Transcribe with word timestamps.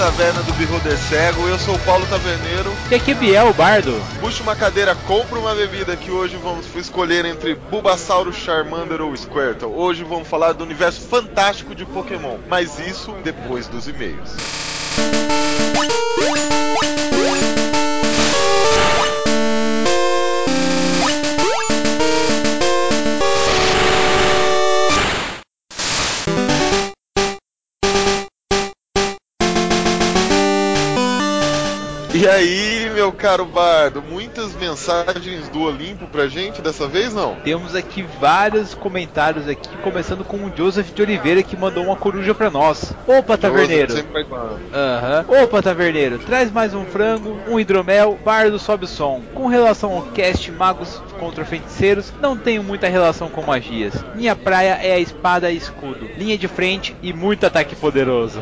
Taverna 0.00 0.42
do 0.44 0.54
Beholder 0.54 0.96
Cego. 0.96 1.46
Eu 1.46 1.58
sou 1.58 1.74
o 1.74 1.78
Paulo 1.80 2.06
Taverneiro. 2.06 2.72
E 2.90 2.94
aqui 2.94 3.10
é 3.10 3.14
Biel, 3.14 3.48
o 3.48 3.52
bardo. 3.52 4.02
Puxa 4.18 4.42
uma 4.42 4.56
cadeira, 4.56 4.94
compra 5.06 5.38
uma 5.38 5.54
bebida 5.54 5.94
que 5.94 6.10
hoje 6.10 6.38
vamos 6.42 6.64
escolher 6.74 7.26
entre 7.26 7.54
Bulbasauro, 7.54 8.32
Charmander 8.32 9.02
ou 9.02 9.14
Squirtle. 9.14 9.74
Hoje 9.74 10.02
vamos 10.02 10.26
falar 10.26 10.52
do 10.52 10.64
universo 10.64 11.02
fantástico 11.02 11.74
de 11.74 11.84
Pokémon, 11.84 12.38
mas 12.48 12.78
isso 12.78 13.12
depois 13.22 13.68
dos 13.68 13.88
e-mails. 13.88 14.30
Caro 33.20 33.44
bardo, 33.44 34.02
muitas 34.02 34.54
mensagens 34.54 35.46
do 35.50 35.60
Olimpo 35.60 36.06
pra 36.06 36.26
gente 36.26 36.62
dessa 36.62 36.88
vez, 36.88 37.12
não? 37.12 37.34
Temos 37.44 37.74
aqui 37.74 38.02
vários 38.18 38.74
comentários 38.74 39.46
aqui, 39.46 39.68
começando 39.78 40.24
com 40.24 40.38
o 40.38 40.52
Joseph 40.56 40.90
de 40.94 41.02
Oliveira 41.02 41.42
que 41.42 41.54
mandou 41.54 41.84
uma 41.84 41.96
coruja 41.96 42.34
pra 42.34 42.50
nós. 42.50 42.94
Opa, 43.06 43.36
taverneiro. 43.36 43.92
Aham. 44.72 45.26
Uhum. 45.28 45.42
Opa, 45.44 45.62
taverneiro, 45.62 46.18
traz 46.18 46.50
mais 46.50 46.72
um 46.72 46.86
frango, 46.86 47.38
um 47.46 47.60
hidromel, 47.60 48.18
bardo 48.24 48.58
sobe 48.58 48.86
o 48.86 48.88
som. 48.88 49.20
Com 49.34 49.48
relação 49.48 49.92
ao 49.92 50.02
cast 50.12 50.50
Magos 50.50 51.02
contra 51.20 51.44
Feiticeiros, 51.44 52.12
não 52.18 52.34
tenho 52.34 52.62
muita 52.62 52.88
relação 52.88 53.28
com 53.28 53.42
magias. 53.42 53.94
Minha 54.14 54.34
praia 54.34 54.78
é 54.82 54.94
a 54.94 54.98
espada 54.98 55.50
e 55.50 55.56
escudo, 55.56 56.10
linha 56.16 56.38
de 56.38 56.48
frente 56.48 56.96
e 57.02 57.12
muito 57.12 57.44
ataque 57.44 57.76
poderoso. 57.76 58.40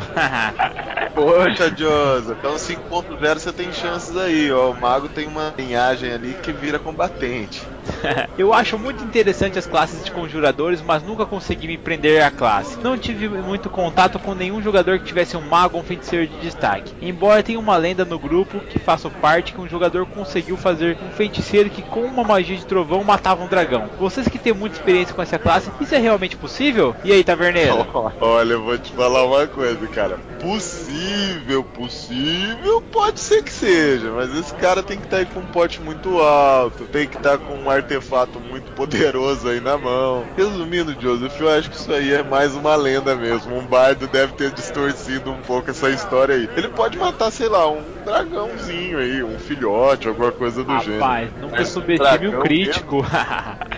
Poxa, 1.12 1.74
Joseph, 1.76 2.38
então 2.38 2.54
5.0 2.54 3.38
você 3.38 3.52
tem 3.52 3.72
chances 3.72 4.16
aí, 4.16 4.52
ó. 4.52 4.70
O 4.70 4.80
mago 4.80 5.08
tem 5.08 5.26
uma 5.26 5.52
linhagem 5.58 6.12
ali 6.12 6.36
que 6.40 6.52
vira 6.52 6.78
combatente. 6.78 7.60
eu 8.38 8.52
acho 8.52 8.78
muito 8.78 9.04
interessante 9.04 9.58
as 9.58 9.66
classes 9.66 10.04
de 10.04 10.10
conjuradores, 10.10 10.82
mas 10.82 11.02
nunca 11.02 11.26
consegui 11.26 11.66
me 11.66 11.78
prender 11.78 12.22
à 12.22 12.30
classe. 12.30 12.78
Não 12.78 12.96
tive 12.96 13.28
muito 13.28 13.70
contato 13.70 14.18
com 14.18 14.34
nenhum 14.34 14.62
jogador 14.62 14.98
que 14.98 15.04
tivesse 15.04 15.36
um 15.36 15.40
mago 15.40 15.76
ou 15.76 15.82
um 15.82 15.86
feiticeiro 15.86 16.26
de 16.26 16.38
destaque. 16.38 16.92
Embora 17.00 17.42
tenha 17.42 17.58
uma 17.58 17.76
lenda 17.76 18.04
no 18.04 18.18
grupo 18.18 18.60
que 18.60 18.78
faço 18.78 19.10
parte 19.10 19.52
que 19.52 19.60
um 19.60 19.68
jogador 19.68 20.06
conseguiu 20.06 20.56
fazer 20.56 20.96
um 21.02 21.10
feiticeiro 21.10 21.70
que 21.70 21.82
com 21.82 22.02
uma 22.02 22.24
magia 22.24 22.56
de 22.56 22.66
trovão 22.66 23.04
matava 23.04 23.42
um 23.42 23.48
dragão. 23.48 23.88
Vocês 23.98 24.28
que 24.28 24.38
têm 24.38 24.52
muita 24.52 24.76
experiência 24.76 25.14
com 25.14 25.22
essa 25.22 25.38
classe, 25.38 25.70
isso 25.80 25.94
é 25.94 25.98
realmente 25.98 26.36
possível? 26.36 26.94
E 27.04 27.12
aí, 27.12 27.24
taverneiro? 27.24 27.86
Olha, 28.20 28.52
eu 28.52 28.62
vou 28.62 28.78
te 28.78 28.92
falar 28.92 29.24
uma 29.24 29.46
coisa, 29.46 29.86
cara. 29.88 30.18
Possível, 30.40 31.64
possível, 31.64 32.82
pode 32.92 33.20
ser 33.20 33.42
que 33.42 33.52
seja, 33.52 34.10
mas 34.12 34.34
esse 34.34 34.54
cara 34.54 34.82
tem 34.82 34.98
que 34.98 35.04
estar 35.04 35.24
tá 35.24 35.32
com 35.32 35.40
um 35.40 35.46
pote 35.46 35.80
muito 35.80 36.20
alto, 36.20 36.84
tem 36.84 37.06
que 37.06 37.16
estar 37.16 37.38
tá 37.38 37.38
com 37.38 37.54
um 37.54 37.70
artefato 37.78 38.38
muito 38.40 38.70
poderoso 38.72 39.48
aí 39.48 39.60
na 39.60 39.76
mão. 39.76 40.24
Resumindo, 40.36 40.96
Joseph, 41.00 41.40
eu 41.40 41.48
acho 41.48 41.70
que 41.70 41.76
isso 41.76 41.92
aí 41.92 42.12
é 42.12 42.22
mais 42.22 42.54
uma 42.54 42.74
lenda 42.76 43.14
mesmo. 43.14 43.56
Um 43.56 43.66
bardo 43.66 44.06
deve 44.06 44.32
ter 44.34 44.50
distorcido 44.52 45.30
um 45.30 45.40
pouco 45.40 45.70
essa 45.70 45.90
história 45.90 46.34
aí. 46.34 46.48
Ele 46.56 46.68
pode 46.68 46.98
matar, 46.98 47.30
sei 47.30 47.48
lá, 47.48 47.70
um 47.70 47.82
dragãozinho 48.04 48.98
aí, 48.98 49.22
um 49.22 49.38
filhote, 49.38 50.08
alguma 50.08 50.32
coisa 50.32 50.62
do 50.62 50.70
Rapaz, 50.70 50.84
gênero. 50.84 51.04
Rapaz, 51.04 51.30
nunca 51.40 51.64
subestime 51.64 52.28
um 52.28 52.40
crítico. 52.40 53.04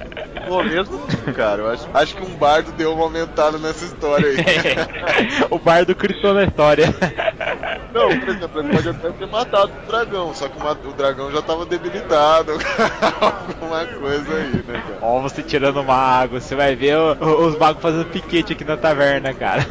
Mesmo 0.58 1.00
assim, 1.06 1.32
cara, 1.32 1.62
eu 1.62 1.70
acho, 1.70 1.88
acho 1.94 2.16
que 2.16 2.24
um 2.24 2.36
bardo 2.36 2.72
deu 2.72 2.92
uma 2.92 3.04
aumentada 3.04 3.56
nessa 3.58 3.84
história 3.84 4.28
aí. 4.28 4.36
o 5.48 5.58
bardo 5.58 5.94
gritou 5.94 6.34
na 6.34 6.44
história. 6.44 6.86
Não, 7.94 8.18
por 8.18 8.28
exemplo, 8.28 8.60
ele 8.60 8.68
pode 8.74 8.88
até 8.88 9.10
ter 9.10 9.26
matado 9.28 9.72
o 9.72 9.86
dragão, 9.86 10.34
só 10.34 10.48
que 10.48 10.58
o 10.86 10.92
dragão 10.92 11.30
já 11.30 11.40
tava 11.40 11.64
debilitado. 11.64 12.52
Alguma 13.20 13.86
coisa 13.86 14.34
aí, 14.34 14.64
né, 14.66 14.82
cara? 14.86 14.98
Ó, 15.00 15.20
você 15.20 15.42
tirando 15.42 15.84
mago, 15.84 16.40
você 16.40 16.54
vai 16.54 16.74
ver 16.74 16.96
os 16.96 17.56
magos 17.56 17.82
fazendo 17.82 18.06
piquete 18.06 18.52
aqui 18.52 18.64
na 18.64 18.76
taverna, 18.76 19.32
cara. 19.32 19.66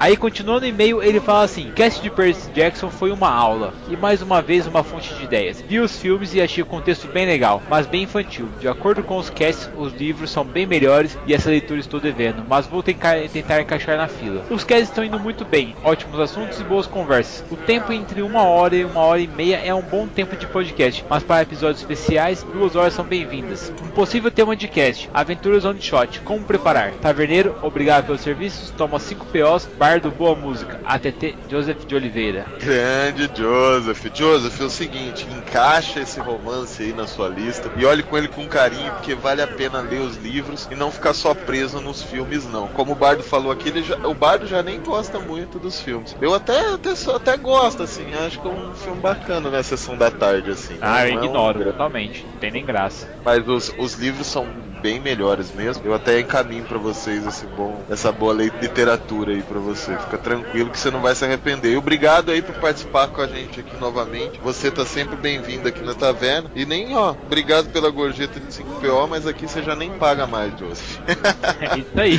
Aí, 0.00 0.16
continuando 0.16 0.64
o 0.64 0.68
e-mail, 0.68 1.02
ele 1.02 1.18
fala 1.18 1.42
assim: 1.42 1.72
Cast 1.74 2.00
de 2.00 2.08
Percy 2.08 2.50
Jackson 2.52 2.88
foi 2.88 3.10
uma 3.10 3.28
aula 3.28 3.74
e 3.88 3.96
mais 3.96 4.22
uma 4.22 4.40
vez 4.40 4.64
uma 4.66 4.84
fonte 4.84 5.12
de 5.14 5.24
ideias. 5.24 5.60
Vi 5.60 5.80
os 5.80 5.98
filmes 5.98 6.32
e 6.34 6.40
achei 6.40 6.62
o 6.62 6.66
contexto 6.66 7.08
bem 7.08 7.26
legal, 7.26 7.60
mas 7.68 7.86
bem 7.86 8.04
infantil. 8.04 8.48
De 8.60 8.68
acordo 8.68 9.02
com 9.02 9.16
os 9.18 9.28
casts, 9.28 9.68
os 9.76 9.92
livros 9.92 10.30
são 10.30 10.44
bem 10.44 10.66
melhores 10.66 11.18
e 11.26 11.34
essa 11.34 11.50
leitura 11.50 11.80
estou 11.80 11.98
devendo, 11.98 12.44
mas 12.48 12.66
vou 12.66 12.80
tentar, 12.80 13.16
tentar 13.32 13.60
encaixar 13.60 13.96
na 13.96 14.06
fila. 14.06 14.44
Os 14.48 14.62
casts 14.62 14.88
estão 14.88 15.04
indo 15.04 15.18
muito 15.18 15.44
bem, 15.44 15.74
ótimos 15.82 16.20
assuntos 16.20 16.60
e 16.60 16.64
boas 16.64 16.86
conversas. 16.86 17.44
O 17.50 17.56
tempo 17.56 17.92
entre 17.92 18.22
uma 18.22 18.44
hora 18.44 18.76
e 18.76 18.84
uma 18.84 19.00
hora 19.00 19.20
e 19.20 19.26
meia 19.26 19.56
é 19.56 19.74
um 19.74 19.82
bom 19.82 20.06
tempo 20.06 20.36
de 20.36 20.46
podcast, 20.46 21.04
mas 21.10 21.24
para 21.24 21.42
episódios 21.42 21.80
especiais, 21.80 22.44
duas 22.44 22.76
horas 22.76 22.94
são 22.94 23.04
bem-vindas. 23.04 23.72
Um 23.82 23.88
possível 23.88 24.30
tema 24.30 24.54
de 24.54 24.68
cast: 24.68 25.10
Aventuras 25.12 25.64
on 25.64 25.74
shot. 25.80 26.20
Como 26.20 26.44
preparar? 26.44 26.92
Taverneiro, 26.92 27.56
obrigado 27.62 28.06
pelos 28.06 28.20
serviços. 28.20 28.70
Toma 28.70 29.00
5 29.00 29.26
POs. 29.26 29.68
Bardo, 29.88 30.10
boa 30.10 30.34
música. 30.34 30.78
ATT 30.84 31.34
Joseph 31.48 31.86
de 31.86 31.94
Oliveira. 31.94 32.44
Grande 32.60 33.30
Joseph. 33.34 34.04
Joseph, 34.12 34.60
é 34.60 34.64
o 34.64 34.68
seguinte: 34.68 35.26
encaixa 35.30 36.00
esse 36.00 36.20
romance 36.20 36.82
aí 36.82 36.92
na 36.92 37.06
sua 37.06 37.26
lista 37.26 37.70
e 37.74 37.86
olhe 37.86 38.02
com 38.02 38.18
ele 38.18 38.28
com 38.28 38.46
carinho, 38.46 38.92
porque 38.92 39.14
vale 39.14 39.40
a 39.40 39.46
pena 39.46 39.80
ler 39.80 40.00
os 40.00 40.18
livros 40.18 40.68
e 40.70 40.74
não 40.74 40.92
ficar 40.92 41.14
só 41.14 41.32
preso 41.32 41.80
nos 41.80 42.02
filmes, 42.02 42.46
não. 42.46 42.68
Como 42.68 42.92
o 42.92 42.94
Bardo 42.94 43.22
falou 43.22 43.50
aqui, 43.50 43.82
já, 43.82 43.96
o 44.06 44.12
Bardo 44.12 44.46
já 44.46 44.62
nem 44.62 44.78
gosta 44.78 45.18
muito 45.18 45.58
dos 45.58 45.80
filmes. 45.80 46.14
Eu 46.20 46.34
até, 46.34 46.74
até, 46.74 46.90
até 46.90 47.36
gosto, 47.38 47.82
assim. 47.82 48.12
Acho 48.26 48.42
que 48.42 48.46
é 48.46 48.50
um 48.50 48.74
filme 48.74 49.00
bacana 49.00 49.50
na 49.50 49.62
sessão 49.62 49.96
da 49.96 50.10
tarde, 50.10 50.50
assim. 50.50 50.76
Ah, 50.82 51.08
eu 51.08 51.14
ignoro, 51.14 51.62
é 51.62 51.68
um... 51.68 51.72
totalmente. 51.72 52.26
Não 52.30 52.38
tem 52.38 52.50
nem 52.50 52.66
graça. 52.66 53.08
Mas 53.24 53.48
os, 53.48 53.72
os 53.78 53.94
livros 53.94 54.26
são 54.26 54.46
bem 54.80 55.00
melhores 55.00 55.52
mesmo. 55.54 55.84
Eu 55.84 55.94
até 55.94 56.20
encaminho 56.20 56.64
para 56.64 56.78
vocês 56.78 57.26
esse 57.26 57.46
bom, 57.46 57.82
essa 57.90 58.10
boa 58.10 58.32
literatura 58.32 59.32
aí 59.32 59.42
para 59.42 59.58
você. 59.58 59.96
Fica 59.96 60.18
tranquilo 60.18 60.70
que 60.70 60.78
você 60.78 60.90
não 60.90 61.00
vai 61.00 61.14
se 61.14 61.24
arrepender. 61.24 61.72
E 61.72 61.76
obrigado 61.76 62.30
aí 62.30 62.42
por 62.42 62.54
participar 62.56 63.08
com 63.08 63.20
a 63.20 63.26
gente 63.26 63.60
aqui 63.60 63.76
novamente. 63.78 64.38
Você 64.42 64.70
tá 64.70 64.84
sempre 64.84 65.16
bem-vindo 65.16 65.68
aqui 65.68 65.82
na 65.82 65.94
taverna. 65.94 66.50
E 66.54 66.64
nem, 66.64 66.96
ó, 66.96 67.10
obrigado 67.10 67.70
pela 67.70 67.90
gorjeta 67.90 68.38
de 68.40 68.46
5PO, 68.46 69.08
mas 69.08 69.26
aqui 69.26 69.46
você 69.46 69.62
já 69.62 69.74
nem 69.74 69.90
paga 69.92 70.26
mais, 70.26 70.56
Joseph. 70.58 70.98
É 71.60 71.78
isso 71.78 72.00
aí. 72.00 72.18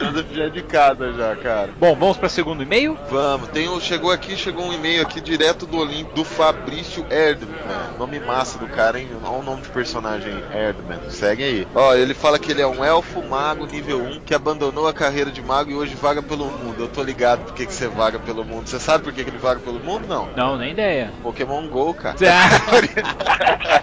Joseph 0.00 0.32
já 0.32 0.44
é 0.44 0.48
de 0.50 0.62
casa 0.62 1.12
já, 1.12 1.34
cara. 1.36 1.70
Bom, 1.78 1.94
vamos 1.94 2.16
para 2.16 2.28
segundo 2.28 2.62
e-mail? 2.62 2.96
Vamos. 3.10 3.48
Tem 3.48 3.68
um, 3.68 3.80
chegou 3.80 4.10
aqui, 4.10 4.36
chegou 4.36 4.66
um 4.66 4.72
e-mail 4.72 5.02
aqui 5.02 5.20
direto 5.20 5.66
do 5.66 5.78
Olimpo, 5.78 6.14
do 6.14 6.24
Fabrício 6.24 7.06
Erdman. 7.10 7.56
Nome 7.98 8.20
massa 8.20 8.58
do 8.58 8.66
cara, 8.68 9.00
hein? 9.00 9.08
Olha 9.24 9.38
o 9.38 9.42
nome 9.42 9.62
de 9.62 9.68
personagem 9.68 10.32
Erdman. 10.52 10.98
Segue 11.08 11.37
aí. 11.44 11.68
Ó, 11.74 11.94
ele 11.94 12.14
fala 12.14 12.38
que 12.38 12.50
ele 12.50 12.62
é 12.62 12.66
um 12.66 12.84
elfo 12.84 13.22
mago 13.22 13.66
nível 13.66 14.02
1 14.02 14.20
que 14.20 14.34
abandonou 14.34 14.88
a 14.88 14.92
carreira 14.92 15.30
de 15.30 15.42
mago 15.42 15.70
e 15.70 15.74
hoje 15.74 15.94
vaga 15.94 16.22
pelo 16.22 16.46
mundo. 16.46 16.76
Eu 16.78 16.88
tô 16.88 17.02
ligado 17.02 17.44
por 17.44 17.54
que, 17.54 17.66
você 17.66 17.88
vaga 17.88 18.18
pelo 18.18 18.44
mundo. 18.44 18.68
Você 18.68 18.78
sabe 18.78 19.04
por 19.04 19.12
que, 19.12 19.24
que 19.24 19.30
ele 19.30 19.38
vaga 19.38 19.60
pelo 19.60 19.80
mundo? 19.80 20.06
Não. 20.06 20.28
Não, 20.36 20.56
nem 20.56 20.72
ideia. 20.72 21.12
Pokémon 21.22 21.66
GO, 21.68 21.94
cara. 21.94 22.16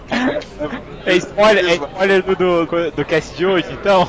é 1.06 1.16
spoiler, 1.16 1.66
é 1.66 1.76
spoiler 1.76 2.24
do, 2.24 2.36
do, 2.36 2.92
do 2.92 3.06
cast 3.06 3.36
de 3.36 3.46
hoje, 3.46 3.68
então? 3.72 4.08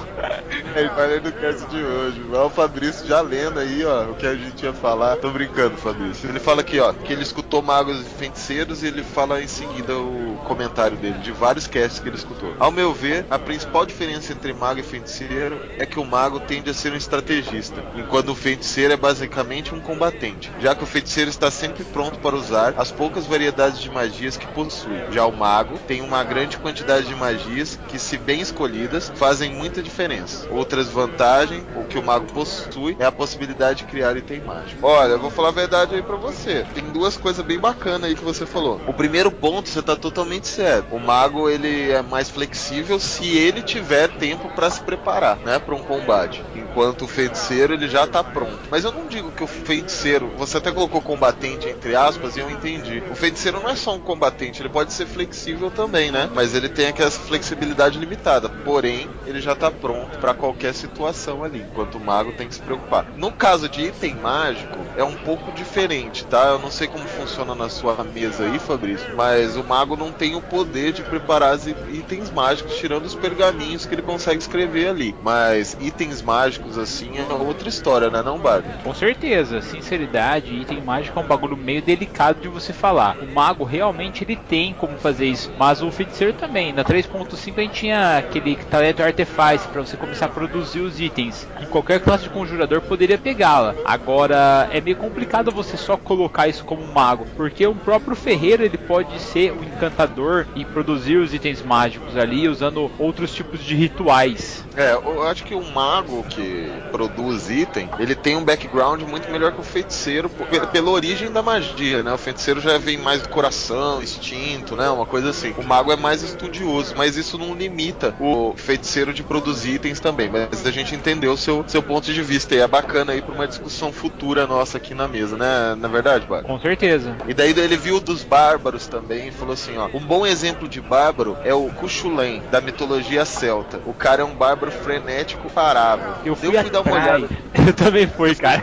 É 0.75 0.84
spoiler 0.84 1.20
do 1.20 1.32
cast 1.32 1.66
de 1.66 1.82
hoje. 1.82 2.22
Ó, 2.32 2.46
o 2.46 2.50
Fabrício 2.50 3.06
já 3.06 3.20
lendo 3.20 3.58
aí, 3.58 3.84
ó, 3.84 4.04
o 4.04 4.14
que 4.14 4.26
a 4.26 4.34
gente 4.34 4.64
ia 4.64 4.72
falar. 4.72 5.16
Tô 5.16 5.31
brincando, 5.31 5.76
Fabrício. 5.76 6.28
Ele 6.28 6.40
fala 6.40 6.60
aqui, 6.60 6.78
ó, 6.78 6.92
que 6.92 7.12
ele 7.12 7.22
escutou 7.22 7.62
magos 7.62 8.00
e 8.00 8.04
feiticeiros 8.04 8.82
e 8.82 8.87
ele 8.87 9.02
fala 9.02 9.42
em 9.42 9.46
seguida 9.46 9.96
o 9.96 10.38
comentário 10.44 10.96
dele 10.96 11.19
de 11.19 11.32
vários 11.32 11.66
casts 11.66 11.99
que 11.99 12.08
ele 12.08 12.16
escutou. 12.16 12.54
Ao 12.58 12.70
meu 12.70 12.92
ver, 12.92 13.25
a 13.31 13.36
principal 13.38 13.87
diferença 13.87 14.33
entre 14.33 14.53
mago 14.53 14.81
e 14.81 14.83
feiticeiro 14.83 15.61
é 15.79 15.87
que 15.87 15.99
o 15.99 16.05
mago 16.05 16.41
tende 16.41 16.71
a 16.71 16.75
ser 16.75 16.93
um 16.93 16.97
estrategista, 16.97 17.85
enquanto 17.94 18.31
o 18.31 18.35
feiticeiro 18.35 18.93
é 18.93 18.97
basicamente 18.97 19.75
um 19.75 19.81
combatente, 19.81 20.53
já 20.59 20.75
que 20.75 20.85
o 20.85 20.87
feiticeiro 20.87 21.31
está 21.31 21.50
sempre 21.50 21.85
pronto 21.85 22.19
para 22.19 22.37
usar 22.37 22.75
as 22.77 22.91
poucas 22.91 23.27
variedades 23.27 23.81
de 23.81 23.91
magias 23.91 24.37
que 24.37 24.47
possui. 24.49 24.99
Já 25.11 25.25
o 25.27 25.33
mago 25.33 25.79
tem 25.87 26.00
uma 26.00 26.23
grande 26.25 26.56
quantidade 26.59 27.06
de 27.06 27.15
magias 27.15 27.79
que, 27.88 27.99
se 27.99 28.17
bem 28.17 28.41
escolhidas, 28.41 29.12
fazem 29.15 29.53
muita 29.53 29.83
diferença. 29.83 30.49
Outras 30.50 30.88
vantagens, 30.88 31.65
o 31.77 31.85
que 31.85 31.99
o 31.99 32.03
mago 32.03 32.27
possui, 32.33 32.97
é 32.99 33.05
a 33.05 33.12
possibilidade 33.12 33.81
de 33.81 33.85
criar 33.85 34.17
item 34.17 34.41
mágico. 34.41 34.87
Olha, 34.87 35.12
eu 35.12 35.19
vou 35.19 35.31
falar 35.31 35.49
a 35.49 35.53
verdade 35.53 35.94
aí 35.94 36.03
para 36.03 36.17
você. 36.17 36.65
Tem 36.75 36.85
duas 36.85 37.17
coisas 37.17 37.44
bem 37.44 37.59
bacanas 37.59 38.05
aí 38.05 38.15
que 38.15 38.25
você 38.25 38.47
falou. 38.47 38.81
O 38.87 38.93
primeiro 38.93 39.31
ponto, 39.31 39.69
você 39.69 39.83
tá 39.83 39.97
totalmente 39.97 40.47
certo. 40.47 40.94
O 40.94 41.00
mago, 41.00 41.49
ele 41.49 41.91
é 41.91 42.03
mais 42.03 42.31
flexível 42.31 42.99
se 42.99 43.25
ele 43.34 43.62
tiver 43.62 44.08
tempo 44.08 44.49
para 44.50 44.70
se 44.70 44.81
preparar, 44.81 45.38
né, 45.38 45.58
para 45.58 45.75
um 45.75 45.82
combate. 45.82 46.44
Enquanto 46.55 47.02
o 47.02 47.08
feiticeiro, 47.08 47.73
ele 47.75 47.88
já 47.88 48.06
tá 48.06 48.23
pronto. 48.23 48.58
Mas 48.70 48.84
eu 48.84 48.93
não 48.93 49.06
digo 49.06 49.32
que 49.32 49.43
o 49.43 49.46
feiticeiro, 49.46 50.31
você 50.37 50.58
até 50.58 50.70
colocou 50.70 51.00
combatente 51.00 51.69
entre 51.69 51.96
aspas 51.96 52.37
e 52.37 52.40
eu 52.40 52.50
entendi. 52.50 53.02
O 53.11 53.14
feiticeiro 53.14 53.61
não 53.61 53.70
é 53.70 53.76
só 53.76 53.94
um 53.94 54.00
combatente, 54.00 54.61
ele 54.61 54.69
pode 54.69 54.93
ser 54.93 55.06
flexível 55.06 55.70
também, 55.70 56.11
né? 56.11 56.28
Mas 56.34 56.55
ele 56.55 56.69
tem 56.69 56.88
aquela 56.88 57.11
flexibilidade 57.11 57.99
limitada. 57.99 58.49
Porém, 58.49 59.08
ele 59.26 59.40
já 59.40 59.55
tá 59.55 59.70
pronto 59.70 60.19
para 60.19 60.34
qualquer 60.34 60.75
situação 60.75 61.43
ali, 61.43 61.61
enquanto 61.61 61.96
o 61.96 62.00
mago 62.00 62.32
tem 62.32 62.49
que 62.49 62.55
se 62.55 62.61
preocupar. 62.61 63.06
No 63.17 63.32
caso 63.32 63.69
de 63.69 63.87
item 63.87 64.17
mágico, 64.17 64.78
é 64.96 65.05
um 65.05 65.17
pouco 65.17 65.52
diferente, 65.52 66.26
tá? 66.26 66.49
Eu 66.49 66.58
não 66.58 66.70
sei 66.70 66.88
como 66.88 67.06
funciona 67.06 67.55
na 67.55 67.69
sua 67.69 68.02
mesa 68.05 68.44
aí, 68.44 68.58
Fabrício, 68.58 69.14
mas 69.17 69.56
o 69.56 69.64
mago 69.64 69.96
não 69.96 70.12
tem 70.12 70.34
o 70.34 70.43
poder 70.43 70.93
de 70.93 71.02
preparar 71.02 71.56
itens 71.88 72.31
mágicos, 72.31 72.76
tirando 72.76 73.06
os 73.06 73.14
pergaminhos 73.16 73.86
que 73.86 73.94
ele 73.94 74.02
consegue 74.02 74.40
escrever 74.40 74.88
ali. 74.88 75.14
Mas 75.22 75.76
itens 75.80 76.22
mágicos, 76.22 76.78
assim, 76.78 77.12
é 77.18 77.32
outra 77.32 77.68
história, 77.68 78.10
né, 78.10 78.22
não, 78.22 78.38
Bardo? 78.38 78.66
Com 78.82 78.94
certeza, 78.94 79.60
sinceridade, 79.60 80.54
item 80.54 80.80
mágico 80.80 81.18
é 81.18 81.22
um 81.22 81.26
bagulho 81.26 81.56
meio 81.56 81.82
delicado 81.82 82.40
de 82.40 82.48
você 82.48 82.72
falar. 82.72 83.16
O 83.18 83.26
mago 83.34 83.64
realmente 83.64 84.24
ele 84.24 84.36
tem 84.36 84.74
como 84.74 84.98
fazer 84.98 85.26
isso, 85.26 85.50
mas 85.58 85.82
o 85.82 85.90
feiticeiro 85.90 86.32
também. 86.34 86.72
Na 86.72 86.84
3.5 86.84 87.58
a 87.58 87.60
gente 87.62 87.74
tinha 87.74 88.18
aquele 88.18 88.56
talento 88.56 89.02
arteface 89.02 89.68
para 89.68 89.82
você 89.82 89.96
começar 89.96 90.26
a 90.26 90.30
produzir 90.30 90.80
os 90.80 91.00
itens. 91.00 91.46
E 91.60 91.66
qualquer 91.66 92.00
classe 92.00 92.24
de 92.24 92.30
conjurador 92.30 92.80
poderia 92.80 93.18
pegá-la. 93.18 93.74
Agora 93.84 94.68
é 94.72 94.80
meio 94.80 94.96
complicado 94.96 95.50
você 95.50 95.76
só 95.76 95.96
colocar 95.96 96.48
isso 96.48 96.64
como 96.64 96.86
mago, 96.86 97.26
porque 97.36 97.66
o 97.66 97.74
próprio 97.74 98.16
ferreiro 98.16 98.62
ele 98.62 98.78
pode 98.78 99.18
ser 99.20 99.52
o 99.52 99.64
encantador 99.64 100.46
e 100.54 100.64
produzir 100.64 101.16
os 101.16 101.34
itens 101.34 101.62
mágicos 101.62 102.16
ali 102.16 102.48
usando 102.48 102.90
outros 103.06 103.32
tipos 103.32 103.62
de 103.62 103.75
rituais. 103.75 104.64
É, 104.76 104.93
eu 104.93 105.23
acho 105.23 105.44
que 105.44 105.55
o 105.55 105.62
mago 105.62 106.25
que 106.29 106.70
produz 106.91 107.49
item, 107.50 107.88
ele 107.99 108.14
tem 108.14 108.37
um 108.37 108.44
background 108.44 109.03
muito 109.03 109.31
melhor 109.31 109.53
que 109.53 109.61
o 109.61 109.64
feiticeiro 109.64 110.29
pela 110.73 110.91
origem 110.91 111.31
da 111.31 111.43
magia, 111.43 112.03
né? 112.03 112.12
O 112.12 112.19
feiticeiro 112.19 112.61
já 112.61 112.76
vem 112.76 112.99
mais 112.99 113.23
do 113.23 113.29
coração, 113.29 114.03
instinto, 114.03 114.76
né? 114.76 114.88
Uma 114.91 115.06
coisa 115.06 115.31
assim. 115.31 115.55
O 115.56 115.62
mago 115.62 115.93
é 115.93 115.97
mais 115.97 116.23
estudioso, 116.23 116.94
mas 116.97 117.17
isso 117.17 117.38
não 117.38 117.55
limita 117.55 118.14
o 118.20 118.55
feiticeiro 118.56 119.14
de 119.14 119.23
produzir 119.23 119.75
itens 119.75 120.00
também. 120.00 120.29
Mas 120.29 120.67
a 120.67 120.70
gente 120.70 120.94
entendeu 120.94 121.32
o 121.32 121.37
seu, 121.37 121.64
seu 121.67 121.82
ponto 121.82 122.12
de 122.12 122.23
vista 122.23 122.55
e 122.55 122.59
é 122.59 122.67
bacana 122.67 123.12
aí 123.12 123.23
para 123.23 123.35
uma 123.35 123.49
discussão 123.49 123.93
futura 123.93 124.47
nossa 124.47 124.76
aqui 124.79 124.94
na 124.94 125.09
mesa, 125.09 125.37
né? 125.37 125.75
Na 125.79 125.88
verdade, 125.88 126.26
Bárbaro? 126.26 126.47
Com 126.47 126.61
certeza. 126.61 127.17
E 127.26 127.35
daí 127.35 127.50
ele 127.50 127.76
viu 127.76 128.00
dos 128.00 128.23
bárbaros 128.23 128.87
também 128.87 129.29
e 129.29 129.32
falou 129.32 129.55
assim, 129.55 129.76
ó, 129.76 129.88
um 129.94 130.00
bom 130.00 130.26
exemplo 130.26 130.69
de 130.69 130.81
bárbaro 130.81 131.37
é 131.44 131.55
o 131.55 131.69
Cuchulain, 131.70 132.43
da 132.50 132.61
mitologia 132.61 132.95
celta. 133.25 133.81
O 133.87 133.93
cara 133.93 134.22
é 134.22 134.25
um 134.25 134.34
bárbaro 134.34 134.72
frenético 134.72 135.50
parável. 135.50 136.14
Eu 136.25 136.37
fui, 136.37 136.48
eu 136.48 136.60
fui 136.60 136.70
dar 136.70 136.81
uma 136.82 136.93
olhada. 136.93 137.28
Eu 137.66 137.72
também 137.72 138.06
fui, 138.06 138.34
cara. 138.34 138.62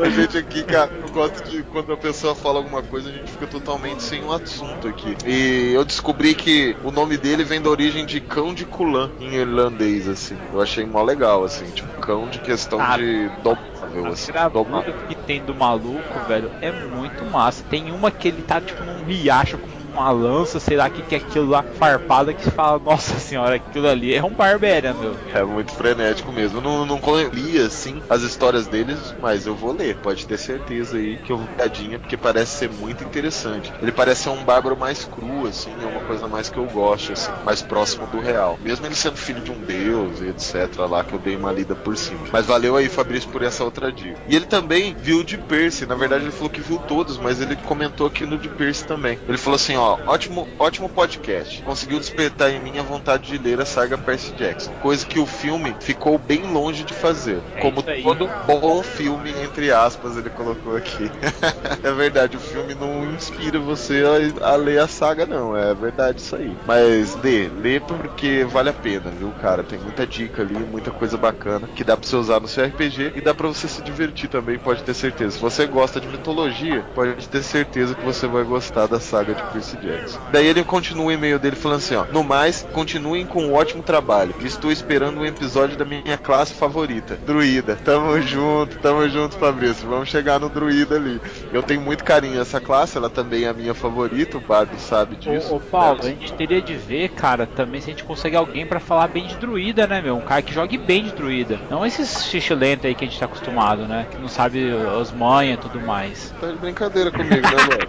a 0.00 0.08
gente 0.08 0.38
aqui, 0.38 0.62
cara, 0.62 0.90
eu 0.90 1.08
gosto 1.12 1.48
de 1.48 1.62
quando 1.64 1.92
a 1.92 1.96
pessoa 1.96 2.34
fala 2.34 2.58
alguma 2.58 2.82
coisa, 2.82 3.08
a 3.08 3.12
gente 3.12 3.30
fica 3.30 3.46
totalmente 3.46 4.02
sem 4.02 4.22
um 4.24 4.32
assunto 4.32 4.88
aqui. 4.88 5.16
E 5.26 5.72
eu 5.74 5.84
descobri 5.84 6.34
que 6.34 6.76
o 6.82 6.90
nome 6.90 7.16
dele 7.16 7.44
vem 7.44 7.60
da 7.60 7.68
origem 7.68 8.04
de 8.04 8.20
cão 8.20 8.54
de 8.54 8.64
Kulan 8.64 9.10
em 9.20 9.34
irlandês, 9.34 10.08
assim. 10.08 10.36
Eu 10.52 10.60
achei 10.60 10.84
mó 10.84 11.02
legal, 11.02 11.44
assim, 11.44 11.66
tipo, 11.70 11.88
cão 12.00 12.28
de 12.28 12.38
questão 12.40 12.80
ah, 12.80 12.96
de 12.96 13.30
domável, 13.42 14.06
assim. 14.06 14.30
A 14.30 14.48
gravura 14.48 14.92
que 15.08 15.14
tem 15.14 15.42
do 15.44 15.54
maluco, 15.54 16.26
velho, 16.26 16.50
é 16.60 16.72
muito 16.72 17.24
massa. 17.24 17.64
Tem 17.68 17.92
uma 17.92 18.10
que 18.10 18.28
ele 18.28 18.42
tá, 18.42 18.60
tipo, 18.60 18.82
num 18.84 19.04
riacho 19.04 19.58
com 19.58 19.81
uma 19.92 20.10
lança, 20.10 20.58
sei 20.58 20.76
lá, 20.76 20.88
que 20.88 21.02
que 21.02 21.14
é 21.14 21.18
aquilo 21.18 21.48
lá, 21.48 21.62
farpada, 21.62 22.32
que 22.32 22.50
fala, 22.50 22.78
nossa 22.78 23.18
senhora, 23.18 23.56
aquilo 23.56 23.88
ali 23.88 24.14
é 24.14 24.22
um 24.22 24.30
barbarian, 24.30 24.94
meu. 24.94 25.16
É 25.34 25.42
muito 25.42 25.72
frenético 25.72 26.32
mesmo. 26.32 26.60
Não, 26.60 26.86
não 26.86 27.00
li, 27.32 27.58
assim, 27.58 28.02
as 28.08 28.22
histórias 28.22 28.66
deles, 28.66 29.14
mas 29.20 29.46
eu 29.46 29.54
vou 29.54 29.72
ler, 29.72 29.96
pode 29.96 30.26
ter 30.26 30.38
certeza 30.38 30.96
aí 30.96 31.18
que 31.18 31.32
eu 31.32 31.38
vou 31.38 31.48
dadinha, 31.56 31.98
porque 31.98 32.16
parece 32.16 32.52
ser 32.58 32.70
muito 32.70 33.04
interessante. 33.04 33.72
Ele 33.82 33.92
parece 33.92 34.22
ser 34.22 34.30
um 34.30 34.44
bárbaro 34.44 34.76
mais 34.76 35.04
cru, 35.04 35.46
assim, 35.46 35.72
é 35.82 35.86
uma 35.86 36.00
coisa 36.00 36.26
mais 36.26 36.48
que 36.48 36.58
eu 36.58 36.66
gosto, 36.66 37.12
assim, 37.12 37.30
mais 37.44 37.60
próximo 37.60 38.06
do 38.06 38.20
real. 38.20 38.58
Mesmo 38.62 38.86
ele 38.86 38.94
sendo 38.94 39.16
filho 39.16 39.40
de 39.40 39.50
um 39.50 39.58
deus 39.58 40.20
e 40.20 40.28
etc, 40.28 40.78
lá, 40.88 41.04
que 41.04 41.12
eu 41.12 41.18
dei 41.18 41.36
uma 41.36 41.52
lida 41.52 41.74
por 41.74 41.96
cima. 41.96 42.20
Mas 42.32 42.46
valeu 42.46 42.76
aí, 42.76 42.88
Fabrício, 42.88 43.28
por 43.30 43.42
essa 43.42 43.64
outra 43.64 43.92
dica. 43.92 44.18
E 44.26 44.36
ele 44.36 44.46
também 44.46 44.94
viu 44.94 45.22
de 45.22 45.36
Percy, 45.36 45.86
na 45.86 45.94
verdade 45.94 46.24
ele 46.24 46.32
falou 46.32 46.50
que 46.50 46.60
viu 46.60 46.78
todos, 46.78 47.18
mas 47.18 47.40
ele 47.40 47.56
comentou 47.56 48.06
aqui 48.06 48.24
no 48.24 48.38
de 48.38 48.48
Percy 48.48 48.86
também. 48.86 49.18
Ele 49.28 49.38
falou 49.38 49.56
assim, 49.56 49.76
ó, 49.76 49.81
ótimo, 50.06 50.48
ótimo 50.58 50.88
podcast. 50.88 51.62
Conseguiu 51.62 51.98
despertar 51.98 52.50
em 52.50 52.60
mim 52.60 52.78
a 52.78 52.82
vontade 52.82 53.30
de 53.30 53.38
ler 53.38 53.60
a 53.60 53.64
saga 53.64 53.98
Percy 53.98 54.32
Jackson, 54.32 54.72
coisa 54.82 55.04
que 55.06 55.18
o 55.18 55.26
filme 55.26 55.74
ficou 55.80 56.18
bem 56.18 56.42
longe 56.52 56.84
de 56.84 56.94
fazer. 56.94 57.42
É 57.54 57.60
como 57.60 57.82
todo 57.82 58.28
bom 58.46 58.82
filme, 58.82 59.30
entre 59.42 59.70
aspas, 59.70 60.16
ele 60.16 60.30
colocou 60.30 60.76
aqui. 60.76 61.10
é 61.82 61.92
verdade, 61.92 62.36
o 62.36 62.40
filme 62.40 62.74
não 62.74 63.04
inspira 63.12 63.58
você 63.58 64.02
a, 64.42 64.50
a, 64.50 64.56
ler 64.56 64.80
a 64.80 64.86
saga, 64.86 65.26
não. 65.26 65.56
É 65.56 65.74
verdade 65.74 66.20
isso 66.20 66.36
aí. 66.36 66.56
Mas 66.66 67.14
lê, 67.22 67.48
lê 67.48 67.80
porque 67.80 68.44
vale 68.44 68.70
a 68.70 68.72
pena, 68.72 69.10
viu, 69.10 69.32
cara? 69.40 69.62
Tem 69.62 69.78
muita 69.78 70.06
dica 70.06 70.42
ali, 70.42 70.54
muita 70.54 70.90
coisa 70.90 71.16
bacana 71.16 71.68
que 71.74 71.84
dá 71.84 71.96
pra 71.96 72.08
você 72.08 72.16
usar 72.16 72.40
no 72.40 72.48
seu 72.48 72.64
RPG 72.64 73.12
e 73.14 73.20
dá 73.20 73.34
pra 73.34 73.48
você 73.48 73.68
se 73.68 73.82
divertir 73.82 74.28
também, 74.28 74.58
pode 74.58 74.82
ter 74.82 74.94
certeza. 74.94 75.32
Se 75.32 75.40
você 75.40 75.66
gosta 75.66 76.00
de 76.00 76.08
mitologia, 76.08 76.84
pode 76.94 77.28
ter 77.28 77.42
certeza 77.42 77.94
que 77.94 78.04
você 78.04 78.26
vai 78.26 78.44
gostar 78.44 78.86
da 78.86 79.00
saga 79.00 79.34
de 79.34 79.42
Percy 79.44 79.71
Jackson. 79.76 80.20
Daí 80.30 80.46
ele 80.46 80.64
continua 80.64 81.06
o 81.06 81.12
e-mail 81.12 81.38
dele 81.38 81.56
falando 81.56 81.78
assim: 81.78 81.94
ó, 81.94 82.04
no 82.06 82.22
mais, 82.22 82.66
continuem 82.72 83.26
com 83.26 83.44
um 83.44 83.54
ótimo 83.54 83.82
trabalho. 83.82 84.34
Estou 84.40 84.70
esperando 84.70 85.20
um 85.20 85.24
episódio 85.24 85.76
da 85.76 85.84
minha 85.84 86.18
classe 86.18 86.54
favorita, 86.54 87.16
Druida. 87.26 87.76
Tamo 87.76 88.20
junto, 88.22 88.78
tamo 88.78 89.08
junto, 89.08 89.36
Fabrício. 89.36 89.88
Vamos 89.88 90.08
chegar 90.08 90.38
no 90.38 90.48
Druida 90.48 90.96
ali. 90.96 91.20
Eu 91.52 91.62
tenho 91.62 91.80
muito 91.80 92.04
carinho 92.04 92.40
essa 92.40 92.60
classe, 92.60 92.96
ela 92.96 93.10
também 93.10 93.44
é 93.44 93.48
a 93.48 93.54
minha 93.54 93.74
favorita, 93.74 94.38
o 94.38 94.40
Bardo 94.40 94.78
sabe 94.78 95.16
disso. 95.16 95.52
Ô, 95.52 95.56
ô 95.56 95.60
Paulo, 95.60 96.02
né? 96.02 96.10
a 96.10 96.20
gente 96.20 96.32
teria 96.34 96.60
de 96.60 96.74
ver, 96.74 97.10
cara, 97.10 97.46
também 97.46 97.80
se 97.80 97.90
a 97.90 97.92
gente 97.92 98.04
consegue 98.04 98.36
alguém 98.36 98.66
para 98.66 98.80
falar 98.80 99.08
bem 99.08 99.26
de 99.26 99.36
Druida, 99.36 99.86
né, 99.86 100.00
meu? 100.00 100.16
Um 100.16 100.20
cara 100.20 100.42
que 100.42 100.52
jogue 100.52 100.78
bem 100.78 101.04
de 101.04 101.12
Druida. 101.12 101.58
Não 101.70 101.84
esses 101.84 102.24
xixi 102.24 102.54
lento 102.54 102.86
aí 102.86 102.94
que 102.94 103.04
a 103.04 103.08
gente 103.08 103.18
tá 103.18 103.26
acostumado, 103.26 103.86
né? 103.86 104.06
Que 104.10 104.18
não 104.18 104.28
sabe 104.28 104.72
as 105.00 105.10
manhas 105.12 105.58
e 105.58 105.62
tudo 105.62 105.80
mais. 105.80 106.34
Tá 106.40 106.48
de 106.48 106.56
brincadeira 106.56 107.10
comigo, 107.10 107.42
né, 107.42 107.56
mano? 107.56 107.82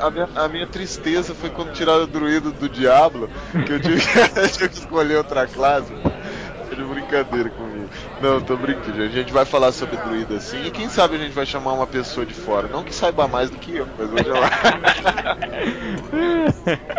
A, 0.00 0.10
minha, 0.10 0.28
a 0.34 0.48
minha 0.48 0.66
tristeza 0.66 1.34
foi 1.34 1.50
quando 1.50 1.72
tiraram 1.72 2.04
o 2.04 2.06
druido 2.06 2.52
do 2.52 2.68
Diablo, 2.68 3.28
que 3.66 3.72
eu 3.72 3.80
tive, 3.80 4.00
eu 4.36 4.48
tive 4.48 4.68
que 4.68 4.78
escolher 4.78 5.16
outra 5.16 5.46
classe. 5.46 5.92
Tá 5.92 6.74
de 6.76 6.84
brincadeira 6.84 7.50
comigo. 7.50 7.71
Não, 8.22 8.40
tô 8.40 8.56
brincando. 8.56 9.02
A 9.02 9.08
gente 9.08 9.32
vai 9.32 9.44
falar 9.44 9.72
sobre 9.72 9.96
druida 9.96 10.36
assim. 10.36 10.64
E 10.64 10.70
quem 10.70 10.88
sabe 10.88 11.16
a 11.16 11.18
gente 11.18 11.32
vai 11.32 11.44
chamar 11.44 11.72
uma 11.72 11.88
pessoa 11.88 12.24
de 12.24 12.32
fora. 12.32 12.68
Não 12.68 12.84
que 12.84 12.94
saiba 12.94 13.26
mais 13.26 13.50
do 13.50 13.58
que 13.58 13.76
eu, 13.76 13.88
mas 13.98 14.12
hoje 14.12 14.28
lá. 14.28 14.48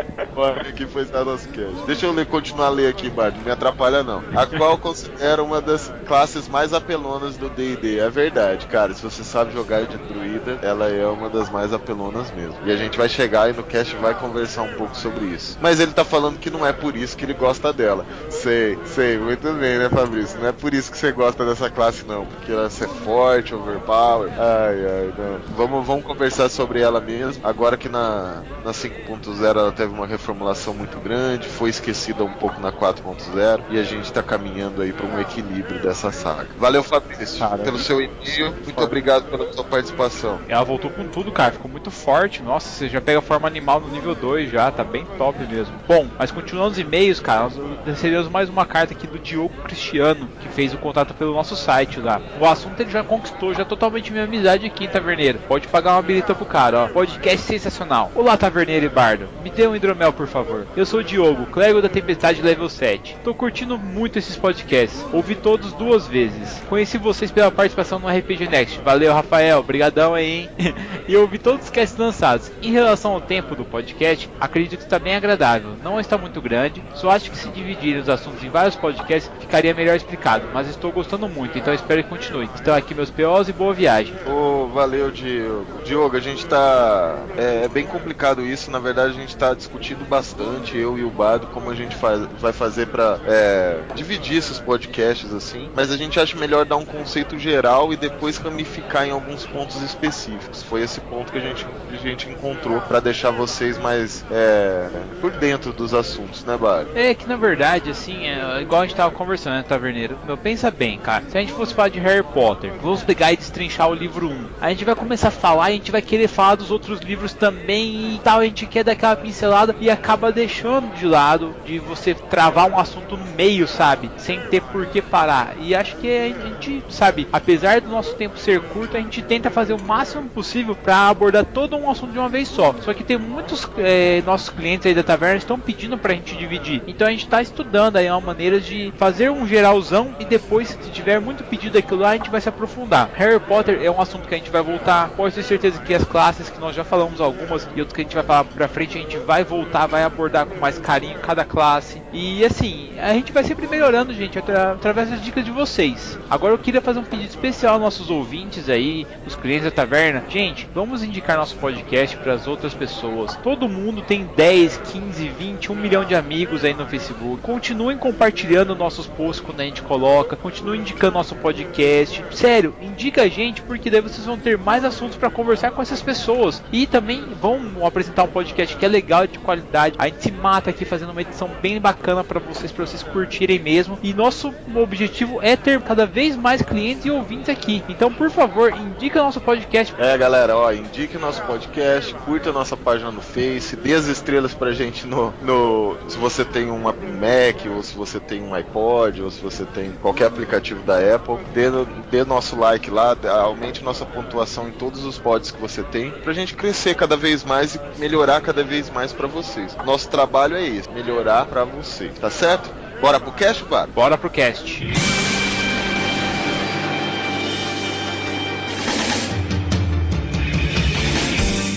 Olha 0.36 0.62
aqui 0.62 0.86
foi 0.88 1.06
nosso 1.06 1.48
cast. 1.50 1.86
Deixa 1.86 2.06
eu 2.06 2.12
ler, 2.12 2.26
continuar 2.26 2.68
a 2.68 2.70
ler 2.70 2.88
aqui, 2.88 3.10
Bard. 3.10 3.38
Não 3.38 3.46
me 3.46 3.52
atrapalha, 3.52 4.04
não. 4.04 4.24
A 4.36 4.46
qual 4.46 4.78
considera 4.78 5.44
uma 5.44 5.62
das 5.62 5.94
classes 6.08 6.48
mais 6.48 6.74
apelonas 6.74 7.38
do 7.38 7.50
DD. 7.50 8.00
É 8.00 8.10
verdade, 8.10 8.66
cara. 8.68 8.94
Se 8.94 9.02
você 9.02 9.24
sabe 9.24 9.54
jogar 9.54 9.86
de 9.86 9.98
druida, 9.98 10.60
ela 10.62 10.90
é 10.90 11.06
uma 11.06 11.30
das 11.30 11.50
mais 11.50 11.72
apelonas 11.72 12.32
mesmo. 12.32 12.58
E 12.66 12.72
a 12.72 12.76
gente 12.76 12.98
vai 12.98 13.08
chegar 13.08 13.50
e 13.50 13.54
no 13.54 13.64
cast 13.64 13.96
vai 13.98 14.14
conversar 14.16 14.64
um 14.64 14.74
pouco 14.74 14.98
sobre 14.98 15.26
isso. 15.26 15.58
Mas 15.62 15.80
ele 15.80 15.94
tá 15.94 16.04
falando 16.04 16.40
que 16.40 16.50
não 16.50 16.66
é 16.66 16.74
por 16.74 16.96
isso 16.96 17.16
que 17.16 17.24
ele 17.24 17.34
gosta 17.34 17.72
dela. 17.72 18.06
Sei, 18.30 18.78
sei, 18.86 19.18
muito 19.18 19.52
bem, 19.54 19.78
né, 19.78 19.90
Fabrício? 19.90 20.40
Não 20.40 20.48
é 20.48 20.52
por 20.52 20.74
isso 20.74 20.92
que 20.92 20.98
você 20.98 21.12
gosta 21.14 21.46
dessa 21.46 21.70
classe, 21.70 22.06
não. 22.06 22.26
Porque 22.26 22.52
ela 22.52 22.66
é 22.66 22.70
forte, 22.70 23.56
overpower. 23.56 24.30
Ai, 24.32 24.86
ai, 24.86 25.14
não. 25.18 25.40
Vamos, 25.56 25.86
vamos 25.86 26.06
conversar 26.06 26.50
sobre 26.50 26.82
ela 26.82 27.00
mesmo. 27.00 27.46
Agora 27.46 27.78
que 27.78 27.88
na, 27.88 28.44
na 28.64 28.72
5.0 28.72 29.44
ela 29.44 29.72
teve 29.72 29.94
uma 29.94 30.08
reformulação 30.08 30.74
muito 30.74 31.00
grande, 31.00 31.48
foi 31.48 31.70
esquecida 31.70 32.24
um 32.24 32.34
pouco 32.34 32.60
na 32.60 32.72
4.0 32.72 33.62
e 33.70 33.80
a 33.80 33.84
gente 33.84 34.12
tá 34.12 34.24
caminhando 34.24 34.82
aí 34.82 34.92
para 34.92 35.06
um 35.06 35.20
equilíbrio 35.20 35.82
dessa 35.82 36.12
saga. 36.12 36.50
Valeu, 36.58 36.84
Fabrício, 36.84 37.40
cara, 37.40 37.58
pelo 37.58 37.78
seu 37.78 38.02
e-mail. 38.02 38.54
Muito 38.64 38.82
obrigado 38.82 39.30
pela 39.30 39.52
sua 39.54 39.64
participação. 39.64 40.40
Ela 40.48 40.64
voltou 40.64 40.90
com 40.90 41.08
tudo, 41.08 41.32
cara. 41.32 41.52
Ficou 41.52 41.70
muito 41.70 41.92
forte. 41.92 42.42
Nossa, 42.42 42.70
você 42.70 42.90
já 42.90 43.02
pega 43.02 43.20
a 43.20 43.22
forma 43.22 43.48
animal 43.48 43.80
no 43.80 43.90
nível 43.90 44.16
2 44.16 44.52
já. 44.52 44.72
Tá 44.72 44.84
bem 44.84 45.06
top 45.18 45.40
mesmo. 45.46 45.74
Bom, 45.88 46.08
mas 46.18 46.32
continuando 46.32 46.72
os 46.72 46.80
e-mails, 46.80 47.20
cara, 47.20 47.44
nós 47.44 47.60
recebemos 47.86 48.30
mais 48.30 48.50
uma 48.50 48.66
carta 48.66 48.94
aqui 48.94 49.08
do 49.08 49.20
Diogo 49.20 49.54
Cristiano, 49.64 50.28
que 50.42 50.48
fez 50.50 50.74
o 50.74 50.78
contato 50.78 51.03
pelo 51.12 51.34
nosso 51.34 51.56
site 51.56 52.00
lá. 52.00 52.22
O 52.40 52.46
assunto 52.46 52.80
ele 52.80 52.92
já 52.92 53.04
conquistou 53.04 53.52
já 53.54 53.66
totalmente 53.66 54.12
minha 54.12 54.26
amizade 54.26 54.68
aqui, 54.68 54.88
Taverneiro. 54.88 55.40
Pode 55.48 55.68
pagar 55.68 55.94
uma 55.94 56.04
bilheta 56.04 56.36
pro 56.36 56.46
cara, 56.46 56.84
ó. 56.84 56.88
Podcast 56.90 57.48
sensacional. 57.48 58.12
Olá, 58.14 58.38
Taverneiro 58.38 58.86
e 58.86 58.90
Bardo. 58.90 59.28
Me 59.44 59.50
dê 59.50 59.68
um 59.68 59.76
hidromel 59.76 60.14
por 60.14 60.28
favor. 60.28 60.68
Eu 60.78 60.86
sou 60.86 61.00
o 61.00 61.04
Diogo, 61.04 61.48
clérigo 61.48 61.82
da 61.82 61.90
Tempestade 61.90 62.44
Level 62.44 62.70
7. 62.70 63.18
Tô 63.24 63.34
curtindo 63.34 63.78
muito 63.80 64.20
esses 64.20 64.36
podcasts. 64.36 65.04
Ouvi 65.12 65.34
todos 65.34 65.74
duas 65.74 66.06
vezes. 66.06 66.62
Conheci 66.70 66.98
vocês 66.98 67.32
pela 67.32 67.50
participação 67.50 67.98
no 67.98 68.08
RPG 68.08 68.48
Next. 68.48 68.80
Valeu, 68.82 69.14
Rafael. 69.14 69.60
Obrigadão 69.60 70.14
aí, 70.14 70.50
hein? 70.58 70.76
e 71.08 71.18
ouvi 71.18 71.40
todos 71.40 71.66
os 71.66 71.72
casts 71.72 71.98
lançados. 71.98 72.52
Em 72.62 72.72
relação 72.72 73.14
ao 73.14 73.22
tempo 73.22 73.56
do 73.56 73.66
podcast, 73.66 74.30
acredito 74.40 74.78
que 74.78 74.84
está 74.84 75.00
bem 75.00 75.16
agradável. 75.16 75.72
Não 75.84 76.00
está 76.00 76.18
muito 76.18 76.42
grande. 76.42 76.84
Só 76.94 77.10
acho 77.10 77.32
que 77.32 77.38
se 77.38 77.50
dividirem 77.50 78.02
os 78.02 78.10
assuntos 78.10 78.44
em 78.44 78.50
vários 78.50 78.76
podcasts 78.76 79.32
ficaria 79.40 79.74
melhor 79.74 79.96
explicado. 79.96 80.48
Mas 80.54 80.68
estou 80.68 80.92
gostando 80.94 81.28
muito, 81.28 81.58
então 81.58 81.74
espero 81.74 82.04
que 82.04 82.10
continue. 82.10 82.50
Estão 82.56 82.76
aqui 82.76 82.94
meus 82.94 83.10
POs 83.10 83.50
e 83.50 83.54
boa 83.54 83.74
viagem. 83.74 84.14
Ô, 84.28 84.68
valeu, 84.68 85.12
Diogo. 85.12 85.82
Diogo, 85.84 86.16
a 86.16 86.20
gente 86.20 86.46
tá. 86.46 87.18
É, 87.38 87.66
é 87.66 87.68
bem 87.68 87.86
complicado 87.86 88.42
isso. 88.42 88.72
Na 88.72 88.80
verdade, 88.80 89.10
a 89.10 89.20
gente 89.20 89.36
tá 89.36 89.54
discutindo 89.54 90.08
bastante, 90.08 90.78
eu 90.78 90.98
e 90.98 91.04
o 91.04 91.10
Bado, 91.10 91.48
como 91.48 91.70
a 91.70 91.76
gente 91.76 91.96
faz, 91.96 92.22
vai 92.40 92.54
fazer 92.54 92.88
pra 92.88 93.20
é, 93.26 93.80
dividir 93.96 94.38
esses 94.38 94.60
podcasts 94.60 95.34
assim. 95.34 95.70
Mas 95.76 95.92
a 95.92 95.98
gente 95.98 96.20
acha 96.20 96.38
melhor 96.38 96.66
dar 96.66 96.78
um 96.78 96.86
conceito 96.86 97.38
geral 97.38 97.92
e 97.92 97.98
depois 97.98 98.38
ramificar 98.38 99.08
em 99.08 99.12
alguns 99.12 99.46
pontos 99.46 99.82
específicos. 99.82 100.64
Foi 100.64 100.82
esse 100.82 101.00
ponto 101.02 101.32
que 101.32 101.38
a 101.38 101.42
gente, 101.42 101.66
a 101.92 101.96
gente 101.96 102.30
encontrou 102.30 102.80
para 102.82 103.00
deixar 103.00 103.32
vocês 103.32 103.78
mais 103.78 104.24
é, 104.32 104.88
por 105.20 105.32
dentro 105.32 105.74
dos 105.74 105.94
assuntos, 105.94 106.44
né, 106.46 106.58
Bado? 106.58 106.90
É 106.96 107.14
que 107.14 107.28
na 107.28 107.36
verdade, 107.36 107.90
assim, 107.90 108.28
é 108.28 108.62
igual 108.62 108.82
a 108.82 108.86
gente 108.86 108.96
tava 108.96 109.12
conversando, 109.12 109.56
né, 109.56 109.64
Taverneiro? 109.64 110.18
Meu, 110.26 110.38
pensa 110.38 110.70
bem, 110.74 110.98
cara. 110.98 111.24
Se 111.30 111.38
a 111.38 111.42
gente 111.42 111.54
fosse 111.54 111.74
falar 111.74 111.90
de 111.90 112.00
Harry 112.00 112.24
Potter, 112.24 112.72
vamos 112.82 113.04
pegar 113.04 113.32
e 113.32 113.38
destrinchar 113.38 113.90
o 113.90 113.94
livro 113.94 114.30
1. 114.30 114.46
A 114.60 114.70
gente 114.70 114.84
vai 114.84 114.96
começar 114.96 115.30
a 115.30 115.32
falar 115.32 115.66
a 115.66 115.72
gente 115.72 115.92
vai 115.92 116.02
querer 116.02 116.28
falar 116.28 116.56
dos 116.56 116.72
outros 116.72 117.00
livros 117.00 117.34
também 117.34 118.16
e 118.16 118.20
tal. 118.24 118.40
A 118.40 118.46
gente 118.46 118.66
quer 118.66 118.84
dar 118.84 118.94
aquela 118.94 119.16
pincelada 119.16 119.76
e 119.80 119.90
acaba 119.90 120.32
deixando 120.32 120.94
de 120.96 121.06
lado 121.06 121.56
de 121.66 121.80
você 121.80 122.14
travar 122.14 122.70
um 122.70 122.78
assunto 122.78 123.18
no 123.18 123.26
meio, 123.36 123.68
sabe? 123.68 124.10
Sem 124.18 124.40
ter 124.40 124.62
por 124.62 124.86
que 124.88 125.02
parar. 125.02 125.56
E 125.60 125.76
acho 125.76 125.96
que 125.98 126.08
a 126.10 126.28
gente, 126.28 126.84
sabe, 126.90 127.28
apesar 127.32 127.82
do 127.82 127.90
nosso 127.90 128.16
tempo 128.16 128.38
ser 128.38 128.62
curto, 128.62 128.98
a 128.98 129.00
gente 129.00 129.22
tenta 129.22 129.50
fazer 129.50 129.74
o 129.74 129.82
máximo 129.82 130.30
possível 130.30 130.76
para 130.76 131.10
abordar 131.10 131.46
todo 131.46 131.76
um 131.76 131.90
assunto 131.90 132.12
de 132.12 132.20
uma 132.20 132.30
vez 132.30 132.48
só. 132.48 132.76
Só 132.82 132.94
que 132.94 133.04
tem 133.04 133.18
muitos 133.18 133.68
é, 133.78 134.22
nossos 134.26 134.50
clientes 134.50 134.86
aí 134.86 134.94
da 134.94 135.04
taverna 135.04 135.38
estão 135.38 135.60
pedindo 135.60 135.98
pra 135.98 136.14
gente 136.14 136.36
dividir. 136.36 136.82
Então 136.88 137.08
a 137.08 137.12
gente 137.12 137.28
tá 137.28 137.42
estudando 137.42 137.98
aí 137.98 138.10
uma 138.10 138.22
maneira 138.22 138.60
de 138.60 138.94
fazer 138.98 139.30
um 139.30 139.48
geralzão 139.48 140.16
e 140.20 140.26
depois, 140.26 140.63
se 140.66 140.78
tiver 140.92 141.20
muito 141.20 141.44
pedido 141.44 141.74
daquilo 141.74 142.02
lá, 142.02 142.12
a 142.12 142.18
gente 142.18 142.30
vai 142.30 142.42
se 142.42 142.50
aprofundar. 142.50 143.10
Harry 143.16 143.40
Potter 143.40 143.82
é 143.82 143.90
um 143.90 144.00
assunto 144.00 144.28
que 144.28 144.34
a 144.34 144.38
gente 144.38 144.50
vai 144.50 144.62
voltar. 144.62 145.10
Pode 145.10 145.36
ter 145.36 145.44
certeza 145.44 145.82
que 145.82 145.94
as 145.94 146.04
classes 146.04 146.50
que 146.50 146.60
nós 146.60 146.76
já 146.76 146.84
falamos 146.84 147.20
algumas 147.22 147.68
e 147.76 147.80
outras 147.80 147.94
que 147.94 148.02
a 148.02 148.04
gente 148.04 148.16
vai 148.16 148.24
falar 148.24 148.44
pra 148.46 148.68
frente, 148.68 148.98
a 148.98 149.02
gente 149.02 149.18
vai 149.18 149.44
voltar, 149.44 149.88
vai 149.88 150.04
abordar 150.04 150.46
com 150.46 150.60
mais 150.60 150.78
carinho 150.78 151.20
cada 151.20 151.44
classe. 151.46 152.02
E 152.12 152.44
assim, 152.46 152.92
a 153.00 153.14
gente 153.14 153.32
vai 153.32 153.44
sempre 153.44 153.68
melhorando, 153.68 154.14
gente, 154.14 154.38
atra 154.38 154.74
através 154.74 155.10
das 155.10 155.22
dicas 155.22 155.44
de 155.44 155.52
vocês. 155.52 156.18
Agora 156.30 156.54
eu 156.54 156.58
queria 156.58 156.82
fazer 156.82 157.00
um 157.00 157.04
pedido 157.04 157.30
especial 157.30 157.74
aos 157.74 157.82
nossos 157.82 158.10
ouvintes 158.10 158.70
aí, 158.70 159.08
os 159.26 159.36
clientes 159.36 159.66
da 159.66 159.72
taverna. 159.72 160.24
Gente, 160.30 160.68
vamos 160.74 161.04
indicar 161.04 161.38
nosso 161.38 161.56
podcast 161.58 162.16
para 162.18 162.34
as 162.34 162.48
outras 162.48 162.74
pessoas. 162.74 163.36
Todo 163.38 163.68
mundo 163.68 164.02
tem 164.02 164.30
10, 164.36 164.78
15, 164.78 165.30
20, 165.30 165.72
1 165.72 165.76
milhão 165.76 166.06
de 166.06 166.16
amigos 166.16 166.64
aí 166.64 166.74
no 166.74 166.86
Facebook. 166.86 167.42
Continuem 167.42 167.98
compartilhando 167.98 168.76
nossos 168.76 169.08
posts 169.08 169.44
quando 169.46 169.62
a 169.62 169.64
gente 169.64 169.82
coloca, 169.82 170.36
continuem 170.54 170.82
indicando 170.82 171.14
nosso 171.14 171.36
podcast. 171.36 172.24
Sério, 172.32 172.76
indica 172.80 173.24
a 173.24 173.28
gente 173.28 173.64
porque 173.64 173.90
daí 173.90 174.02
vocês 174.02 174.26
vão 174.26 174.38
ter 174.38 174.56
mais 174.56 174.86
assuntos 174.86 175.18
para 175.18 175.30
conversar 175.30 175.72
com 175.72 175.82
essas 175.82 176.02
pessoas. 176.02 176.62
E 176.72 176.86
também 176.86 177.24
vão 177.42 177.86
apresentar 177.86 178.24
um 178.24 178.28
podcast 178.28 178.78
que 178.78 178.86
é 178.86 178.88
legal 178.88 179.26
de 179.26 179.40
qualidade. 179.40 179.96
A 179.98 180.06
gente 180.08 180.22
se 180.22 180.32
mata 180.32 180.70
aqui 180.70 180.86
fazendo 180.86 181.12
uma 181.12 181.22
edição 181.22 181.50
bem 181.62 181.82
bacana 181.82 182.24
para 182.24 182.40
vocês, 182.40 182.72
para 182.72 182.86
vocês 182.86 183.02
curtirem 183.02 183.58
mesmo. 183.58 183.98
E 184.04 184.14
nosso 184.14 184.54
objetivo 184.76 185.40
é 185.42 185.56
ter 185.56 185.82
cada 185.82 186.06
vez 186.06 186.36
mais 186.36 186.62
clientes 186.62 187.06
e 187.06 187.12
ouvintes 187.12 187.50
aqui. 187.50 187.84
Então, 187.90 188.14
por 188.14 188.30
favor, 188.30 188.72
indica 188.72 189.24
nosso 189.24 189.42
podcast. 189.42 189.96
É, 189.98 190.16
galera, 190.18 190.56
ó, 190.56 190.72
indique 190.72 191.18
nosso 191.18 191.42
podcast, 191.44 192.14
curta 192.26 192.52
nossa 192.52 192.78
página 192.78 193.12
no 193.12 193.22
Face, 193.22 193.76
dê 193.76 193.96
as 193.96 194.06
estrelas 194.06 194.54
pra 194.54 194.72
gente 194.72 195.08
no, 195.08 195.34
no 195.42 195.98
se 196.08 196.18
você 196.18 196.46
tem 196.46 196.70
um 196.70 196.84
Mac 196.84 197.66
ou 197.74 197.82
se 197.82 197.96
você 197.96 198.20
tem 198.20 198.44
um 198.44 198.54
iPod 198.54 199.24
ou 199.24 199.32
se 199.32 199.42
você 199.42 199.66
tem 199.66 199.92
qualquer 200.02 200.28
aplicativo 200.28 200.43
da 200.86 201.16
Apple, 201.16 201.38
dê, 201.54 201.66
dê 202.12 202.24
nosso 202.26 202.56
like 202.56 202.90
lá, 202.90 203.16
aumente 203.42 203.84
nossa 203.84 204.06
pontuação 204.06 204.68
em 204.68 204.72
todos 204.72 205.04
os 205.04 205.18
pods 205.18 205.52
que 205.52 205.60
você 205.60 205.84
tem, 205.84 206.12
pra 206.12 206.34
gente 206.34 206.54
crescer 206.56 206.96
cada 206.96 207.16
vez 207.16 207.44
mais 207.44 207.76
e 207.76 207.80
melhorar 207.98 208.42
cada 208.42 208.64
vez 208.64 208.90
mais 208.90 209.12
para 209.12 209.28
vocês. 209.28 209.76
Nosso 209.86 210.10
trabalho 210.10 210.56
é 210.56 210.64
esse, 210.66 210.90
melhorar 210.90 211.46
para 211.46 211.64
vocês, 211.64 212.18
tá 212.20 212.30
certo? 212.30 212.70
Bora 213.02 213.20
pro 213.20 213.32
cast, 213.32 213.64
Bar? 213.66 213.88
Bora 213.88 214.18
pro 214.18 214.30
cast. 214.30 214.86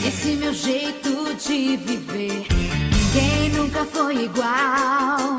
Esse 0.06 0.36
meu 0.36 0.54
jeito 0.54 1.34
de 1.34 1.76
viver, 1.76 2.46
ninguém 2.50 3.50
nunca 3.50 3.84
foi 3.84 4.24
igual. 4.24 5.35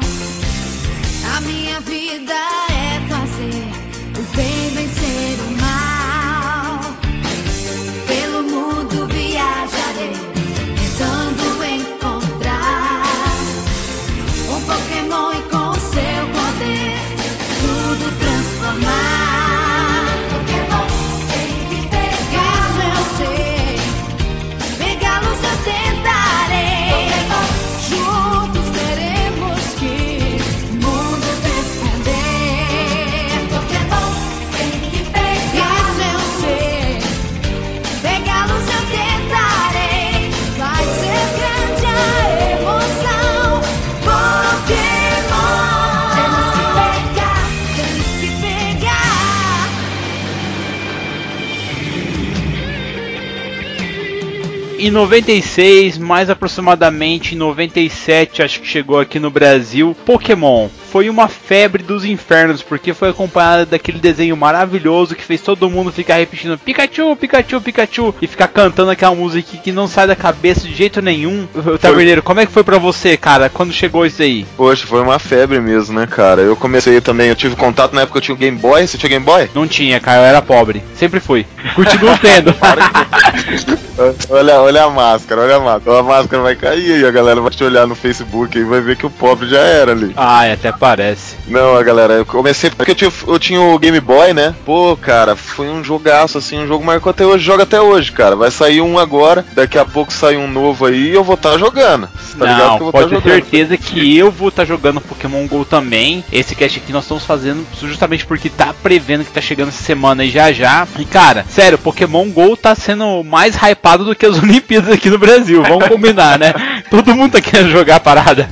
Em 54.87 54.89
96, 54.89 55.97
mais 55.97 56.29
aproximadamente 56.29 57.35
em 57.35 57.37
97, 57.37 58.41
acho 58.41 58.61
que 58.61 58.67
chegou 58.67 58.97
aqui 58.97 59.19
no 59.19 59.29
Brasil, 59.29 59.93
Pokémon. 60.05 60.69
Foi 60.91 61.09
uma 61.09 61.27
febre 61.27 61.83
dos 61.83 62.05
infernos, 62.05 62.61
porque 62.61 62.93
foi 62.93 63.09
acompanhada 63.09 63.65
daquele 63.65 63.99
desenho 63.99 64.37
maravilhoso 64.37 65.15
que 65.15 65.23
fez 65.23 65.41
todo 65.41 65.69
mundo 65.69 65.91
ficar 65.91 66.15
repetindo 66.15 66.57
Pikachu, 66.57 67.15
Pikachu, 67.15 67.61
Pikachu 67.61 68.15
e 68.21 68.27
ficar 68.27 68.47
cantando 68.47 68.91
aquela 68.91 69.13
música 69.15 69.57
que 69.57 69.71
não 69.71 69.87
sai 69.87 70.07
da 70.07 70.15
cabeça 70.15 70.61
de 70.67 70.73
jeito 70.73 71.01
nenhum. 71.01 71.47
Taverneiro, 71.79 72.23
como 72.23 72.39
é 72.39 72.45
que 72.45 72.51
foi 72.51 72.63
pra 72.63 72.77
você, 72.77 73.17
cara, 73.17 73.49
quando 73.49 73.73
chegou 73.73 74.05
isso 74.05 74.21
aí? 74.21 74.45
Poxa, 74.55 74.87
foi 74.87 75.01
uma 75.01 75.19
febre 75.19 75.59
mesmo, 75.59 75.99
né, 75.99 76.07
cara? 76.07 76.41
Eu 76.41 76.55
comecei 76.55 76.99
também, 77.01 77.27
eu 77.29 77.35
tive 77.35 77.55
contato 77.55 77.93
na 77.93 78.01
época 78.01 78.13
que 78.13 78.17
eu 78.17 78.21
tinha 78.21 78.35
o 78.35 78.37
Game 78.37 78.57
Boy. 78.57 78.87
Você 78.87 78.97
tinha 78.97 79.09
Game 79.09 79.25
Boy? 79.25 79.49
Não 79.53 79.67
tinha, 79.67 79.99
cara, 79.99 80.21
eu 80.21 80.25
era 80.25 80.41
pobre. 80.41 80.81
Sempre 80.95 81.19
fui. 81.19 81.45
Continuo 81.75 82.17
tendo. 82.21 82.55
olha, 84.29 84.61
olha 84.61 84.83
a 84.83 84.89
máscara, 84.89 85.41
olha 85.41 85.55
a 85.55 85.59
máscara. 85.59 85.99
A 85.99 86.03
máscara 86.03 86.43
vai 86.43 86.55
cair 86.55 86.93
aí, 86.93 87.05
a 87.05 87.11
galera 87.11 87.41
vai 87.41 87.51
te 87.51 87.63
olhar 87.63 87.85
no 87.87 87.95
Facebook 87.95 88.57
e 88.57 88.63
vai 88.63 88.81
ver 88.81 88.95
que 88.95 89.05
o 89.05 89.09
pobre 89.09 89.47
já 89.49 89.59
era 89.59 89.91
ali. 89.91 90.13
ah, 90.15 90.51
até 90.51 90.71
parece. 90.77 91.35
Não, 91.47 91.75
a 91.75 91.83
galera, 91.83 92.13
eu 92.13 92.25
comecei 92.25 92.69
porque 92.69 92.91
eu 92.91 92.95
tinha, 92.95 93.11
eu 93.27 93.39
tinha 93.39 93.59
o 93.61 93.79
Game 93.79 93.99
Boy, 93.99 94.33
né? 94.33 94.55
Pô, 94.65 94.97
cara, 94.97 95.35
foi 95.35 95.67
um 95.69 95.83
jogaço, 95.83 96.37
assim, 96.37 96.59
um 96.59 96.67
jogo 96.67 96.85
marcou 96.85 97.09
até 97.09 97.25
hoje, 97.25 97.43
joga 97.43 97.63
até 97.63 97.81
hoje, 97.81 98.11
cara. 98.11 98.35
Vai 98.35 98.51
sair 98.51 98.81
um 98.81 98.97
agora, 98.99 99.45
daqui 99.53 99.77
a 99.77 99.85
pouco 99.85 100.11
sai 100.13 100.37
um 100.37 100.47
novo 100.47 100.85
aí 100.85 101.09
e 101.09 101.13
eu 101.13 101.23
vou 101.23 101.35
estar 101.35 101.57
jogando. 101.57 102.07
Tá 102.37 102.45
ligado 102.45 102.69
Não, 102.71 102.77
vou 102.79 102.91
pode 102.91 103.05
tá 103.05 103.09
ter 103.09 103.15
jogando. 103.15 103.33
certeza 103.33 103.77
que 103.77 104.17
eu 104.17 104.29
vou 104.31 104.49
estar 104.49 104.65
jogando 104.65 105.01
Pokémon 105.01 105.45
GO 105.47 105.65
também. 105.65 106.23
Esse 106.31 106.55
cast 106.55 106.79
aqui 106.79 106.91
nós 106.93 107.03
estamos 107.03 107.25
fazendo 107.25 107.65
justamente 107.81 108.25
porque 108.25 108.49
tá 108.49 108.73
prevendo 108.81 109.23
que 109.25 109.31
tá 109.31 109.41
chegando 109.41 109.69
essa 109.69 109.83
semana 109.83 110.23
e 110.23 110.29
já 110.29 110.51
já. 110.51 110.87
E 110.99 111.05
cara, 111.05 111.45
sério, 111.49 111.77
Pokémon 111.77 112.29
GO 112.29 112.55
tá 112.55 112.75
sendo 112.75 113.23
mais 113.23 113.55
hypado 113.55 114.05
do 114.05 114.15
que 114.15 114.25
as 114.25 114.37
Olimpíadas 114.41 114.91
aqui 114.91 115.09
no 115.09 115.17
Brasil. 115.17 115.63
Vamos 115.63 115.87
combinar, 115.87 116.37
né? 116.37 116.53
Todo 116.89 117.15
mundo 117.15 117.33
tá 117.33 117.41
querendo 117.41 117.71
jogar 117.71 117.95
a 117.95 117.99
parada. 117.99 118.49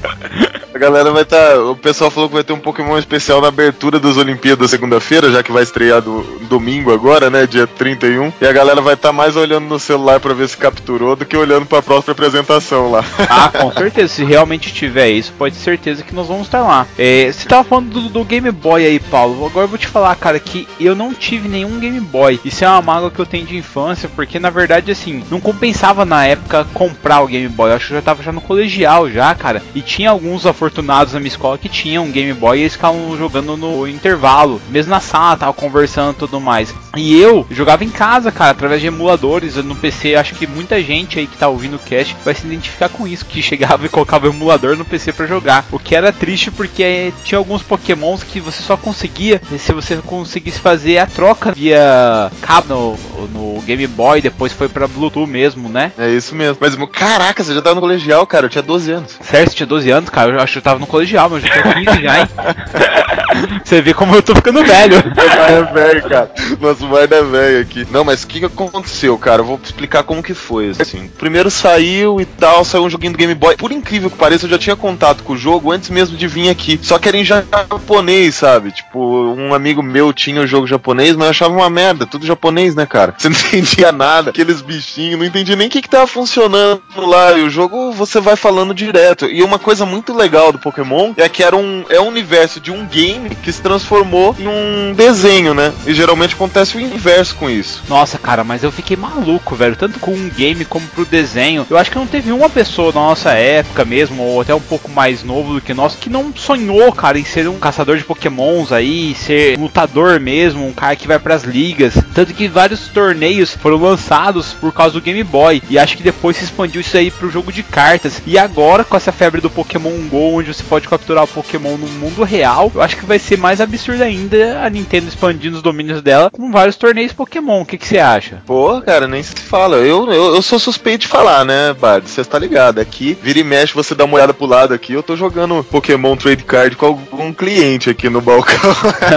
A 0.76 0.78
galera 0.78 1.10
vai 1.10 1.24
estar. 1.24 1.54
Tá, 1.54 1.60
o 1.62 1.74
pessoal 1.74 2.12
falou 2.12 2.28
que 2.28 2.36
vai 2.36 2.44
ter 2.44 2.52
um 2.52 2.60
Pokémon 2.60 2.98
especial 2.98 3.40
na 3.40 3.48
abertura 3.48 3.98
das 3.98 4.18
Olimpíadas 4.18 4.70
segunda-feira, 4.70 5.32
já 5.32 5.42
que 5.42 5.50
vai 5.50 5.64
estrear 5.64 6.02
do, 6.02 6.22
domingo 6.50 6.94
agora, 6.94 7.30
né? 7.30 7.48
Dia 7.48 7.66
31. 7.66 8.34
E 8.42 8.46
a 8.46 8.52
galera 8.52 8.82
vai 8.82 8.94
estar 8.94 9.10
tá 9.10 9.14
mais 9.14 9.38
olhando 9.38 9.68
no 9.68 9.80
celular 9.80 10.20
para 10.20 10.34
ver 10.34 10.50
se 10.50 10.58
capturou 10.58 11.16
do 11.16 11.26
que 11.26 11.38
olhando 11.38 11.66
para 11.66 11.80
a 11.80 11.82
própria 11.82 12.12
apresentação 12.12 12.92
lá. 12.92 13.06
Ah, 13.30 13.50
com 13.50 13.72
certeza. 13.72 14.14
Se 14.14 14.24
realmente 14.26 14.74
tiver 14.74 15.10
isso, 15.10 15.34
pode 15.38 15.56
ter 15.56 15.62
certeza 15.62 16.04
que 16.04 16.14
nós 16.14 16.28
vamos 16.28 16.48
estar 16.48 16.62
lá. 16.62 16.86
É, 16.98 17.32
você 17.32 17.48
tava 17.48 17.64
falando 17.64 17.90
do, 17.90 18.10
do, 18.10 18.24
Game 18.26 18.52
Boy 18.52 18.86
aí, 18.86 19.00
Paulo. 19.00 19.46
Agora 19.46 19.66
eu 19.66 19.70
vou 19.70 19.78
te 19.78 19.88
falar, 19.88 20.14
cara, 20.16 20.40
que 20.40 20.68
eu 20.80 20.94
não 20.94 21.14
tive 21.14 21.48
nenhum 21.48 21.80
Game 21.80 22.00
Boy. 22.02 22.40
Isso 22.44 22.66
é 22.66 22.68
uma 22.68 22.82
mágoa 22.82 23.12
que 23.12 23.20
eu 23.20 23.26
tenho 23.26 23.46
de 23.46 23.58
infância, 23.58 24.10
porque 24.14 24.40
na 24.40 24.50
verdade, 24.50 24.92
assim, 24.92 25.24
não 25.32 25.40
compensava 25.40 26.04
na 26.04 26.26
época 26.26 26.68
comprar 26.74 27.22
o 27.22 27.28
Game 27.28 27.48
Boy. 27.48 27.72
Eu 27.72 27.76
acho 27.76 27.88
que 27.88 27.94
eu 27.94 27.98
já 27.98 28.02
tava 28.02 28.22
já 28.22 28.34
no 28.34 28.42
colegial 28.42 29.10
já, 29.10 29.34
cara. 29.34 29.64
E 29.74 29.82
tinha 29.82 30.10
alguns 30.10 30.46
afortunados 30.66 31.14
na 31.14 31.20
minha 31.20 31.28
escola 31.30 31.58
que 31.58 31.70
tinham 31.70 32.06
um 32.06 32.12
Game 32.12 32.34
Boy 32.34 32.58
e 32.58 32.62
eles 32.62 32.74
ficavam 32.74 33.16
jogando 33.18 33.56
no 33.56 33.88
intervalo. 33.88 34.62
Mesmo 34.70 34.90
na 34.90 35.00
sala, 35.00 35.38
tava 35.38 35.54
conversando 35.54 36.16
e 36.16 36.20
tudo 36.20 36.40
mais. 36.40 36.74
E 36.96 37.20
eu 37.20 37.46
jogava 37.52 37.84
em 37.84 37.90
casa, 37.90 38.32
cara, 38.32 38.52
através 38.52 38.82
de 38.82 38.88
emuladores 38.88 39.56
no 39.58 39.76
PC. 39.76 40.16
Acho 40.16 40.36
que 40.36 40.48
muita 40.48 40.82
gente 40.82 41.20
aí 41.20 41.28
que 41.28 41.38
tá 41.38 41.48
ouvindo 41.48 41.76
o 41.76 41.80
cast 41.80 42.16
vai 42.24 42.34
se 42.34 42.46
identificar 42.46 42.90
com 42.90 43.08
isso, 43.08 43.26
que 43.26 43.42
chegava 43.42 43.86
e 43.86 43.90
colocava 43.90 44.28
o 44.28 44.32
emulador 44.32 44.76
no 44.76 44.86
PC 44.86 45.14
para 45.14 45.28
jogar. 45.28 45.66
O 45.72 45.80
que 45.80 45.96
era 45.96 46.12
triste 46.12 46.50
porque 46.50 47.14
tinha 47.24 47.38
alguns 47.38 47.62
pokémons 47.62 48.24
que 48.24 48.40
você 48.40 48.62
só 48.62 48.76
conseguia 48.78 49.42
se 49.58 49.74
você 49.74 49.98
conseguisse 49.98 50.60
fazer 50.60 50.98
a 50.98 51.06
troca 51.06 51.52
via 51.52 52.32
cabo 52.42 52.68
no, 52.68 53.28
no 53.28 53.62
Game 53.62 53.86
Boy, 53.88 54.22
depois 54.22 54.54
foi 54.54 54.70
pra 54.70 54.88
Bluetooth 54.88 55.30
mesmo, 55.30 55.70
né? 55.70 55.92
É 55.98 56.10
isso 56.10 56.36
mesmo. 56.36 56.58
Mas 56.60 56.76
caraca, 56.92 57.44
você 57.44 57.54
já 57.54 57.62
tava 57.62 57.76
no 57.76 57.82
colegial, 57.82 58.26
cara, 58.26 58.46
eu 58.46 58.50
tinha 58.50 58.62
12 58.62 58.92
anos. 58.92 59.18
Certo, 59.22 59.50
você 59.50 59.56
tinha 59.56 59.68
12 59.68 59.92
anos, 59.92 60.10
cara, 60.10 60.32
eu 60.32 60.40
acho 60.40 60.55
eu 60.58 60.62
tava 60.62 60.80
no 60.80 60.88
colegial, 60.88 61.30
mas 61.30 61.44
eu 61.44 61.50
já 61.50 61.62
tinha 61.62 61.74
15 61.74 62.04
já, 62.04 62.20
hein? 62.20 62.28
Você 63.64 63.82
vê 63.82 63.94
como 63.94 64.16
eu 64.16 64.22
tô 64.22 64.36
ficando 64.36 64.64
velho. 64.64 64.96
é 64.98 65.74
velho, 65.74 66.04
cara. 66.04 66.32
Nosso 66.60 66.88
guarda 66.88 67.18
é 67.18 67.24
velho 67.24 67.62
aqui. 67.62 67.88
Não, 67.92 68.04
mas 68.04 68.24
o 68.24 68.28
que, 68.28 68.40
que 68.40 68.46
aconteceu, 68.46 69.18
cara? 69.18 69.42
Eu 69.42 69.46
vou 69.46 69.60
explicar 69.62 70.04
como 70.04 70.24
que 70.24 70.34
foi. 70.34 70.72
Assim, 70.80 71.10
primeiro 71.18 71.50
saiu 71.50 72.22
e 72.22 72.26
tal, 72.26 72.64
saiu 72.64 72.86
um 72.86 72.90
joguinho 72.90 73.14
do 73.14 73.18
Game 73.18 73.34
Boy. 73.34 73.56
Por 73.58 73.72
incrível 73.72 74.10
que 74.10 74.18
pareça, 74.18 74.46
eu 74.46 74.50
já 74.50 74.58
tinha 74.58 74.76
contato 74.76 75.24
com 75.24 75.34
o 75.34 75.38
jogo 75.38 75.72
antes 75.72 75.90
mesmo 75.90 76.18
de 76.18 76.28
vir 76.28 76.50
aqui. 76.50 76.80
Só 76.82 76.98
que 76.98 77.08
era 77.08 77.18
em 77.18 77.26
japonês, 77.26 78.36
sabe? 78.36 78.72
Tipo, 78.72 79.00
um 79.34 79.54
amigo 79.54 79.82
meu 79.82 80.14
tinha 80.14 80.42
o 80.42 80.48
jogo 80.48 80.68
japonês, 80.68 81.16
mas 81.16 81.26
eu 81.26 81.32
achava 81.32 81.54
uma 81.54 81.70
merda. 81.70 82.06
Tudo 82.06 82.26
japonês, 82.26 82.76
né, 82.76 82.86
cara? 82.86 83.14
Você 83.18 83.30
não 83.30 83.38
entendia 83.48 83.92
nada. 83.92 84.30
Aqueles 84.30 84.62
bichinhos, 84.62 85.20
não 85.20 85.26
entendia 85.26 85.56
nem 85.56 85.68
o 85.68 85.70
que, 85.70 85.82
que 85.82 85.90
tava 85.90 86.08
funcionando 86.08 86.82
lá. 86.98 87.34
E 87.34 87.44
o 87.44 87.50
jogo 87.50 87.92
você 87.92 88.20
vai 88.20 88.36
falando 88.36 88.74
direto. 88.74 89.26
E 89.26 89.44
uma 89.44 89.60
coisa 89.60 89.86
muito 89.86 90.14
legal 90.14 90.45
do 90.52 90.60
Pokémon 90.60 91.14
é 91.18 91.28
que 91.30 91.44
era 91.44 91.56
um, 91.56 91.84
é 91.90 92.00
um 92.00 92.08
universo 92.08 92.60
de 92.60 92.72
um 92.72 92.86
game 92.86 93.30
que 93.30 93.52
se 93.52 93.62
transformou 93.62 94.36
em 94.38 94.48
um 94.48 94.94
desenho, 94.94 95.54
né? 95.54 95.74
E 95.86 95.94
geralmente 95.94 96.36
acontece 96.36 96.78
o 96.78 96.80
inverso 96.80 97.36
com 97.36 97.50
isso. 97.50 97.84
Nossa, 97.88 98.18
cara, 98.18 98.44
mas 98.44 98.64
eu 98.64 98.72
fiquei 98.72 98.96
maluco, 98.96 99.56
velho. 99.56 99.76
Tanto 99.76 100.00
com 100.00 100.12
um 100.12 100.30
game 100.30 100.66
como 100.66 100.88
pro 100.88 101.06
desenho. 101.06 101.66
Eu 101.70 101.78
acho 101.78 101.92
que 101.92 101.98
não 101.98 102.08
teve 102.08 102.32
uma 102.32 102.50
pessoa 102.50 102.92
da 102.92 103.00
nossa 103.00 103.32
época 103.32 103.86
mesmo, 103.86 104.24
ou 104.24 104.42
até 104.42 104.54
um 104.54 104.62
pouco 104.62 104.90
mais 104.90 105.24
novo 105.24 105.54
do 105.54 105.62
que 105.62 105.74
nós, 105.74 105.96
que 105.96 106.10
não 106.10 106.34
sonhou, 106.36 106.92
cara, 106.92 107.20
em 107.20 107.26
ser 107.26 107.48
um 107.48 107.60
caçador 107.60 107.98
de 107.98 108.04
pokémons 108.04 108.72
aí, 108.72 109.16
ser 109.16 109.58
lutador 109.58 110.20
mesmo, 110.20 110.68
um 110.68 110.74
cara 110.74 110.96
que 110.96 111.08
vai 111.08 111.20
pras 111.20 111.44
ligas. 111.44 111.96
Tanto 112.14 112.34
que 112.34 112.48
vários 112.48 112.88
torneios 112.88 113.56
foram 113.56 113.78
lançados 113.78 114.54
por 114.54 114.72
causa 114.72 114.94
do 114.94 115.02
Game 115.02 115.24
Boy. 115.24 115.62
E 115.70 115.78
acho 115.78 115.98
que 115.98 116.04
depois 116.04 116.38
se 116.38 116.46
expandiu 116.46 116.82
isso 116.82 116.98
aí 116.98 117.12
pro 117.12 117.30
jogo 117.30 117.52
de 117.52 117.64
cartas. 117.64 118.22
E 118.26 118.38
agora, 118.38 118.84
com 118.84 118.96
essa 118.96 119.12
febre 119.12 119.42
do 119.42 119.50
Pokémon 119.50 120.08
GO, 120.10 120.35
onde 120.36 120.54
você 120.54 120.64
pode 120.64 120.88
capturar 120.88 121.24
o 121.24 121.28
Pokémon 121.28 121.78
no 121.78 121.88
mundo 121.88 122.24
real, 122.24 122.72
eu 122.74 122.82
acho 122.82 122.98
que 122.98 123.06
vai 123.06 123.20
ser 123.20 123.38
mais 123.38 123.62
absurdo 123.62 124.04
ainda 124.04 124.62
a 124.64 124.70
Nintendo 124.70 125.08
expandindo 125.08 125.58
os 125.58 125.64
domínios 125.64 126.02
dela 126.02 126.30
com 126.32 126.52
vários 126.52 126.76
torneios 126.76 127.14
Pokémon. 127.14 127.62
O 127.62 127.66
que, 127.66 127.78
que 127.78 127.88
você 127.88 128.00
acha? 128.00 128.42
Pô, 128.46 128.82
cara, 128.82 129.08
nem 129.08 129.24
se 129.24 129.36
fala. 129.36 129.78
Eu, 129.78 130.12
eu, 130.12 130.36
eu 130.36 130.42
sou 130.42 130.60
suspeito 130.60 131.02
de 131.02 131.08
falar, 131.08 131.46
né, 131.46 131.74
Bard? 131.74 132.10
Você 132.10 132.24
tá 132.24 132.38
ligado. 132.38 132.80
Aqui, 132.80 133.18
vira 133.22 133.40
e 133.40 133.44
mexe, 133.44 133.74
você 133.74 133.96
dá 133.96 134.06
uma 134.06 134.16
olhada 134.16 134.34
pro 134.34 134.46
lado 134.46 134.74
aqui. 134.74 134.94
Eu 134.94 135.04
tô 135.04 135.16
jogando 135.16 135.64
Pokémon 135.64 136.16
Trade 136.16 136.44
Card 136.44 136.76
com 136.76 136.86
algum 136.86 137.34
cliente 137.34 137.90
aqui 137.90 138.10
no 138.10 138.22
balcão. 138.22 138.76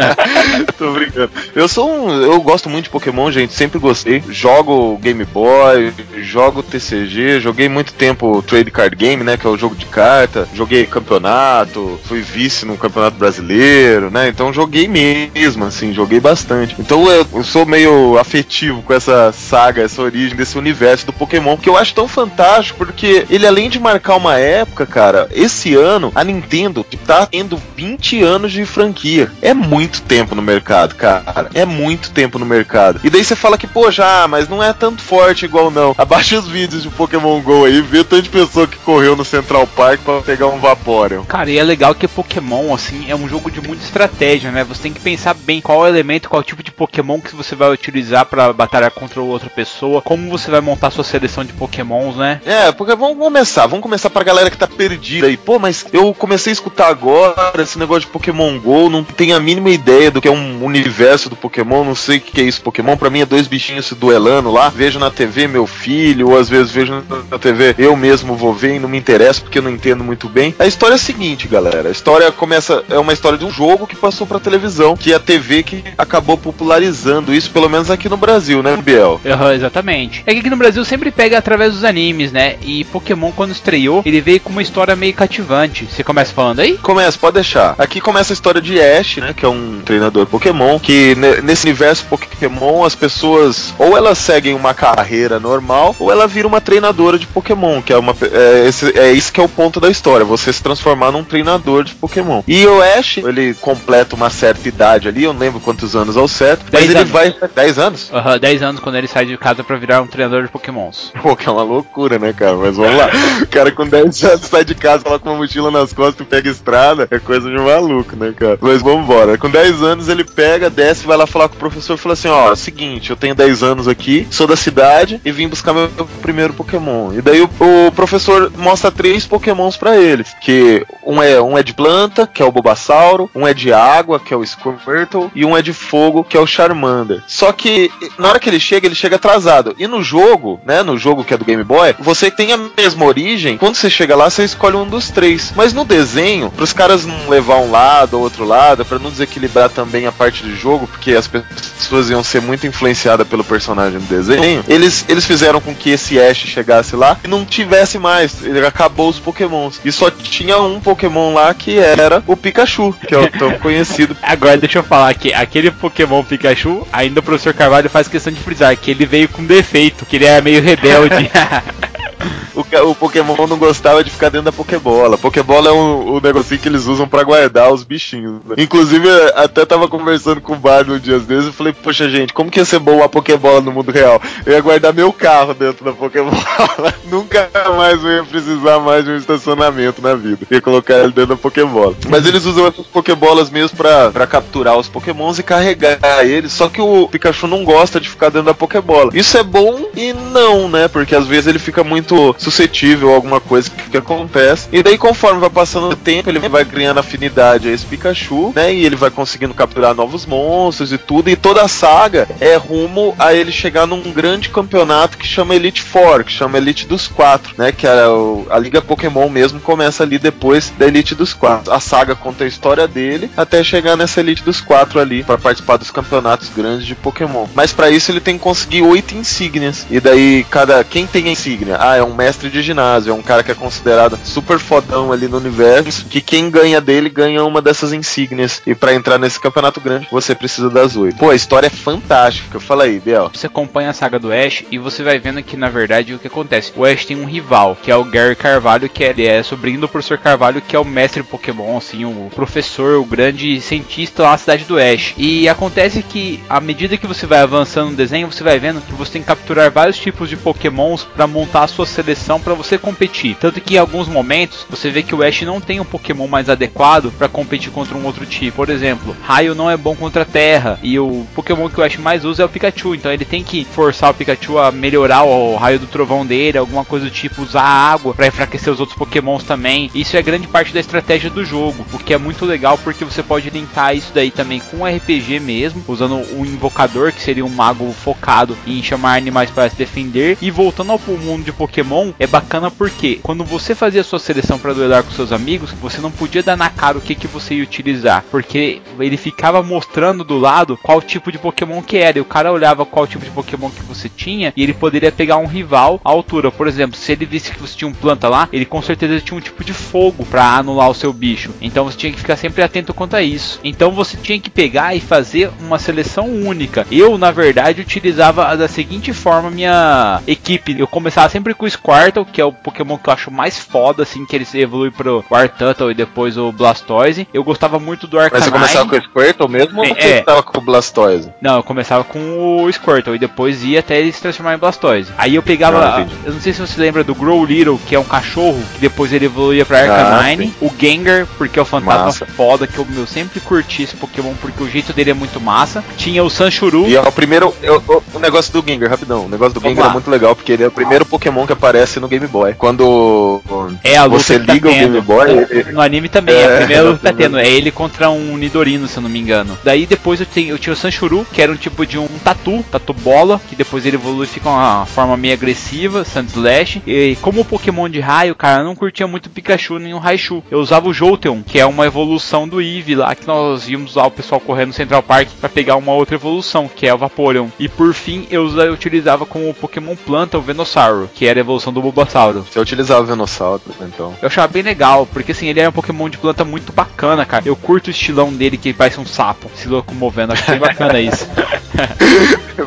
tô 0.78 0.92
brincando. 0.92 1.30
Eu 1.54 1.68
sou 1.68 1.90
um. 1.90 2.10
Eu 2.22 2.40
gosto 2.40 2.68
muito 2.68 2.84
de 2.84 2.90
Pokémon, 2.90 3.30
gente. 3.30 3.52
Sempre 3.52 3.78
gostei. 3.78 4.22
Jogo 4.28 4.96
Game 4.98 5.24
Boy, 5.24 5.92
jogo 6.20 6.62
TCG, 6.62 7.40
joguei 7.40 7.68
muito 7.68 7.92
tempo 7.92 8.42
Trade 8.42 8.70
Card 8.70 8.96
Game, 8.96 9.24
né? 9.24 9.36
Que 9.36 9.46
é 9.46 9.50
o 9.50 9.58
jogo 9.58 9.74
de 9.74 9.86
carta. 9.86 10.48
Joguei 10.54 10.86
campeonato, 11.08 11.98
fui 12.04 12.20
vice 12.20 12.66
no 12.66 12.76
campeonato 12.76 13.16
brasileiro, 13.16 14.10
né? 14.10 14.28
Então 14.28 14.52
joguei 14.52 14.86
mesmo, 14.86 15.64
assim, 15.64 15.94
joguei 15.94 16.20
bastante. 16.20 16.76
Então 16.78 17.10
eu, 17.10 17.26
eu, 17.32 17.44
sou 17.44 17.64
meio 17.64 18.18
afetivo 18.18 18.82
com 18.82 18.92
essa 18.92 19.32
saga, 19.32 19.82
essa 19.82 20.02
origem 20.02 20.36
desse 20.36 20.58
universo 20.58 21.06
do 21.06 21.12
Pokémon, 21.12 21.56
que 21.56 21.68
eu 21.68 21.76
acho 21.76 21.94
tão 21.94 22.06
fantástico, 22.06 22.78
porque 22.78 23.26
ele 23.30 23.46
além 23.46 23.70
de 23.70 23.80
marcar 23.80 24.16
uma 24.16 24.38
época, 24.38 24.84
cara, 24.84 25.28
esse 25.32 25.74
ano 25.74 26.12
a 26.14 26.22
Nintendo 26.22 26.84
tá 27.08 27.24
tendo 27.24 27.60
20 27.74 28.22
anos 28.22 28.52
de 28.52 28.66
franquia. 28.66 29.30
É 29.40 29.54
muito 29.54 30.02
tempo 30.02 30.34
no 30.34 30.42
mercado, 30.42 30.94
cara. 30.94 31.48
É 31.54 31.64
muito 31.64 32.10
tempo 32.10 32.38
no 32.38 32.44
mercado. 32.44 33.00
E 33.02 33.08
daí 33.08 33.24
você 33.24 33.34
fala 33.34 33.56
que, 33.56 33.66
pô, 33.66 33.90
já, 33.90 34.26
mas 34.28 34.46
não 34.46 34.62
é 34.62 34.74
tanto 34.74 35.00
forte 35.00 35.46
igual 35.46 35.70
não. 35.70 35.94
Abaixa 35.96 36.38
os 36.38 36.46
vídeos 36.46 36.82
de 36.82 36.90
Pokémon 36.90 37.40
GO 37.40 37.64
aí, 37.64 37.80
vê 37.80 38.04
tanto 38.04 38.22
de 38.22 38.28
pessoa 38.28 38.66
que 38.66 38.76
correu 38.78 39.16
no 39.16 39.24
Central 39.24 39.66
Park 39.66 40.00
para 40.04 40.20
pegar 40.20 40.48
um 40.48 40.58
Vaporeon. 40.98 41.24
Cara, 41.24 41.50
e 41.50 41.58
é 41.58 41.62
legal 41.62 41.94
que 41.94 42.08
Pokémon, 42.08 42.74
assim, 42.74 43.10
é 43.10 43.14
um 43.14 43.28
jogo 43.28 43.50
de 43.50 43.60
muita 43.60 43.84
estratégia, 43.84 44.50
né? 44.50 44.64
Você 44.64 44.82
tem 44.82 44.92
que 44.92 45.00
pensar 45.00 45.34
bem 45.34 45.60
qual 45.60 45.86
elemento, 45.86 46.28
qual 46.28 46.42
tipo 46.42 46.62
de 46.62 46.72
Pokémon 46.72 47.20
que 47.20 47.36
você 47.36 47.54
vai 47.54 47.70
utilizar 47.70 48.26
para 48.26 48.52
batalhar 48.52 48.90
contra 48.90 49.20
outra 49.20 49.48
pessoa, 49.48 50.02
como 50.02 50.28
você 50.28 50.50
vai 50.50 50.60
montar 50.60 50.90
sua 50.90 51.04
seleção 51.04 51.44
de 51.44 51.52
Pokémons, 51.52 52.16
né? 52.16 52.40
É, 52.44 52.72
porque 52.72 52.94
vamos 52.96 53.18
começar, 53.18 53.66
vamos 53.66 53.82
começar 53.82 54.10
pra 54.10 54.24
galera 54.24 54.50
que 54.50 54.58
tá 54.58 54.66
perdida 54.66 55.26
aí. 55.26 55.36
Pô, 55.36 55.58
mas 55.58 55.84
eu 55.92 56.12
comecei 56.14 56.50
a 56.50 56.54
escutar 56.54 56.88
agora 56.88 57.52
esse 57.62 57.78
negócio 57.78 58.02
de 58.02 58.08
Pokémon 58.08 58.58
GO, 58.58 58.90
não 58.90 59.04
tenho 59.04 59.36
a 59.36 59.40
mínima 59.40 59.70
ideia 59.70 60.10
do 60.10 60.20
que 60.20 60.28
é 60.28 60.30
um 60.30 60.64
universo 60.64 61.28
do 61.28 61.36
Pokémon, 61.36 61.84
não 61.84 61.94
sei 61.94 62.18
o 62.18 62.20
que 62.20 62.40
é 62.40 62.44
isso 62.44 62.62
Pokémon. 62.62 62.96
Pra 62.96 63.10
mim 63.10 63.20
é 63.20 63.26
dois 63.26 63.46
bichinhos 63.46 63.86
se 63.86 63.94
duelando 63.94 64.50
lá. 64.50 64.68
Vejo 64.68 64.98
na 64.98 65.10
TV 65.10 65.46
meu 65.46 65.66
filho, 65.66 66.30
ou 66.30 66.38
às 66.38 66.48
vezes 66.48 66.72
vejo 66.72 67.04
na 67.30 67.38
TV 67.38 67.74
eu 67.78 67.94
mesmo 67.96 68.34
vou 68.34 68.52
ver 68.52 68.76
e 68.76 68.78
não 68.78 68.88
me 68.88 68.98
interessa 68.98 69.40
porque 69.40 69.58
eu 69.58 69.62
não 69.62 69.70
entendo 69.70 70.02
muito 70.02 70.28
bem. 70.28 70.54
A 70.58 70.66
história 70.78 70.94
é 70.94 70.96
a 70.96 70.98
seguinte, 70.98 71.48
galera. 71.48 71.88
A 71.88 71.92
história 71.92 72.30
começa. 72.30 72.84
É 72.88 72.98
uma 72.98 73.12
história 73.12 73.36
de 73.36 73.44
um 73.44 73.50
jogo 73.50 73.84
que 73.84 73.96
passou 73.96 74.24
pra 74.24 74.38
televisão, 74.38 74.96
que 74.96 75.12
é 75.12 75.16
a 75.16 75.18
TV 75.18 75.64
que 75.64 75.82
acabou 75.98 76.38
popularizando 76.38 77.34
isso, 77.34 77.50
pelo 77.50 77.68
menos 77.68 77.90
aqui 77.90 78.08
no 78.08 78.16
Brasil, 78.16 78.62
né, 78.62 78.76
Biel? 78.76 79.20
Uhum, 79.24 79.50
exatamente. 79.50 80.22
É 80.24 80.32
que 80.32 80.38
aqui 80.38 80.48
no 80.48 80.56
Brasil 80.56 80.84
sempre 80.84 81.10
pega 81.10 81.36
através 81.36 81.72
dos 81.72 81.82
animes, 81.82 82.30
né? 82.30 82.56
E 82.62 82.84
Pokémon, 82.84 83.32
quando 83.32 83.50
estreou, 83.50 84.02
ele 84.06 84.20
veio 84.20 84.38
com 84.38 84.50
uma 84.50 84.62
história 84.62 84.94
meio 84.94 85.12
cativante. 85.14 85.84
Você 85.90 86.04
começa 86.04 86.32
falando 86.32 86.60
aí? 86.60 86.78
Começa, 86.78 87.18
pode 87.18 87.34
deixar. 87.34 87.74
Aqui 87.76 88.00
começa 88.00 88.32
a 88.32 88.34
história 88.34 88.60
de 88.60 88.80
Ash, 88.80 89.16
né? 89.16 89.34
Que 89.36 89.44
é 89.44 89.48
um 89.48 89.80
treinador 89.84 90.26
Pokémon. 90.26 90.78
Que 90.78 91.16
nesse 91.42 91.64
universo 91.64 92.04
Pokémon, 92.04 92.84
as 92.84 92.94
pessoas 92.94 93.74
ou 93.78 93.96
elas 93.96 94.18
seguem 94.18 94.54
uma 94.54 94.72
carreira 94.74 95.40
normal, 95.40 95.96
ou 95.98 96.12
ela 96.12 96.28
vira 96.28 96.46
uma 96.46 96.60
treinadora 96.60 97.18
de 97.18 97.26
Pokémon, 97.26 97.82
que 97.82 97.92
é 97.92 97.98
uma. 97.98 98.14
É, 98.30 98.68
esse, 98.68 98.96
é 98.96 99.10
isso 99.10 99.32
que 99.32 99.40
é 99.40 99.42
o 99.42 99.48
ponto 99.48 99.80
da 99.80 99.90
história, 99.90 100.24
você 100.24 100.52
se 100.52 100.67
transformar 100.68 101.10
num 101.10 101.24
treinador 101.24 101.82
de 101.82 101.94
Pokémon. 101.94 102.42
E 102.46 102.66
o 102.66 102.82
Ash, 102.82 103.18
ele 103.18 103.54
completa 103.54 104.14
uma 104.14 104.28
certa 104.28 104.68
idade 104.68 105.08
ali, 105.08 105.24
eu 105.24 105.32
não 105.32 105.40
lembro 105.40 105.60
quantos 105.60 105.96
anos 105.96 106.16
ao 106.16 106.28
certo, 106.28 106.66
mas 106.70 106.84
ele 106.84 106.98
anos. 106.98 107.10
vai. 107.10 107.34
10 107.54 107.78
anos? 107.78 108.10
Aham, 108.12 108.32
uhum, 108.32 108.38
10 108.38 108.62
anos 108.62 108.80
quando 108.80 108.96
ele 108.96 109.06
sai 109.06 109.24
de 109.24 109.36
casa 109.38 109.64
para 109.64 109.76
virar 109.76 110.02
um 110.02 110.06
treinador 110.06 110.42
de 110.42 110.48
Pokémons. 110.48 111.12
Pô, 111.22 111.34
que 111.34 111.48
é 111.48 111.52
uma 111.52 111.62
loucura, 111.62 112.18
né, 112.18 112.32
cara? 112.32 112.56
Mas 112.56 112.76
vamos 112.76 112.96
lá. 112.96 113.08
o 113.42 113.46
cara 113.46 113.72
com 113.72 113.86
10 113.86 114.24
anos 114.24 114.46
sai 114.46 114.64
de 114.64 114.74
casa, 114.74 115.04
com 115.04 115.30
uma 115.30 115.38
mochila 115.38 115.70
nas 115.70 115.92
costas 115.92 116.26
e 116.26 116.28
pega 116.28 116.50
estrada, 116.50 117.08
é 117.10 117.18
coisa 117.18 117.48
de 117.48 117.56
maluco, 117.56 118.14
né, 118.14 118.34
cara? 118.36 118.58
Mas 118.60 118.82
vamos 118.82 119.04
embora. 119.04 119.38
Com 119.38 119.48
10 119.48 119.82
anos 119.82 120.08
ele 120.08 120.24
pega, 120.24 120.68
desce, 120.68 121.06
vai 121.06 121.16
lá 121.16 121.26
falar 121.26 121.48
com 121.48 121.54
o 121.54 121.58
professor 121.58 121.94
e 121.94 121.98
fala 121.98 122.12
assim: 122.12 122.28
ó, 122.28 122.52
é 122.52 122.56
seguinte, 122.56 123.10
eu 123.10 123.16
tenho 123.16 123.34
10 123.34 123.62
anos 123.62 123.88
aqui, 123.88 124.26
sou 124.30 124.46
da 124.46 124.56
cidade 124.56 125.20
e 125.24 125.32
vim 125.32 125.48
buscar 125.48 125.72
meu 125.72 125.88
primeiro 126.20 126.52
Pokémon. 126.52 127.12
E 127.12 127.22
daí 127.22 127.40
o, 127.40 127.48
o 127.58 127.92
professor 127.92 128.52
mostra 128.56 128.90
três 128.90 129.26
Pokémons 129.26 129.76
para 129.76 129.96
eles, 129.96 130.34
que 130.42 130.57
um 131.04 131.22
é 131.22 131.40
um 131.40 131.56
é 131.56 131.62
de 131.62 131.74
planta, 131.74 132.26
que 132.26 132.42
é 132.42 132.44
o 132.44 132.52
Bulbasauro, 132.52 133.30
um 133.34 133.46
é 133.46 133.54
de 133.54 133.72
água, 133.72 134.20
que 134.20 134.32
é 134.32 134.36
o 134.36 134.44
Squirtle, 134.44 135.30
e 135.34 135.44
um 135.44 135.56
é 135.56 135.62
de 135.62 135.72
fogo, 135.72 136.24
que 136.24 136.36
é 136.36 136.40
o 136.40 136.46
Charmander. 136.46 137.22
Só 137.26 137.52
que 137.52 137.90
na 138.18 138.28
hora 138.28 138.38
que 138.38 138.48
ele 138.48 138.60
chega, 138.60 138.86
ele 138.86 138.94
chega 138.94 139.16
atrasado. 139.16 139.74
E 139.78 139.86
no 139.86 140.02
jogo, 140.02 140.60
né, 140.64 140.82
no 140.82 140.96
jogo 140.96 141.24
que 141.24 141.34
é 141.34 141.36
do 141.36 141.44
Game 141.44 141.64
Boy, 141.64 141.94
você 141.98 142.30
tem 142.30 142.52
a 142.52 142.56
mesma 142.56 143.04
origem. 143.04 143.58
Quando 143.58 143.74
você 143.74 143.90
chega 143.90 144.16
lá, 144.16 144.28
você 144.28 144.44
escolhe 144.44 144.76
um 144.76 144.86
dos 144.86 145.10
três. 145.10 145.52
Mas 145.56 145.72
no 145.72 145.84
desenho, 145.84 146.50
para 146.50 146.64
os 146.64 146.72
caras 146.72 147.04
não 147.04 147.28
levar 147.28 147.56
um 147.56 147.70
lado 147.70 148.14
ou 148.14 148.22
outro 148.22 148.44
lado, 148.44 148.84
para 148.84 148.98
não 148.98 149.10
desequilibrar 149.10 149.70
também 149.70 150.06
a 150.06 150.12
parte 150.12 150.42
de 150.42 150.54
jogo, 150.56 150.86
porque 150.86 151.12
as 151.12 151.28
pessoas 151.28 152.10
iam 152.10 152.22
ser 152.22 152.40
muito 152.40 152.66
influenciadas 152.66 153.26
pelo 153.26 153.44
personagem 153.44 153.98
do 153.98 154.06
desenho, 154.06 154.64
eles, 154.68 155.04
eles 155.08 155.24
fizeram 155.24 155.60
com 155.60 155.74
que 155.74 155.90
esse 155.90 156.18
Ash 156.18 156.38
chegasse 156.38 156.96
lá 156.96 157.18
e 157.24 157.28
não 157.28 157.44
tivesse 157.44 157.98
mais. 157.98 158.42
Ele 158.42 158.64
acabou 158.64 159.08
os 159.08 159.18
Pokémons. 159.18 159.80
E 159.84 159.92
só 159.92 160.10
tinha 160.10 160.47
um 160.56 160.80
Pokémon 160.80 161.34
lá 161.34 161.52
que 161.52 161.78
era 161.78 162.22
o 162.26 162.36
Pikachu, 162.36 162.94
que 163.06 163.14
é 163.14 163.18
o 163.18 163.30
tão 163.30 163.52
conhecido. 163.60 164.16
Agora 164.22 164.56
deixa 164.56 164.78
eu 164.78 164.82
falar 164.82 165.12
que 165.14 165.32
aquele 165.32 165.70
Pokémon 165.70 166.24
Pikachu, 166.24 166.86
ainda 166.92 167.20
o 167.20 167.22
professor 167.22 167.52
Carvalho 167.52 167.90
faz 167.90 168.08
questão 168.08 168.32
de 168.32 168.40
frisar 168.40 168.76
que 168.76 168.90
ele 168.90 169.06
veio 169.06 169.28
com 169.28 169.44
defeito, 169.44 170.06
que 170.06 170.16
ele 170.16 170.24
era 170.24 170.42
meio 170.42 170.62
rebelde. 170.62 171.30
O, 172.58 172.90
o 172.90 172.94
Pokémon 172.94 173.46
não 173.46 173.56
gostava 173.56 174.02
de 174.02 174.10
ficar 174.10 174.30
dentro 174.30 174.46
da 174.46 174.52
Pokébola. 174.52 175.16
Pokébola 175.16 175.70
é 175.70 175.72
um, 175.72 176.16
um 176.16 176.20
negocinho 176.20 176.60
que 176.60 176.68
eles 176.68 176.86
usam 176.86 177.06
pra 177.06 177.22
guardar 177.22 177.72
os 177.72 177.84
bichinhos. 177.84 178.40
né? 178.44 178.56
Inclusive, 178.58 179.08
até 179.34 179.64
tava 179.64 179.86
conversando 179.86 180.40
com 180.40 180.54
o 180.54 180.56
Bar 180.56 180.90
um 180.90 180.98
dia 180.98 181.18
desses 181.18 181.48
e 181.50 181.52
falei, 181.52 181.72
poxa 181.72 182.08
gente, 182.08 182.32
como 182.32 182.50
que 182.50 182.58
ia 182.58 182.64
ser 182.64 182.78
bom 182.78 183.02
a 183.02 183.08
Pokébola 183.08 183.60
no 183.60 183.72
mundo 183.72 183.92
real? 183.92 184.20
Eu 184.44 184.54
ia 184.54 184.60
guardar 184.60 184.92
meu 184.92 185.12
carro 185.12 185.54
dentro 185.54 185.84
da 185.84 185.92
Pokébola. 185.92 186.36
Nunca 187.10 187.48
mais 187.76 188.02
eu 188.02 188.10
ia 188.10 188.24
precisar 188.24 188.80
mais 188.80 189.04
de 189.04 189.10
um 189.12 189.16
estacionamento 189.16 190.02
na 190.02 190.14
vida. 190.14 190.46
Ia 190.50 190.60
colocar 190.60 190.94
ele 190.94 191.12
dentro 191.12 191.26
da 191.26 191.36
Pokébola. 191.36 191.94
Mas 192.08 192.26
eles 192.26 192.44
usam 192.44 192.66
essas 192.66 192.86
Pokébolas 192.86 193.50
mesmo 193.50 193.76
pra, 193.76 194.10
pra 194.10 194.26
capturar 194.26 194.76
os 194.76 194.88
Pokémons 194.88 195.38
e 195.38 195.42
carregar 195.42 195.98
eles. 196.24 196.52
Só 196.52 196.68
que 196.68 196.80
o 196.80 197.08
Pikachu 197.08 197.46
não 197.46 197.64
gosta 197.64 198.00
de 198.00 198.08
ficar 198.08 198.30
dentro 198.30 198.46
da 198.46 198.54
Pokébola. 198.54 199.10
Isso 199.14 199.36
é 199.38 199.42
bom 199.42 199.88
e 199.96 200.12
não, 200.12 200.68
né? 200.68 200.88
Porque 200.88 201.14
às 201.14 201.26
vezes 201.26 201.46
ele 201.46 201.58
fica 201.58 201.84
muito 201.84 202.34
suscetível 202.50 203.10
a 203.12 203.14
alguma 203.14 203.40
coisa 203.40 203.70
que, 203.70 203.90
que 203.90 203.96
acontece. 203.96 204.68
E 204.72 204.82
daí, 204.82 204.96
conforme 204.96 205.40
vai 205.40 205.50
passando 205.50 205.90
o 205.90 205.96
tempo, 205.96 206.30
ele 206.30 206.38
vai 206.48 206.64
ganhando 206.64 206.98
afinidade 207.00 207.68
a 207.68 207.72
esse 207.72 207.84
Pikachu, 207.84 208.52
né? 208.54 208.72
E 208.72 208.84
ele 208.84 208.96
vai 208.96 209.10
conseguindo 209.10 209.54
capturar 209.54 209.94
novos 209.94 210.24
monstros 210.26 210.92
e 210.92 210.98
tudo. 210.98 211.28
E 211.30 211.36
toda 211.36 211.62
a 211.62 211.68
saga 211.68 212.26
é 212.40 212.56
rumo 212.56 213.14
a 213.18 213.34
ele 213.34 213.52
chegar 213.52 213.86
num 213.86 214.00
grande 214.12 214.48
campeonato 214.48 215.18
que 215.18 215.26
chama 215.26 215.54
Elite 215.54 215.82
Four, 215.82 216.24
que 216.24 216.32
chama 216.32 216.58
Elite 216.58 216.86
dos 216.86 217.06
Quatro, 217.06 217.54
né? 217.58 217.72
Que 217.72 217.86
é 217.86 218.06
o- 218.08 218.46
a 218.50 218.58
Liga 218.58 218.80
Pokémon 218.80 219.28
mesmo 219.28 219.60
começa 219.60 220.02
ali 220.02 220.18
depois 220.18 220.72
da 220.78 220.86
Elite 220.86 221.14
dos 221.14 221.34
Quatro. 221.34 221.72
A 221.72 221.80
saga 221.80 222.14
conta 222.14 222.44
a 222.44 222.46
história 222.46 222.86
dele 222.88 223.30
até 223.36 223.62
chegar 223.62 223.96
nessa 223.96 224.20
Elite 224.20 224.42
dos 224.42 224.60
Quatro 224.60 225.00
ali 225.00 225.22
para 225.22 225.38
participar 225.38 225.76
dos 225.76 225.90
campeonatos 225.90 226.50
grandes 226.54 226.86
de 226.86 226.94
Pokémon. 226.94 227.46
Mas 227.54 227.72
para 227.72 227.90
isso 227.90 228.10
ele 228.10 228.20
tem 228.20 228.36
que 228.36 228.42
conseguir 228.44 228.82
oito 228.82 229.14
insígnias. 229.14 229.86
E 229.90 230.00
daí 230.00 230.44
cada 230.50 230.82
quem 230.84 231.06
tem 231.06 231.28
a 231.28 231.32
insígnia? 231.32 231.76
Ah, 231.80 231.96
é 231.96 232.02
um 232.02 232.14
mestre 232.14 232.27
de 232.36 232.62
ginásio, 232.62 233.10
é 233.10 233.14
um 233.14 233.22
cara 233.22 233.42
que 233.42 233.50
é 233.50 233.54
considerado 233.54 234.18
super 234.24 234.58
fodão 234.58 235.10
ali 235.12 235.28
no 235.28 235.38
universo, 235.38 236.04
que 236.06 236.20
quem 236.20 236.50
ganha 236.50 236.80
dele 236.80 237.08
ganha 237.08 237.44
uma 237.44 237.62
dessas 237.62 237.92
insígnias. 237.92 238.60
E 238.66 238.74
para 238.74 238.94
entrar 238.94 239.18
nesse 239.18 239.40
campeonato 239.40 239.80
grande, 239.80 240.08
você 240.10 240.34
precisa 240.34 240.68
das 240.68 240.96
oito. 240.96 241.16
Pô, 241.16 241.30
a 241.30 241.34
história 241.34 241.68
é 241.68 241.70
fantástica. 241.70 242.60
Fala 242.60 242.84
aí, 242.84 243.00
Biel. 243.00 243.30
Você 243.32 243.46
acompanha 243.46 243.90
a 243.90 243.94
saga 243.94 244.18
do 244.18 244.32
Ash 244.32 244.64
e 244.70 244.78
você 244.78 245.02
vai 245.02 245.18
vendo 245.18 245.42
que 245.42 245.56
na 245.56 245.70
verdade 245.70 246.14
o 246.14 246.18
que 246.18 246.26
acontece. 246.26 246.72
O 246.76 246.84
Ash 246.84 247.04
tem 247.04 247.16
um 247.16 247.24
rival, 247.24 247.76
que 247.82 247.90
é 247.90 247.96
o 247.96 248.04
Gary 248.04 248.36
Carvalho, 248.36 248.88
que 248.88 249.02
ele 249.02 249.26
é 249.26 249.42
sobrinho 249.42 249.80
do 249.80 249.88
professor 249.88 250.18
Carvalho, 250.18 250.60
que 250.60 250.76
é 250.76 250.78
o 250.78 250.84
mestre 250.84 251.22
Pokémon, 251.22 251.78
assim, 251.78 252.04
o 252.04 252.30
professor, 252.34 252.98
o 252.98 253.04
grande 253.04 253.60
cientista 253.60 254.22
lá 254.22 254.32
na 254.32 254.38
cidade 254.38 254.64
do 254.64 254.78
Ash. 254.78 255.14
E 255.16 255.48
acontece 255.48 256.02
que 256.02 256.42
à 256.48 256.60
medida 256.60 256.96
que 256.96 257.06
você 257.06 257.26
vai 257.26 257.40
avançando 257.40 257.90
no 257.90 257.96
desenho, 257.96 258.30
você 258.30 258.44
vai 258.44 258.58
vendo 258.58 258.80
que 258.80 258.92
você 258.92 259.12
tem 259.12 259.22
que 259.22 259.28
capturar 259.28 259.70
vários 259.70 259.98
tipos 259.98 260.28
de 260.28 260.36
Pokémons 260.36 261.04
para 261.04 261.26
montar 261.26 261.64
a 261.64 261.68
sua 261.68 261.86
seleção 261.86 262.17
para 262.40 262.54
você 262.54 262.76
competir. 262.78 263.36
Tanto 263.40 263.60
que 263.60 263.74
em 263.74 263.78
alguns 263.78 264.08
momentos 264.08 264.66
você 264.68 264.90
vê 264.90 265.02
que 265.02 265.14
o 265.14 265.22
Ash 265.22 265.42
não 265.42 265.60
tem 265.60 265.80
um 265.80 265.84
Pokémon 265.84 266.26
mais 266.26 266.48
adequado 266.48 267.12
para 267.12 267.28
competir 267.28 267.70
contra 267.70 267.96
um 267.96 268.04
outro 268.04 268.26
tipo. 268.26 268.56
Por 268.56 268.70
exemplo, 268.70 269.16
Raio 269.22 269.54
não 269.54 269.70
é 269.70 269.76
bom 269.76 269.94
contra 269.94 270.22
a 270.22 270.26
Terra 270.26 270.78
e 270.82 270.98
o 270.98 271.26
Pokémon 271.34 271.68
que 271.68 271.80
o 271.80 271.84
Ash 271.84 271.96
mais 271.96 272.24
usa 272.24 272.42
é 272.42 272.46
o 272.46 272.48
Pikachu. 272.48 272.94
Então 272.94 273.12
ele 273.12 273.24
tem 273.24 273.42
que 273.42 273.64
forçar 273.64 274.10
o 274.10 274.14
Pikachu 274.14 274.58
a 274.58 274.72
melhorar 274.72 275.22
o 275.22 275.56
raio 275.56 275.78
do 275.78 275.86
trovão 275.86 276.24
dele, 276.24 276.58
alguma 276.58 276.84
coisa 276.84 277.06
do 277.06 277.10
tipo 277.10 277.42
usar 277.42 277.62
água 277.62 278.14
para 278.14 278.26
enfraquecer 278.26 278.72
os 278.72 278.80
outros 278.80 278.98
Pokémons 278.98 279.44
também. 279.44 279.90
Isso 279.94 280.16
é 280.16 280.22
grande 280.22 280.46
parte 280.46 280.72
da 280.72 280.80
estratégia 280.80 281.30
do 281.30 281.44
jogo, 281.44 281.84
o 281.92 281.98
que 281.98 282.14
é 282.14 282.18
muito 282.18 282.44
legal 282.44 282.78
porque 282.78 283.04
você 283.04 283.22
pode 283.22 283.50
linkar 283.50 283.96
isso 283.96 284.12
daí 284.14 284.30
também 284.30 284.60
com 284.60 284.84
RPG 284.84 285.40
mesmo, 285.40 285.84
usando 285.86 286.16
o 286.36 286.44
invocador 286.44 287.12
que 287.12 287.22
seria 287.22 287.44
um 287.44 287.48
mago 287.48 287.92
focado 287.92 288.56
em 288.66 288.82
chamar 288.82 289.16
animais 289.16 289.50
para 289.50 289.68
se 289.68 289.76
defender 289.76 290.36
e 290.40 290.50
voltando 290.50 290.92
ao 290.92 290.98
mundo 291.18 291.44
de 291.44 291.52
Pokémon 291.52 292.07
é 292.18 292.26
bacana 292.26 292.70
porque 292.70 293.18
quando 293.22 293.44
você 293.44 293.74
fazia 293.74 294.04
sua 294.04 294.18
seleção 294.18 294.58
para 294.58 294.72
duelar 294.72 295.02
com 295.02 295.10
seus 295.10 295.32
amigos, 295.32 295.72
você 295.72 296.00
não 296.00 296.10
podia 296.10 296.42
dar 296.42 296.56
na 296.56 296.70
cara 296.70 296.98
o 296.98 297.00
que, 297.00 297.14
que 297.14 297.26
você 297.26 297.54
ia 297.54 297.62
utilizar, 297.62 298.24
porque 298.30 298.80
ele 298.98 299.16
ficava 299.16 299.62
mostrando 299.62 300.24
do 300.24 300.38
lado 300.38 300.78
qual 300.82 301.00
tipo 301.00 301.32
de 301.32 301.38
Pokémon 301.38 301.82
que 301.82 301.96
era, 301.96 302.18
e 302.18 302.20
o 302.20 302.24
cara 302.24 302.52
olhava 302.52 302.84
qual 302.84 303.06
tipo 303.06 303.24
de 303.24 303.30
Pokémon 303.30 303.70
que 303.70 303.82
você 303.82 304.08
tinha 304.08 304.52
e 304.56 304.62
ele 304.62 304.74
poderia 304.74 305.12
pegar 305.12 305.36
um 305.38 305.46
rival 305.46 306.00
à 306.04 306.10
altura. 306.10 306.50
Por 306.50 306.66
exemplo, 306.66 306.96
se 306.96 307.12
ele 307.12 307.26
visse 307.26 307.52
que 307.52 307.60
você 307.60 307.76
tinha 307.76 307.88
um 307.88 307.94
planta 307.94 308.28
lá, 308.28 308.48
ele 308.52 308.64
com 308.64 308.82
certeza 308.82 309.20
tinha 309.20 309.36
um 309.36 309.40
tipo 309.40 309.64
de 309.64 309.72
fogo 309.72 310.24
para 310.24 310.56
anular 310.56 310.90
o 310.90 310.94
seu 310.94 311.12
bicho. 311.12 311.52
Então 311.60 311.84
você 311.84 311.96
tinha 311.96 312.12
que 312.12 312.18
ficar 312.18 312.36
sempre 312.36 312.62
atento 312.62 312.94
quanto 312.94 313.16
a 313.16 313.22
isso. 313.22 313.60
Então 313.62 313.90
você 313.90 314.16
tinha 314.16 314.38
que 314.40 314.50
pegar 314.50 314.94
e 314.94 315.00
fazer 315.00 315.50
uma 315.60 315.78
seleção 315.78 316.26
única. 316.26 316.86
Eu, 316.90 317.18
na 317.18 317.30
verdade, 317.30 317.80
utilizava 317.80 318.56
da 318.56 318.68
seguinte 318.68 319.12
forma 319.12 319.50
minha 319.50 320.20
equipe. 320.26 320.78
Eu 320.78 320.86
começava 320.86 321.28
sempre 321.28 321.54
com 321.54 321.66
o 321.66 321.70
Squirtle, 321.70 321.97
que 322.32 322.40
é 322.40 322.44
o 322.44 322.52
Pokémon 322.52 322.96
que 322.96 323.08
eu 323.08 323.12
acho 323.12 323.30
mais 323.30 323.58
foda, 323.58 324.02
assim, 324.02 324.24
que 324.24 324.34
ele 324.36 324.46
evolui 324.54 324.90
pro 324.90 325.24
Artantal 325.30 325.90
e 325.90 325.94
depois 325.94 326.36
o 326.36 326.50
Blastoise. 326.52 327.26
Eu 327.34 327.42
gostava 327.44 327.78
muito 327.78 328.06
do 328.06 328.16
Mas 328.16 328.26
Arcanine. 328.26 328.44
você 328.46 328.52
começava 328.52 328.88
com 328.88 328.96
o 328.96 329.02
Squirtle 329.02 329.48
mesmo 329.48 329.78
ou 329.80 329.84
É, 329.84 329.88
você 329.88 330.08
é. 330.08 330.20
tava 330.22 330.42
com 330.42 330.58
o 330.58 330.60
Blastoise? 330.60 331.32
Não, 331.40 331.56
eu 331.56 331.62
começava 331.62 332.04
com 332.04 332.62
o 332.64 332.72
Squirtle 332.72 333.14
e 333.14 333.18
depois 333.18 333.62
ia 333.64 333.80
até 333.80 333.98
ele 334.00 334.12
se 334.12 334.20
transformar 334.20 334.54
em 334.54 334.58
Blastoise. 334.58 335.10
Aí 335.18 335.34
eu 335.34 335.42
pegava, 335.42 335.78
Ah, 335.96 336.00
entendi. 336.00 336.16
eu 336.24 336.32
não 336.32 336.40
sei 336.40 336.52
se 336.52 336.60
você 336.60 336.80
lembra 336.80 337.02
do 337.04 337.14
Grow 337.14 337.44
Little, 337.44 337.78
que 337.86 337.94
é 337.94 337.98
um 337.98 338.04
cachorro, 338.04 338.62
que 338.74 338.80
depois 338.80 339.12
ele 339.12 339.26
evoluía 339.26 339.64
pra 339.66 339.78
Arcanine. 339.80 340.52
o 340.60 340.70
Gengar, 340.78 341.26
porque 341.36 341.58
é 341.58 341.62
o 341.62 341.64
fantasma 341.64 342.04
Massa. 342.04 342.26
foda, 342.26 342.66
que 342.66 342.78
eu, 342.78 342.86
eu 342.96 343.06
sempre 343.06 343.40
curti 343.40 343.82
esse 343.82 343.96
Pokémon, 343.96 344.34
porque 344.40 344.62
o 344.62 344.68
jeito 344.68 344.92
dele 344.92 345.10
é 345.10 345.14
muito 345.14 345.40
massa. 345.40 345.82
Tinha 345.96 346.22
o 346.22 346.30
Sanchuru. 346.30 346.86
E 346.86 346.96
é 346.96 347.00
o 347.00 347.12
primeiro. 347.12 347.54
é 347.62 347.70
o, 347.70 347.76
o- 347.86 348.02
o 348.14 348.18
negócio 348.18 348.52
do 348.52 348.66
Gengar, 348.66 348.90
rapidão. 348.90 349.26
O 349.26 349.28
negócio 349.28 349.54
do 349.54 349.60
Vamos 349.60 349.70
Gengar 349.76 349.86
lá. 349.86 349.92
é 349.92 349.94
muito 349.94 350.10
legal, 350.10 350.34
porque 350.36 350.52
ele 350.52 350.62
é 350.64 350.66
o 350.68 350.70
primeiro 350.70 351.04
Pokémon 351.04 351.46
que 351.46 351.52
aparece 351.52 351.87
no 352.00 352.08
Game 352.08 352.26
Boy. 352.26 352.54
Quando 352.54 353.40
É 353.82 353.96
a 353.96 354.04
luta 354.04 354.18
você 354.18 354.38
tá 354.38 354.52
liga 354.54 354.68
o 354.68 354.72
tendo. 354.72 354.92
Game 354.92 355.00
Boy, 355.00 355.72
No 355.72 355.80
anime 355.80 356.08
também, 356.08 356.34
É, 356.34 356.40
é, 356.40 356.54
a 356.54 356.58
primeira 356.58 356.82
luta 356.82 356.98
que 356.98 357.02
tá 357.04 357.12
tendo. 357.12 357.38
É 357.38 357.48
ele 357.48 357.70
contra 357.70 358.10
um 358.10 358.36
Nidorino, 358.36 358.86
se 358.86 358.96
eu 358.98 359.02
não 359.02 359.10
me 359.10 359.18
engano. 359.18 359.56
Daí 359.64 359.86
depois 359.86 360.20
eu, 360.20 360.26
tenho, 360.26 360.50
eu 360.50 360.58
tinha 360.58 360.72
o 360.72 360.76
Sanchuru, 360.76 361.26
que 361.32 361.40
era 361.42 361.50
um 361.52 361.56
tipo 361.56 361.84
de 361.86 361.98
um 361.98 362.06
tatu, 362.22 362.64
tatu 362.70 362.92
bola, 362.92 363.40
que 363.48 363.56
depois 363.56 363.84
ele 363.86 363.96
evolui 363.96 364.24
e 364.24 364.28
fica 364.28 364.48
uma 364.48 364.84
forma 364.86 365.16
meio 365.16 365.34
agressiva, 365.34 366.04
Sandslash. 366.04 366.82
E 366.86 367.16
como 367.22 367.44
Pokémon 367.44 367.88
de 367.88 368.00
raio, 368.00 368.34
cara, 368.34 368.60
eu 368.62 368.64
não 368.64 368.76
curtia 368.76 369.06
muito 369.06 369.30
Pikachu 369.30 369.78
nem 369.78 369.94
o 369.94 369.98
Raichu. 369.98 370.42
Eu 370.50 370.58
usava 370.60 370.88
o 370.88 370.92
Jolteon, 370.92 371.42
que 371.42 371.58
é 371.58 371.66
uma 371.66 371.86
evolução 371.86 372.48
do 372.48 372.60
Eevee 372.60 372.94
lá, 372.94 373.14
que 373.14 373.26
nós 373.26 373.68
íamos 373.68 373.94
lá 373.94 374.06
o 374.06 374.10
pessoal 374.10 374.40
correndo 374.40 374.68
no 374.68 374.74
Central 374.74 375.02
Park 375.02 375.28
pra 375.40 375.48
pegar 375.48 375.76
uma 375.76 375.92
outra 375.92 376.16
evolução, 376.16 376.68
que 376.74 376.86
é 376.86 376.92
o 376.94 376.98
Vaporeon. 376.98 377.48
E 377.58 377.68
por 377.68 377.94
fim, 377.94 378.26
eu 378.30 378.46
utilizava 378.72 379.24
como 379.24 379.52
Pokémon 379.54 379.94
planta 379.96 380.38
o 380.38 380.42
Venossauro, 380.42 381.08
que 381.14 381.26
era 381.26 381.38
a 381.38 381.42
evolução 381.42 381.72
do 381.72 381.77
Bulbasauro. 381.82 382.44
você 382.50 382.58
utilizava 382.58 383.02
o 383.02 383.06
Venossauro, 383.06 383.62
então. 383.80 384.14
Eu 384.20 384.26
achava 384.28 384.48
bem 384.48 384.62
legal, 384.62 385.06
porque 385.06 385.32
assim, 385.32 385.46
ele 385.48 385.60
é 385.60 385.68
um 385.68 385.72
Pokémon 385.72 386.08
de 386.08 386.18
planta 386.18 386.44
muito 386.44 386.72
bacana, 386.72 387.24
cara. 387.24 387.44
Eu 387.46 387.56
curto 387.56 387.88
o 387.88 387.90
estilão 387.90 388.32
dele 388.32 388.56
que 388.56 388.72
parece 388.72 389.00
um 389.00 389.06
sapo 389.06 389.50
se 389.54 389.68
locomovendo, 389.68 390.32
acho 390.32 390.50
bem 390.50 390.60
bacana 390.60 391.00
isso. 391.00 391.28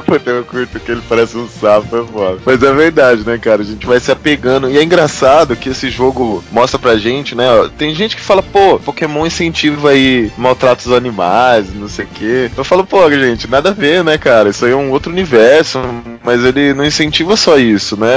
Puta, 0.06 0.30
eu 0.30 0.44
curto 0.46 0.80
que 0.80 0.92
ele 0.92 1.02
parece 1.08 1.38
um 1.38 1.48
sapo, 1.48 1.98
é 1.98 2.06
foda. 2.06 2.40
Mas 2.46 2.64
é 2.64 2.74
verdade, 2.74 3.26
né, 3.26 3.38
cara? 3.38 3.62
A 3.62 3.66
gente 3.66 3.86
vai 3.86 4.00
se 4.00 4.12
apegando. 4.12 4.70
E 4.70 4.78
é 4.78 4.84
engraçado 4.84 5.56
que 5.56 5.70
esse 5.70 5.90
jogo 5.90 6.44
mostra 6.52 6.80
pra 6.80 6.98
gente, 6.98 7.36
né? 7.36 7.50
ó, 7.50 7.68
Tem 7.68 7.94
gente 7.94 8.16
que 8.16 8.22
fala, 8.22 8.42
pô, 8.42 8.80
Pokémon 8.80 9.26
incentiva 9.26 9.90
aí 9.90 10.32
maltratos 10.38 10.88
aos 10.88 10.96
animais, 10.96 11.74
não 11.74 11.88
sei 11.88 12.06
o 12.06 12.08
quê. 12.08 12.52
Eu 12.56 12.64
falo, 12.64 12.86
pô, 12.86 13.10
gente, 13.12 13.50
nada 13.50 13.70
a 13.70 13.74
ver, 13.74 14.04
né, 14.04 14.18
cara? 14.18 14.50
Isso 14.50 14.66
aí 14.66 14.72
é 14.72 14.76
um 14.76 14.92
outro 14.92 15.12
universo, 15.12 15.80
mas 16.24 16.44
ele 16.44 16.74
não 16.74 16.86
incentiva 16.86 17.36
só 17.36 17.58
isso, 17.58 17.98
né? 17.98 18.08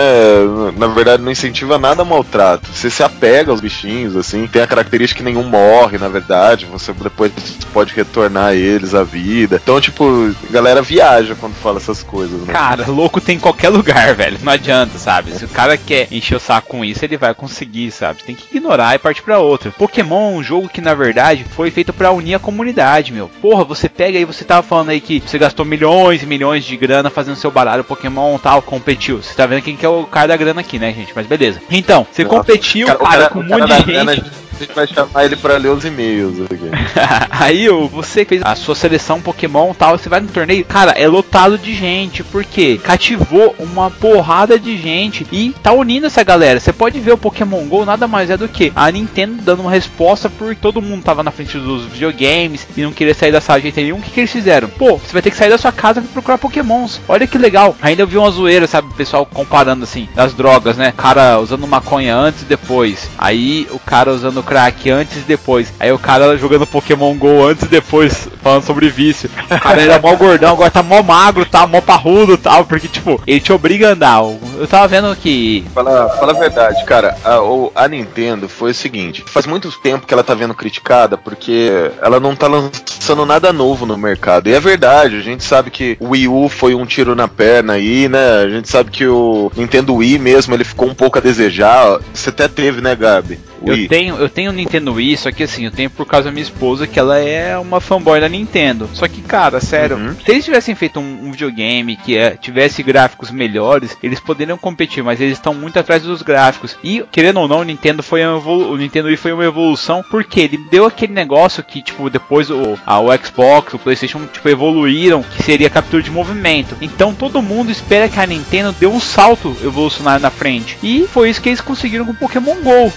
Na 0.86 0.94
verdade, 0.94 1.22
não 1.22 1.32
incentiva 1.32 1.78
nada 1.78 2.04
maltrato. 2.04 2.68
Você 2.72 2.90
se 2.90 3.02
apega 3.02 3.50
aos 3.50 3.60
bichinhos, 3.60 4.16
assim. 4.16 4.46
Tem 4.46 4.62
a 4.62 4.66
característica 4.66 5.18
que 5.18 5.24
nenhum 5.24 5.42
morre, 5.42 5.98
na 5.98 6.08
verdade. 6.08 6.66
Você 6.66 6.92
depois 6.92 7.32
pode 7.72 7.94
retornar 7.94 8.54
eles 8.54 8.94
à 8.94 9.02
vida. 9.02 9.60
Então, 9.62 9.80
tipo, 9.80 10.34
a 10.48 10.52
galera 10.52 10.82
viaja 10.82 11.34
quando 11.34 11.54
fala 11.54 11.78
essas 11.78 12.02
coisas, 12.02 12.40
né? 12.42 12.52
Cara, 12.52 12.86
louco 12.86 13.20
tem 13.20 13.36
em 13.36 13.40
qualquer 13.40 13.70
lugar, 13.70 14.14
velho. 14.14 14.38
Não 14.42 14.52
adianta, 14.52 14.98
sabe? 14.98 15.32
Se 15.32 15.44
o 15.44 15.48
cara 15.48 15.76
quer 15.76 16.08
encher 16.10 16.36
o 16.36 16.40
saco 16.40 16.68
com 16.68 16.84
isso, 16.84 17.04
ele 17.04 17.16
vai 17.16 17.34
conseguir, 17.34 17.90
sabe? 17.90 18.22
Tem 18.22 18.34
que 18.34 18.56
ignorar 18.56 18.94
e 18.94 18.98
partir 18.98 19.22
pra 19.22 19.38
outra. 19.38 19.70
Pokémon 19.70 20.34
é 20.34 20.38
um 20.38 20.42
jogo 20.42 20.68
que, 20.68 20.80
na 20.80 20.94
verdade, 20.94 21.46
foi 21.56 21.70
feito 21.70 21.92
pra 21.92 22.12
unir 22.12 22.34
a 22.34 22.38
comunidade, 22.38 23.12
meu. 23.12 23.28
Porra, 23.40 23.64
você 23.64 23.88
pega 23.88 24.18
aí, 24.18 24.24
você 24.24 24.44
tava 24.44 24.62
falando 24.62 24.90
aí 24.90 25.00
que 25.00 25.22
você 25.24 25.38
gastou 25.38 25.64
milhões 25.64 26.22
e 26.22 26.26
milhões 26.26 26.64
de 26.64 26.76
grana 26.76 27.10
fazendo 27.10 27.36
seu 27.36 27.50
baralho 27.50 27.84
Pokémon 27.84 28.38
tal, 28.38 28.60
competiu. 28.62 29.22
Você 29.22 29.34
tá 29.34 29.46
vendo 29.46 29.62
quem 29.62 29.76
que 29.76 29.86
é 29.86 29.88
o 29.88 30.04
cara 30.04 30.28
da 30.28 30.36
grana 30.36 30.60
aqui, 30.60 30.73
né, 30.78 30.92
gente? 30.92 31.12
Mas 31.14 31.26
beleza. 31.26 31.60
Então, 31.70 32.06
você 32.10 32.24
competiu, 32.24 32.86
Cara, 32.86 32.98
cara, 32.98 33.10
cara- 33.10 33.28
com 33.30 33.40
um 33.40 33.44
monte 33.44 33.68
da 33.68 33.78
de 33.78 33.84
grana, 33.84 34.14
gente. 34.14 34.44
A 34.54 34.56
gente 34.56 34.72
vai 34.72 34.86
chamar 34.86 35.24
ele 35.24 35.34
pra 35.34 35.56
ler 35.56 35.70
os 35.70 35.84
e-mails 35.84 36.40
aqui. 36.42 36.70
Aí 37.28 37.66
você 37.90 38.24
fez 38.24 38.40
a 38.44 38.54
sua 38.54 38.76
seleção 38.76 39.20
Pokémon 39.20 39.72
e 39.72 39.74
tal, 39.74 39.98
você 39.98 40.08
vai 40.08 40.20
no 40.20 40.28
torneio, 40.28 40.64
cara, 40.64 40.92
é 40.92 41.08
lotado 41.08 41.58
de 41.58 41.74
gente, 41.74 42.22
porque 42.22 42.78
cativou 42.78 43.52
uma 43.58 43.90
porrada 43.90 44.56
de 44.56 44.76
gente 44.78 45.26
e 45.32 45.52
tá 45.60 45.72
unindo 45.72 46.06
essa 46.06 46.22
galera. 46.22 46.60
Você 46.60 46.72
pode 46.72 47.00
ver 47.00 47.12
o 47.14 47.18
Pokémon 47.18 47.66
GO 47.66 47.84
nada 47.84 48.06
mais 48.06 48.30
é 48.30 48.36
do 48.36 48.46
que 48.46 48.72
a 48.76 48.88
Nintendo 48.92 49.42
dando 49.42 49.60
uma 49.62 49.72
resposta 49.72 50.30
porque 50.30 50.54
todo 50.60 50.80
mundo 50.80 51.02
tava 51.02 51.24
na 51.24 51.32
frente 51.32 51.58
dos 51.58 51.86
videogames 51.86 52.64
e 52.76 52.82
não 52.82 52.92
queria 52.92 53.12
sair 53.12 53.32
da 53.32 53.40
sala 53.40 53.58
de 53.58 53.64
jeito 53.64 53.80
nenhum. 53.80 53.96
O 53.98 54.02
que, 54.02 54.12
que 54.12 54.20
eles 54.20 54.30
fizeram? 54.30 54.68
Pô, 54.68 54.98
você 54.98 55.12
vai 55.12 55.20
ter 55.20 55.32
que 55.32 55.36
sair 55.36 55.50
da 55.50 55.58
sua 55.58 55.72
casa 55.72 56.00
pra 56.00 56.10
procurar 56.12 56.38
Pokémons. 56.38 57.00
Olha 57.08 57.26
que 57.26 57.38
legal. 57.38 57.76
Ainda 57.82 58.02
eu 58.02 58.06
vi 58.06 58.16
uma 58.16 58.30
zoeira, 58.30 58.68
sabe? 58.68 58.86
O 58.86 58.94
pessoal 58.94 59.26
comparando 59.26 59.82
assim, 59.82 60.08
das 60.14 60.32
drogas, 60.32 60.63
né? 60.72 60.90
O 60.90 61.00
cara 61.00 61.38
usando 61.38 61.66
maconha 61.66 62.16
antes 62.16 62.42
e 62.42 62.46
depois. 62.46 63.10
Aí 63.18 63.66
o 63.70 63.78
cara 63.78 64.12
usando 64.12 64.42
crack 64.42 64.90
antes 64.90 65.18
e 65.18 65.20
depois. 65.20 65.72
Aí 65.78 65.92
o 65.92 65.98
cara 65.98 66.36
jogando 66.36 66.66
Pokémon 66.66 67.14
GO 67.14 67.44
antes 67.46 67.64
e 67.64 67.68
depois, 67.68 68.28
falando 68.42 68.64
sobre 68.64 68.88
vício. 68.88 69.30
O 69.50 69.60
cara 69.60 69.82
era 69.82 69.98
mó 69.98 70.14
gordão, 70.14 70.52
agora 70.52 70.70
tá 70.70 70.82
mó 70.82 71.02
magro, 71.02 71.46
tá 71.46 71.66
mó 71.66 71.80
parrudo 71.80 72.36
tal, 72.36 72.64
porque 72.64 72.88
tipo, 72.88 73.20
ele 73.26 73.40
te 73.40 73.52
obriga 73.52 73.88
a 73.88 73.92
andar. 73.92 74.22
Eu 74.56 74.66
tava 74.66 74.88
vendo 74.88 75.14
que. 75.16 75.64
Fala, 75.74 76.08
fala 76.10 76.32
a 76.32 76.38
verdade, 76.38 76.84
cara. 76.84 77.16
A, 77.24 77.84
a 77.84 77.88
Nintendo 77.88 78.48
foi 78.48 78.70
o 78.70 78.74
seguinte: 78.74 79.24
faz 79.26 79.46
muito 79.46 79.70
tempo 79.80 80.06
que 80.06 80.14
ela 80.14 80.24
tá 80.24 80.34
vendo 80.34 80.54
criticada 80.54 81.16
porque 81.16 81.90
ela 82.00 82.20
não 82.20 82.36
tá 82.36 82.46
lançando 82.46 83.26
nada 83.26 83.52
novo 83.52 83.86
no 83.86 83.96
mercado. 83.96 84.48
E 84.48 84.54
é 84.54 84.60
verdade, 84.60 85.16
a 85.16 85.20
gente 85.20 85.42
sabe 85.42 85.70
que 85.70 85.96
o 86.00 86.10
Wii 86.10 86.28
U 86.28 86.48
foi 86.48 86.74
um 86.74 86.86
tiro 86.86 87.14
na 87.14 87.26
perna 87.26 87.74
aí, 87.74 88.08
né? 88.08 88.42
A 88.42 88.48
gente 88.48 88.68
sabe 88.68 88.90
que 88.90 89.06
o 89.06 89.50
Nintendo 89.56 89.94
Wii 89.94 90.18
mesmo 90.18 90.43
ele 90.52 90.64
ficou 90.64 90.88
um 90.88 90.94
pouco 90.94 91.18
a 91.18 91.20
desejar. 91.20 92.00
Você 92.12 92.28
até 92.28 92.48
teve, 92.48 92.80
né, 92.80 92.94
Gabi? 92.94 93.38
O 93.64 93.70
Eu 93.70 93.74
Wii. 93.74 93.88
tenho, 93.88 94.16
eu 94.16 94.28
tenho 94.28 94.50
o 94.50 94.54
Nintendo 94.54 94.92
Wii, 94.94 95.16
só 95.16 95.32
que 95.32 95.42
assim, 95.42 95.64
eu 95.64 95.70
tenho 95.70 95.90
por 95.90 96.06
causa 96.06 96.26
da 96.26 96.32
minha 96.32 96.42
esposa, 96.42 96.86
que 96.86 96.98
ela 96.98 97.18
é 97.18 97.56
uma 97.58 97.80
fanboy 97.80 98.20
da 98.20 98.28
Nintendo. 98.28 98.88
Só 98.92 99.08
que, 99.08 99.20
cara, 99.22 99.60
sério, 99.60 99.96
Uhum. 99.96 100.14
se 100.24 100.30
eles 100.30 100.44
tivessem 100.44 100.74
feito 100.74 101.00
um, 101.00 101.26
um 101.28 101.30
videogame 101.32 101.96
que 101.96 102.16
é, 102.16 102.30
tivesse 102.36 102.82
gráficos 102.82 103.30
melhores, 103.30 103.96
eles 104.02 104.20
poderiam 104.20 104.58
competir, 104.58 105.02
mas 105.02 105.20
eles 105.20 105.34
estão 105.38 105.54
muito 105.54 105.78
atrás 105.78 106.02
dos 106.02 106.22
gráficos. 106.22 106.76
E, 106.82 107.04
querendo 107.10 107.40
ou 107.40 107.48
não, 107.48 107.60
o 107.60 107.64
Nintendo 107.64 108.02
foi 108.02 108.24
o 108.24 108.76
Nintendo 108.76 109.08
Wii 109.08 109.16
foi 109.16 109.32
uma 109.32 109.44
evolução, 109.44 110.04
porque 110.10 110.40
ele 110.40 110.58
deu 110.70 110.84
aquele 110.86 111.12
negócio 111.12 111.62
que, 111.62 111.82
tipo, 111.82 112.10
depois 112.10 112.50
o, 112.50 112.78
a, 112.84 113.00
o 113.00 113.08
Xbox, 113.16 113.74
o 113.74 113.78
Playstation, 113.78 114.26
tipo, 114.26 114.48
evoluíram, 114.48 115.22
que 115.22 115.42
seria 115.42 115.70
captura 115.70 116.02
de 116.02 116.10
movimento. 116.10 116.76
Então 116.80 117.14
todo 117.14 117.40
mundo 117.42 117.70
espera 117.70 118.08
que 118.08 118.18
a 118.20 118.26
Nintendo 118.26 118.74
dê 118.78 118.86
um 118.86 119.00
salto 119.00 119.56
evolucionário 119.62 120.22
na 120.22 120.30
frente. 120.30 120.76
E 120.82 121.06
foi 121.08 121.30
isso 121.30 121.40
que 121.40 121.48
eles 121.48 121.60
conseguiram 121.60 122.04
com 122.04 122.12
o 122.12 122.16
Pokémon 122.16 122.56
GO. 122.62 122.92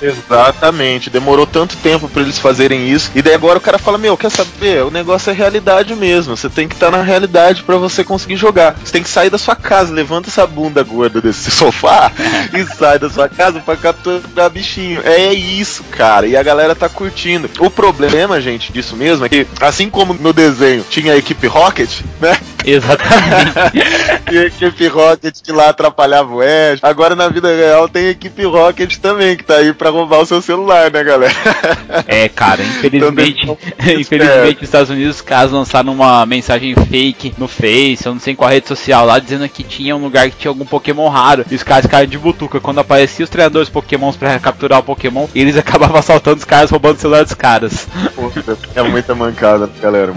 Exatamente, 0.58 1.10
demorou 1.10 1.46
tanto 1.46 1.78
tempo 1.78 2.10
pra 2.10 2.22
eles 2.22 2.40
fazerem 2.40 2.90
isso. 2.90 3.12
E 3.14 3.22
daí 3.22 3.34
agora 3.34 3.60
o 3.60 3.62
cara 3.62 3.78
fala: 3.78 3.98
Meu, 3.98 4.18
quer 4.18 4.32
saber? 4.32 4.84
O 4.84 4.92
negócio 4.92 5.30
é 5.30 5.34
realidade 5.34 5.96
mesmo. 5.96 6.36
Você 6.36 6.50
tem 6.50 6.68
que 6.68 6.74
estar 6.74 6.90
na 6.90 7.02
realidade 7.04 7.64
pra 7.64 7.78
você 7.78 8.04
conseguir 8.04 8.36
jogar. 8.36 8.76
Você 8.84 8.92
tem 8.92 9.04
que 9.04 9.10
sair 9.10 9.30
da 9.30 9.38
sua 9.38 9.56
casa, 9.56 9.94
levanta 9.94 10.30
essa 10.30 10.48
bunda 10.48 10.84
gorda 10.84 11.22
desse 11.22 11.50
sofá 11.52 12.12
e 12.54 12.66
sai 12.76 12.98
da 12.98 13.10
sua 13.10 13.30
casa 13.30 13.60
pra 13.60 13.78
capturar 13.78 14.50
bichinho. 14.50 15.02
É 15.04 15.32
isso, 15.32 15.84
cara. 15.92 16.26
E 16.28 16.36
a 16.36 16.42
galera 16.42 16.74
tá 16.76 16.90
curtindo. 16.90 17.50
O 17.60 17.70
problema, 17.70 18.42
gente, 18.42 18.72
disso 18.74 18.96
mesmo 18.96 19.26
é 19.26 19.30
que, 19.30 19.48
assim 19.62 19.90
como 19.90 20.14
no 20.14 20.34
desenho 20.34 20.84
tinha 20.90 21.14
a 21.14 21.18
equipe 21.18 21.46
Rocket, 21.48 22.02
né? 22.20 22.38
Exatamente. 22.72 23.78
E 24.32 24.38
a 24.38 24.44
equipe 24.44 24.88
Rocket 24.88 25.42
que 25.42 25.52
lá 25.52 25.70
atrapalhava 25.70 26.34
o 26.36 26.42
Ash. 26.42 26.80
Agora 26.82 27.16
na 27.16 27.30
vida 27.30 27.48
real 27.48 27.88
tem 27.88 28.08
a 28.08 28.10
equipe 28.10 28.44
Rocket 28.44 28.98
também, 28.98 29.38
que 29.38 29.44
tá 29.44 29.56
aí 29.56 29.74
pra 29.74 29.90
roubar 29.90 30.20
o 30.20 30.26
seu 30.26 30.42
celular, 30.42 30.92
né, 30.92 31.04
galera? 31.04 31.34
É, 32.08 32.28
cara, 32.30 32.62
infelizmente, 32.62 33.46
infelizmente 33.80 34.58
os 34.58 34.64
Estados 34.64 34.90
Unidos, 34.90 35.16
os 35.18 35.22
caras 35.22 35.52
lançaram 35.52 35.94
uma 35.94 36.26
mensagem 36.26 36.74
fake 36.76 37.34
no 37.38 37.48
Face, 37.48 38.06
eu 38.06 38.14
não 38.14 38.20
sei 38.20 38.36
qual 38.36 38.50
rede 38.50 38.68
social 38.68 39.06
lá, 39.06 39.20
dizendo 39.20 39.48
que 39.50 39.64
tinha 39.64 39.96
um 39.96 40.04
lugar 40.04 40.30
que 40.30 40.38
tinha 40.38 40.50
algum 40.52 40.66
Pokémon 40.66 41.08
raro. 41.10 41.46
E 41.50 41.56
os 41.56 41.64
caras 41.64 41.86
ficaram 41.86 42.06
de 42.06 42.18
butuca. 42.18 42.60
Quando 42.60 42.80
apareciam 42.80 43.24
os 43.24 43.30
treinadores 43.30 43.70
Pokémons 43.70 44.16
pra 44.16 44.40
capturar 44.40 44.80
o 44.80 44.84
Pokémon, 44.84 45.28
eles 45.34 45.58
acabavam 45.58 45.98
assaltando 45.98 46.38
os 46.38 46.46
caras, 46.46 46.70
roubando 46.70 46.98
o 46.98 47.00
celular 47.00 47.24
dos 47.24 47.34
caras. 47.34 47.88
Puta, 48.16 48.58
É 48.76 48.82
muita 48.84 49.16
mancada, 49.16 49.70
galera. 49.82 50.14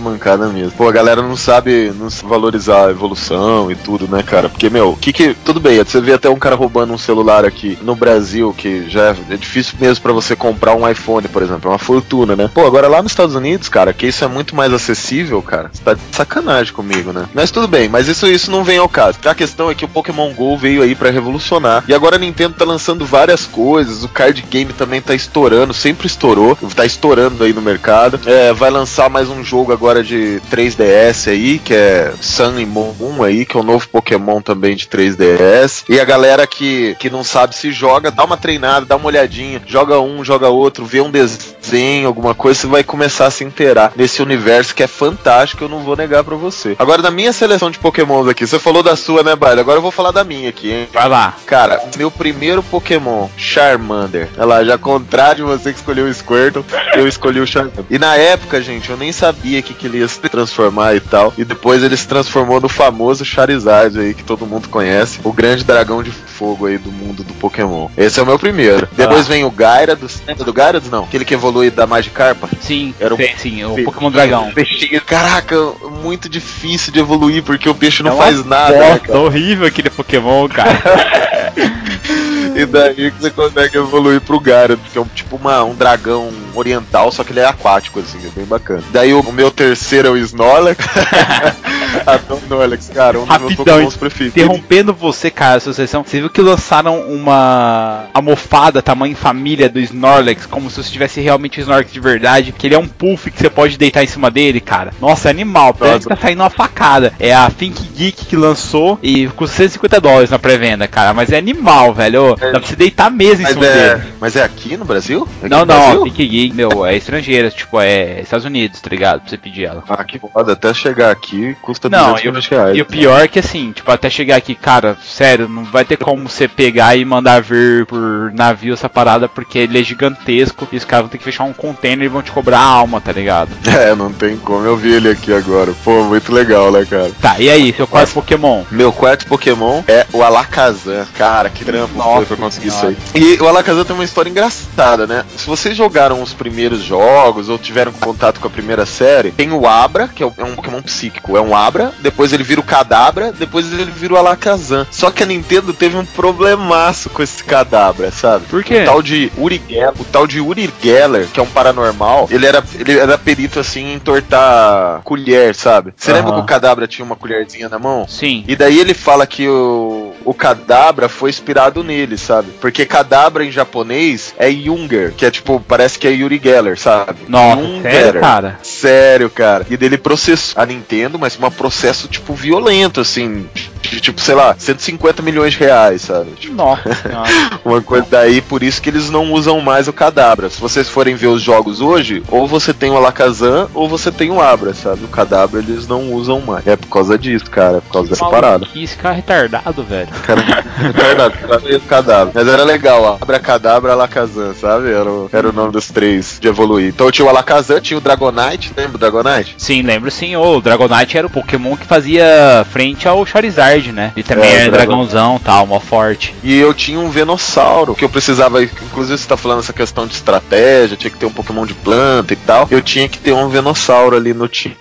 Mancada 0.00 0.48
mesmo. 0.48 0.72
Pô, 0.72 0.88
a 0.88 0.92
galera 0.92 1.22
não 1.22 1.36
sabe, 1.36 1.92
não 1.98 2.10
sabe 2.10 2.28
valorizar 2.28 2.86
a 2.86 2.90
evolução 2.90 3.70
e 3.70 3.74
tudo, 3.74 4.08
né, 4.08 4.22
cara? 4.22 4.48
Porque, 4.48 4.70
meu, 4.70 4.96
que 5.00 5.12
que. 5.12 5.34
Tudo 5.44 5.60
bem, 5.60 5.78
você 5.78 6.00
vê 6.00 6.12
até 6.12 6.28
um 6.28 6.38
cara 6.38 6.56
roubando 6.56 6.92
um 6.92 6.98
celular 6.98 7.44
aqui 7.44 7.78
no 7.82 7.94
Brasil, 7.94 8.54
que 8.56 8.88
já 8.88 9.10
é, 9.10 9.16
é 9.30 9.36
difícil 9.36 9.74
mesmo 9.80 10.02
pra 10.02 10.12
você 10.12 10.34
comprar 10.34 10.74
um 10.74 10.88
iPhone, 10.88 11.28
por 11.28 11.42
exemplo. 11.42 11.70
É 11.70 11.72
uma 11.72 11.78
fortuna, 11.78 12.34
né? 12.34 12.50
Pô, 12.52 12.66
agora 12.66 12.88
lá 12.88 13.02
nos 13.02 13.12
Estados 13.12 13.34
Unidos, 13.34 13.68
cara, 13.68 13.92
que 13.92 14.06
isso 14.06 14.24
é 14.24 14.28
muito 14.28 14.54
mais 14.56 14.72
acessível, 14.72 15.40
cara. 15.42 15.70
Você 15.72 15.82
tá 15.82 15.94
de 15.94 16.00
sacanagem 16.10 16.72
comigo, 16.72 17.12
né? 17.12 17.28
Mas 17.34 17.50
tudo 17.50 17.68
bem, 17.68 17.88
mas 17.88 18.08
isso, 18.08 18.26
isso 18.26 18.50
não 18.50 18.64
vem 18.64 18.78
ao 18.78 18.88
caso. 18.88 19.18
A 19.24 19.34
questão 19.34 19.70
é 19.70 19.74
que 19.74 19.84
o 19.84 19.88
Pokémon 19.88 20.32
GO 20.32 20.56
veio 20.56 20.82
aí 20.82 20.94
pra 20.94 21.10
revolucionar. 21.10 21.84
E 21.86 21.94
agora 21.94 22.16
a 22.16 22.18
Nintendo 22.18 22.54
tá 22.54 22.64
lançando 22.64 23.04
várias 23.04 23.46
coisas. 23.46 24.04
O 24.04 24.08
card 24.08 24.42
game 24.50 24.72
também 24.72 25.00
tá 25.00 25.14
estourando, 25.14 25.74
sempre 25.74 26.06
estourou. 26.06 26.56
Tá 26.74 26.84
estourando 26.84 27.44
aí 27.44 27.52
no 27.52 27.62
mercado. 27.62 28.20
É, 28.26 28.52
vai 28.52 28.70
lançar 28.70 29.08
mais 29.10 29.28
um 29.28 29.44
jogo 29.44 29.72
agora 29.72 29.81
de 30.04 30.40
3DS 30.50 31.30
aí, 31.30 31.58
que 31.58 31.74
é 31.74 32.12
Sun 32.20 32.58
e 32.58 32.64
Moon 32.64 33.22
aí, 33.24 33.44
que 33.44 33.56
é 33.56 33.60
um 33.60 33.64
novo 33.64 33.88
Pokémon 33.88 34.40
também 34.40 34.76
de 34.76 34.86
3DS. 34.86 35.84
E 35.88 35.98
a 35.98 36.04
galera 36.04 36.46
que, 36.46 36.94
que 36.98 37.10
não 37.10 37.24
sabe 37.24 37.56
se 37.56 37.72
joga, 37.72 38.10
dá 38.10 38.24
uma 38.24 38.36
treinada, 38.36 38.86
dá 38.86 38.96
uma 38.96 39.06
olhadinha, 39.06 39.60
joga 39.66 39.98
um, 39.98 40.24
joga 40.24 40.48
outro, 40.48 40.84
vê 40.84 41.00
um 41.00 41.10
desenho, 41.10 42.06
alguma 42.06 42.34
coisa, 42.34 42.60
você 42.60 42.66
vai 42.66 42.84
começar 42.84 43.26
a 43.26 43.30
se 43.30 43.42
inteirar 43.44 43.92
nesse 43.96 44.22
universo 44.22 44.74
que 44.74 44.82
é 44.82 44.86
fantástico, 44.86 45.64
eu 45.64 45.68
não 45.68 45.80
vou 45.80 45.96
negar 45.96 46.22
pra 46.22 46.36
você. 46.36 46.76
Agora, 46.78 47.02
na 47.02 47.10
minha 47.10 47.32
seleção 47.32 47.70
de 47.70 47.78
Pokémons 47.78 48.28
aqui, 48.28 48.46
você 48.46 48.58
falou 48.58 48.82
da 48.82 48.94
sua, 48.94 49.22
né, 49.22 49.34
Baile? 49.34 49.60
Agora 49.60 49.78
eu 49.78 49.82
vou 49.82 49.90
falar 49.90 50.12
da 50.12 50.22
minha 50.22 50.48
aqui, 50.48 50.70
hein? 50.70 50.88
Vai 50.92 51.08
lá. 51.08 51.34
Cara, 51.44 51.82
meu 51.96 52.10
primeiro 52.10 52.62
Pokémon, 52.62 53.28
Charmander. 53.36 54.28
Olha 54.36 54.44
lá, 54.44 54.64
já 54.64 54.78
contrário 54.78 55.44
de 55.44 55.50
você 55.50 55.72
que 55.72 55.78
escolheu 55.78 56.06
o 56.06 56.14
Squirtle, 56.14 56.64
eu 56.94 57.08
escolhi 57.08 57.40
o 57.40 57.46
Charmander. 57.46 57.84
E 57.90 57.98
na 57.98 58.16
época, 58.16 58.60
gente, 58.62 58.90
eu 58.90 58.96
nem 58.96 59.12
sabia 59.12 59.60
que, 59.62 59.71
que 59.72 59.86
ele 59.86 59.98
ia 59.98 60.08
se 60.08 60.18
transformar 60.20 60.94
e 60.94 61.00
tal. 61.00 61.32
E 61.36 61.44
depois 61.44 61.82
ele 61.82 61.96
se 61.96 62.06
transformou 62.06 62.60
no 62.60 62.68
famoso 62.68 63.24
Charizard 63.24 63.98
aí, 63.98 64.14
que 64.14 64.22
todo 64.24 64.46
mundo 64.46 64.68
conhece. 64.68 65.20
O 65.24 65.32
grande 65.32 65.64
dragão 65.64 66.02
de 66.02 66.10
fogo 66.10 66.66
aí 66.66 66.78
do 66.78 66.90
mundo 66.90 67.22
do 67.24 67.32
Pokémon. 67.34 67.88
Esse 67.96 68.18
é 68.20 68.22
o 68.22 68.26
meu 68.26 68.38
primeiro. 68.38 68.88
Depois 68.96 69.26
vem 69.26 69.44
o 69.44 69.50
Gyarados. 69.56 70.22
Lembra 70.26 70.44
do 70.44 70.52
Gyarados, 70.52 70.90
não? 70.90 71.04
Aquele 71.04 71.24
que 71.24 71.34
evolui 71.34 71.70
da 71.70 71.86
Magikarpa. 71.86 72.48
Sim, 72.60 72.94
Era 73.00 73.14
o- 73.14 73.16
sim, 73.16 73.28
sim, 73.36 73.64
o 73.64 73.84
Pokémon 73.84 74.10
Dragão. 74.10 74.50
Peixinho. 74.52 75.00
Caraca, 75.02 75.56
muito 76.02 76.28
difícil 76.28 76.92
de 76.92 76.98
evoluir, 77.00 77.42
porque 77.42 77.68
o 77.68 77.74
peixe 77.74 78.02
não 78.02 78.12
É 78.14 78.16
faz 78.16 78.44
nada, 78.44 78.76
né, 78.78 79.00
horrível 79.16 79.66
aquele 79.66 79.90
Pokémon, 79.90 80.48
cara. 80.48 80.82
E 82.54 82.66
daí 82.66 83.10
que 83.10 83.20
você 83.20 83.30
consegue 83.30 83.78
evoluir 83.78 84.20
pro 84.20 84.40
Gyarados, 84.42 84.90
que 84.92 84.98
é 84.98 85.00
um, 85.00 85.06
tipo 85.06 85.36
uma, 85.36 85.64
um 85.64 85.74
dragão 85.74 86.30
oriental, 86.54 87.10
só 87.10 87.24
que 87.24 87.32
ele 87.32 87.40
é 87.40 87.46
aquático, 87.46 88.00
assim, 88.00 88.18
é 88.26 88.30
bem 88.30 88.44
bacana. 88.44 88.82
Daí 88.90 89.12
o, 89.12 89.20
o 89.20 89.32
meu 89.32 89.50
terceiro 89.50 90.08
é 90.08 90.10
o 90.10 90.16
Snorlax. 90.16 90.84
O 92.28 92.34
Snorlax, 92.36 92.90
cara, 92.94 93.18
um 93.18 93.26
dos 93.26 93.28
meus 93.28 93.42
Rapidão, 93.42 93.64
Pokémons 93.64 93.96
preferidos. 93.96 94.36
Interrompendo 94.36 94.92
você, 94.94 95.30
cara, 95.30 95.60
sua 95.60 95.72
sessão, 95.72 96.04
você 96.04 96.20
viu 96.20 96.30
que 96.30 96.40
lançaram 96.40 97.00
uma 97.02 98.06
almofada 98.12 98.82
tamanho 98.82 99.16
família 99.16 99.68
do 99.68 99.78
Snorlax, 99.80 100.46
como 100.46 100.70
se 100.70 100.82
você 100.82 100.90
tivesse 100.90 101.20
realmente 101.20 101.58
o 101.58 101.62
Snorlax 101.62 101.92
de 101.92 102.00
verdade, 102.00 102.52
que 102.52 102.66
ele 102.66 102.74
é 102.74 102.78
um 102.78 102.88
puff 102.88 103.30
que 103.30 103.38
você 103.38 103.50
pode 103.50 103.76
deitar 103.78 104.02
em 104.02 104.06
cima 104.06 104.30
dele, 104.30 104.60
cara. 104.60 104.92
Nossa, 105.00 105.28
é 105.28 105.30
animal, 105.30 105.74
parece 105.74 106.06
que 106.06 106.14
tá 106.14 106.20
saindo 106.20 106.42
uma 106.42 106.50
facada. 106.50 107.12
É 107.18 107.34
a 107.34 107.50
Think 107.50 107.82
Geek 107.94 108.26
que 108.26 108.36
lançou 108.36 108.98
e 109.02 109.26
custa 109.28 109.56
150 109.56 110.00
dólares 110.00 110.30
na 110.30 110.38
pré-venda, 110.38 110.86
cara. 110.88 111.12
Mas 111.12 111.30
é 111.30 111.38
animal, 111.38 111.92
velho. 111.94 112.32
Ô, 112.32 112.36
Dá 112.36 112.50
pra 112.58 112.60
você 112.60 112.76
deitar 112.76 113.10
mesa 113.10 113.40
em 113.40 113.44
Mas 113.44 113.52
cima 113.54 113.66
é, 113.66 113.94
dele. 113.96 114.12
mas 114.20 114.36
é 114.36 114.42
aqui 114.42 114.76
no 114.76 114.84
Brasil? 114.84 115.26
É 115.42 115.46
aqui 115.46 115.50
Não, 115.54 115.60
no 115.60 115.66
não, 115.66 115.80
Brasil? 115.80 116.04
Geek 116.04 116.26
Geek, 116.26 116.54
meu, 116.54 116.84
é 116.86 116.96
estrangeira, 116.96 117.50
tipo, 117.50 117.80
é 117.80 118.20
Estados 118.20 118.44
Unidos, 118.44 118.80
tá 118.80 118.90
ligado? 118.90 119.20
Pra 119.20 119.30
você 119.30 119.36
pedir 119.36 119.64
ela. 119.64 119.82
Ah, 119.88 120.04
que 120.04 120.18
foda. 120.18 120.52
Até 120.52 120.72
chegar 120.74 121.10
aqui 121.10 121.56
custa 121.62 121.88
Não, 121.92 122.12
220 122.12 122.50
reais. 122.50 122.76
E 122.76 122.82
o 122.82 122.86
pior 122.86 123.20
é 123.22 123.28
que 123.28 123.38
assim, 123.38 123.72
tipo, 123.72 123.90
até 123.90 124.10
chegar 124.10 124.36
aqui, 124.36 124.54
cara, 124.54 124.96
sério, 125.02 125.48
não 125.48 125.64
vai 125.64 125.84
ter 125.84 125.96
como 125.96 126.28
você 126.28 126.48
pegar 126.48 126.96
e 126.96 127.04
mandar 127.04 127.40
vir 127.42 127.86
por 127.86 128.32
navio 128.34 128.74
essa 128.74 128.88
parada, 128.88 129.28
porque 129.28 129.58
ele 129.58 129.78
é 129.80 129.82
gigantesco 129.82 130.66
e 130.72 130.76
os 130.76 130.84
caras 130.84 131.04
vão 131.04 131.10
ter 131.10 131.18
que 131.18 131.24
fechar 131.24 131.44
um 131.44 131.52
container 131.52 132.04
e 132.04 132.08
vão 132.08 132.22
te 132.22 132.30
cobrar 132.30 132.58
a 132.58 132.64
alma, 132.64 133.00
tá 133.00 133.12
ligado? 133.12 133.50
É, 133.82 133.94
não 133.94 134.12
tem 134.12 134.36
como. 134.36 134.64
Eu 134.64 134.76
vi 134.76 134.92
ele 134.92 135.08
aqui 135.08 135.32
agora. 135.32 135.72
Pô, 135.82 136.04
muito 136.04 136.30
legal, 136.30 136.70
né, 136.70 136.86
cara? 136.88 137.10
Tá, 137.20 137.40
e 137.40 137.48
aí, 137.48 137.72
seu 137.74 137.86
quarto 137.86 138.12
Pokémon? 138.12 138.62
Meu 138.70 138.92
quarto 138.92 139.26
Pokémon 139.26 139.82
é 139.88 140.06
o 140.12 140.22
Alakazam. 140.22 141.06
Cara, 141.16 141.48
que 141.48 141.64
trampo 141.64 141.96
Nossa 141.96 142.18
foi 142.18 142.26
pra 142.26 142.36
conseguir 142.36 142.68
isso 142.68 142.78
Senhora. 142.78 142.96
aí. 143.14 143.34
E 143.36 143.42
o 143.42 143.48
Alakazam 143.48 143.84
tem 143.84 143.94
uma 143.94 144.04
história 144.04 144.28
engraçada, 144.30 145.06
né? 145.06 145.24
Se 145.36 145.46
vocês 145.46 145.76
jogaram 145.76 146.22
os 146.22 146.32
primeiros 146.34 146.82
jogos 146.82 147.48
ou 147.48 147.58
tiveram 147.58 147.92
contato 147.92 148.38
com 148.40 148.46
a 148.46 148.50
primeira 148.50 148.84
série, 148.86 149.32
tem 149.32 149.50
o 149.50 149.66
Abra, 149.66 150.06
que 150.06 150.22
é 150.22 150.30
é 150.36 150.44
um 150.44 150.54
Pokémon 150.54 150.82
psíquico. 150.82 151.36
É 151.36 151.40
um 151.40 151.54
Abra, 151.54 151.81
depois 152.00 152.32
ele 152.32 152.44
vira 152.44 152.60
o 152.60 152.64
Kadabra, 152.64 153.32
depois 153.32 153.72
ele 153.72 153.90
vira 153.90 154.14
o 154.14 154.16
Alakazam. 154.16 154.86
Só 154.90 155.10
que 155.10 155.22
a 155.22 155.26
Nintendo 155.26 155.72
teve 155.72 155.96
um 155.96 156.04
problemaço 156.04 157.10
com 157.10 157.22
esse 157.22 157.42
Kadabra, 157.44 158.10
sabe? 158.10 158.46
Por 158.46 158.62
quê? 158.62 158.82
O 158.82 158.84
tal 158.84 159.02
de 159.02 159.32
Uri 159.36 159.62
Geller, 159.68 159.92
o 159.98 160.04
tal 160.04 160.26
de 160.26 160.40
Uri 160.40 160.72
Geller, 160.82 161.26
que 161.28 161.40
é 161.40 161.42
um 161.42 161.46
paranormal, 161.46 162.28
ele 162.30 162.46
era, 162.46 162.62
ele 162.78 162.98
era 162.98 163.16
perito 163.18 163.60
assim 163.60 163.92
em 163.92 163.94
entortar 163.94 165.00
colher, 165.02 165.54
sabe? 165.54 165.92
Você 165.96 166.12
lembra 166.12 166.30
Aham. 166.30 166.40
que 166.40 166.44
o 166.44 166.46
Kadabra 166.46 166.86
tinha 166.86 167.04
uma 167.04 167.16
colherzinha 167.16 167.68
na 167.68 167.78
mão? 167.78 168.06
Sim. 168.08 168.44
E 168.46 168.56
daí 168.56 168.78
ele 168.78 168.94
fala 168.94 169.26
que 169.26 169.48
o, 169.48 170.12
o 170.24 170.34
Kadabra 170.34 171.08
foi 171.08 171.30
inspirado 171.30 171.82
nele, 171.82 172.16
sabe? 172.16 172.50
Porque 172.60 172.84
Kadabra 172.84 173.44
em 173.44 173.50
japonês 173.50 174.34
é 174.38 174.50
Junger, 174.50 175.12
que 175.12 175.26
é 175.26 175.30
tipo, 175.30 175.60
parece 175.66 175.98
que 175.98 176.06
é 176.06 176.10
Yuri 176.10 176.40
Geller, 176.42 176.78
sabe? 176.78 177.20
Nossa, 177.28 177.60
Junger. 177.62 177.92
sério, 177.92 178.20
cara? 178.20 178.58
Sério, 178.62 179.30
cara. 179.30 179.66
E 179.70 179.76
dele 179.76 179.98
processou 179.98 180.60
a 180.60 180.66
Nintendo, 180.66 181.18
mas 181.18 181.38
um 181.38 181.46
processo, 181.72 182.06
tipo, 182.06 182.34
violento, 182.34 183.00
assim. 183.00 183.48
De, 183.80 184.00
tipo, 184.00 184.20
sei 184.20 184.34
lá, 184.34 184.54
150 184.56 185.22
milhões 185.22 185.54
de 185.54 185.58
reais, 185.58 186.02
sabe? 186.02 186.30
Tipo, 186.38 186.54
Nossa 186.54 186.82
uma 187.64 187.80
coisa 187.82 188.06
daí, 188.08 188.40
por 188.40 188.62
isso 188.62 188.80
que 188.80 188.88
eles 188.88 189.10
não 189.10 189.32
usam 189.32 189.60
mais 189.60 189.88
o 189.88 189.92
Kadabra. 189.92 190.48
Se 190.48 190.60
vocês 190.60 190.88
forem 190.88 191.16
ver 191.16 191.26
os 191.26 191.42
jogos 191.42 191.80
hoje, 191.80 192.22
ou 192.28 192.46
você 192.46 192.72
tem 192.72 192.90
o 192.90 192.96
Alakazam, 192.96 193.68
ou 193.74 193.88
você 193.88 194.12
tem 194.12 194.30
o 194.30 194.40
Abra, 194.40 194.72
sabe? 194.72 195.04
O 195.04 195.08
Kadabra 195.08 195.58
eles 195.58 195.88
não 195.88 196.12
usam 196.12 196.40
mais. 196.40 196.66
É 196.66 196.76
por 196.76 196.88
causa 196.88 197.18
disso, 197.18 197.50
cara. 197.50 197.78
É 197.78 197.80
por 197.80 197.92
causa 197.92 198.10
dessa 198.10 198.24
parada. 198.28 198.66
Que 198.66 198.84
esse 198.84 198.96
cara 198.96 199.14
é 199.14 199.16
retardado, 199.16 199.82
velho. 199.82 200.08
Cara, 200.24 200.40
retardado, 200.76 201.38
cara, 201.38 201.60
meio 201.60 201.80
Kadabra. 201.80 202.32
Mas 202.34 202.48
era 202.48 202.64
legal, 202.64 203.02
ó. 203.02 203.18
Abra 203.20 203.40
Kadabra, 203.40 203.92
Alakazam, 203.92 204.54
sabe? 204.54 204.90
Era 204.90 205.10
o, 205.10 205.30
era 205.32 205.48
o 205.48 205.52
nome 205.52 205.72
dos 205.72 205.88
três 205.88 206.38
de 206.40 206.48
evoluir. 206.48 206.88
Então 206.88 207.10
tinha 207.10 207.26
o 207.26 207.28
Alakazam, 207.28 207.80
tinha 207.80 207.98
o 207.98 208.00
Dragonite, 208.00 208.72
lembra 208.76 208.96
o 208.96 208.98
Dragonite? 208.98 209.54
Sim, 209.58 209.82
lembro 209.82 210.10
sim. 210.10 210.36
O 210.36 210.60
Dragonite 210.60 211.18
era 211.18 211.26
o 211.26 211.30
Pokémon 211.30 211.61
que 211.76 211.86
fazia 211.86 212.66
frente 212.70 213.06
ao 213.08 213.24
Charizard, 213.24 213.92
né? 213.92 214.12
Ele 214.16 214.22
também 214.24 214.50
É, 214.50 214.70
dragãozão 214.70 215.40
tal, 215.42 215.66
mó 215.66 215.78
forte. 215.80 216.34
E 216.42 216.56
eu 216.58 216.72
tinha 216.74 216.98
um 216.98 217.08
Venossauro, 217.10 217.94
que 217.94 218.04
eu 218.04 218.08
precisava, 218.08 218.62
inclusive 218.62 219.16
você 219.18 219.26
tá 219.28 219.36
falando 219.36 219.60
essa 219.60 219.72
questão 219.72 220.06
de 220.06 220.14
estratégia, 220.14 220.96
tinha 220.96 221.10
que 221.10 221.16
ter 221.18 221.26
um 221.26 221.32
Pokémon 221.32 221.64
de 221.66 221.74
planta 221.74 222.32
e 222.32 222.36
tal. 222.36 222.66
Eu 222.70 222.80
tinha 222.82 223.08
que 223.08 223.18
ter 223.18 223.32
um 223.32 223.48
Venossauro 223.48 224.16
ali 224.16 224.34
no 224.34 224.48
time. 224.48 224.76